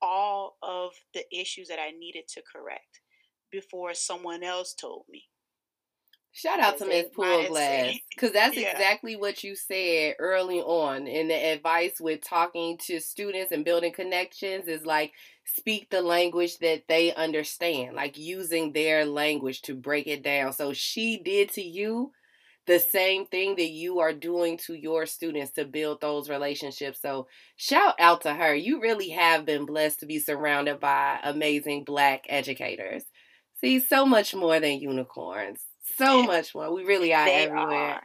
all 0.00 0.56
of 0.62 0.92
the 1.14 1.24
issues 1.34 1.68
that 1.68 1.80
I 1.80 1.90
needed 1.90 2.28
to 2.28 2.42
correct 2.50 3.00
before 3.50 3.94
someone 3.94 4.42
else 4.42 4.74
told 4.74 5.04
me. 5.08 5.24
Shout 6.36 6.60
out 6.60 6.76
to 6.78 6.86
Miss 6.86 7.06
Poolglass 7.14 7.56
say. 7.56 8.02
because 8.14 8.30
that's 8.32 8.58
Yeah. 8.58 8.72
exactly 8.72 9.16
what 9.16 9.42
you 9.42 9.56
said 9.56 10.16
early 10.18 10.60
on 10.60 11.06
in 11.06 11.28
the 11.28 11.34
advice 11.34 11.98
with 11.98 12.20
talking 12.22 12.76
to 12.86 13.00
students 13.00 13.52
and 13.52 13.64
building 13.64 13.90
connections 13.92 14.68
is 14.68 14.84
like 14.84 15.14
speak 15.44 15.88
the 15.88 16.02
language 16.02 16.58
that 16.58 16.88
they 16.88 17.14
understand, 17.14 17.96
like 17.96 18.18
using 18.18 18.72
their 18.72 19.06
language 19.06 19.62
to 19.62 19.74
break 19.74 20.06
it 20.06 20.22
down. 20.22 20.52
So 20.52 20.74
she 20.74 21.16
did 21.16 21.52
to 21.54 21.62
you 21.62 22.12
the 22.66 22.80
same 22.80 23.24
thing 23.24 23.56
that 23.56 23.70
you 23.70 24.00
are 24.00 24.12
doing 24.12 24.58
to 24.58 24.74
your 24.74 25.06
students 25.06 25.52
to 25.52 25.64
build 25.64 26.02
those 26.02 26.28
relationships. 26.28 27.00
So 27.00 27.28
shout 27.56 27.94
out 27.98 28.20
to 28.22 28.34
her. 28.34 28.54
You 28.54 28.82
really 28.82 29.08
have 29.10 29.46
been 29.46 29.64
blessed 29.64 30.00
to 30.00 30.06
be 30.06 30.18
surrounded 30.18 30.80
by 30.80 31.18
amazing 31.24 31.84
black 31.84 32.26
educators. 32.28 33.04
See, 33.58 33.80
so 33.80 34.04
much 34.04 34.34
more 34.34 34.60
than 34.60 34.80
unicorns. 34.80 35.65
So 35.96 36.22
much 36.22 36.54
more. 36.54 36.72
We 36.74 36.84
really 36.84 37.14
are 37.14 37.26
They 37.26 37.44
everywhere. 37.46 37.94
are. 37.94 38.02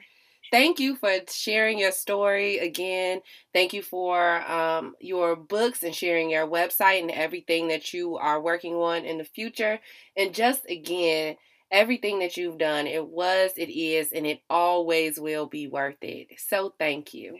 Thank 0.51 0.79
you 0.79 0.97
for 0.97 1.11
sharing 1.29 1.79
your 1.79 1.93
story 1.93 2.57
again. 2.57 3.21
Thank 3.53 3.71
you 3.73 3.81
for 3.81 4.41
um, 4.51 4.95
your 4.99 5.35
books 5.35 5.81
and 5.81 5.95
sharing 5.95 6.29
your 6.29 6.45
website 6.45 6.99
and 7.01 7.11
everything 7.11 7.69
that 7.69 7.93
you 7.93 8.17
are 8.17 8.41
working 8.41 8.75
on 8.75 9.05
in 9.05 9.17
the 9.17 9.23
future. 9.23 9.79
And 10.17 10.33
just 10.33 10.69
again, 10.69 11.37
everything 11.71 12.19
that 12.19 12.35
you've 12.35 12.57
done, 12.57 12.85
it 12.85 13.07
was, 13.07 13.51
it 13.55 13.69
is, 13.69 14.11
and 14.11 14.27
it 14.27 14.41
always 14.49 15.17
will 15.19 15.45
be 15.45 15.67
worth 15.67 16.01
it. 16.01 16.27
So 16.37 16.73
thank 16.77 17.13
you. 17.13 17.39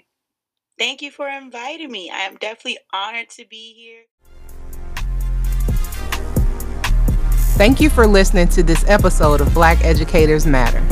Thank 0.79 1.01
you 1.01 1.11
for 1.11 1.27
inviting 1.27 1.91
me. 1.91 2.09
I 2.09 2.19
am 2.21 2.37
definitely 2.37 2.79
honored 2.93 3.29
to 3.31 3.45
be 3.45 3.73
here. 3.73 4.03
Thank 7.57 7.79
you 7.79 7.89
for 7.89 8.07
listening 8.07 8.47
to 8.49 8.63
this 8.63 8.83
episode 8.87 9.41
of 9.41 9.53
Black 9.53 9.83
Educators 9.83 10.47
Matter. 10.47 10.83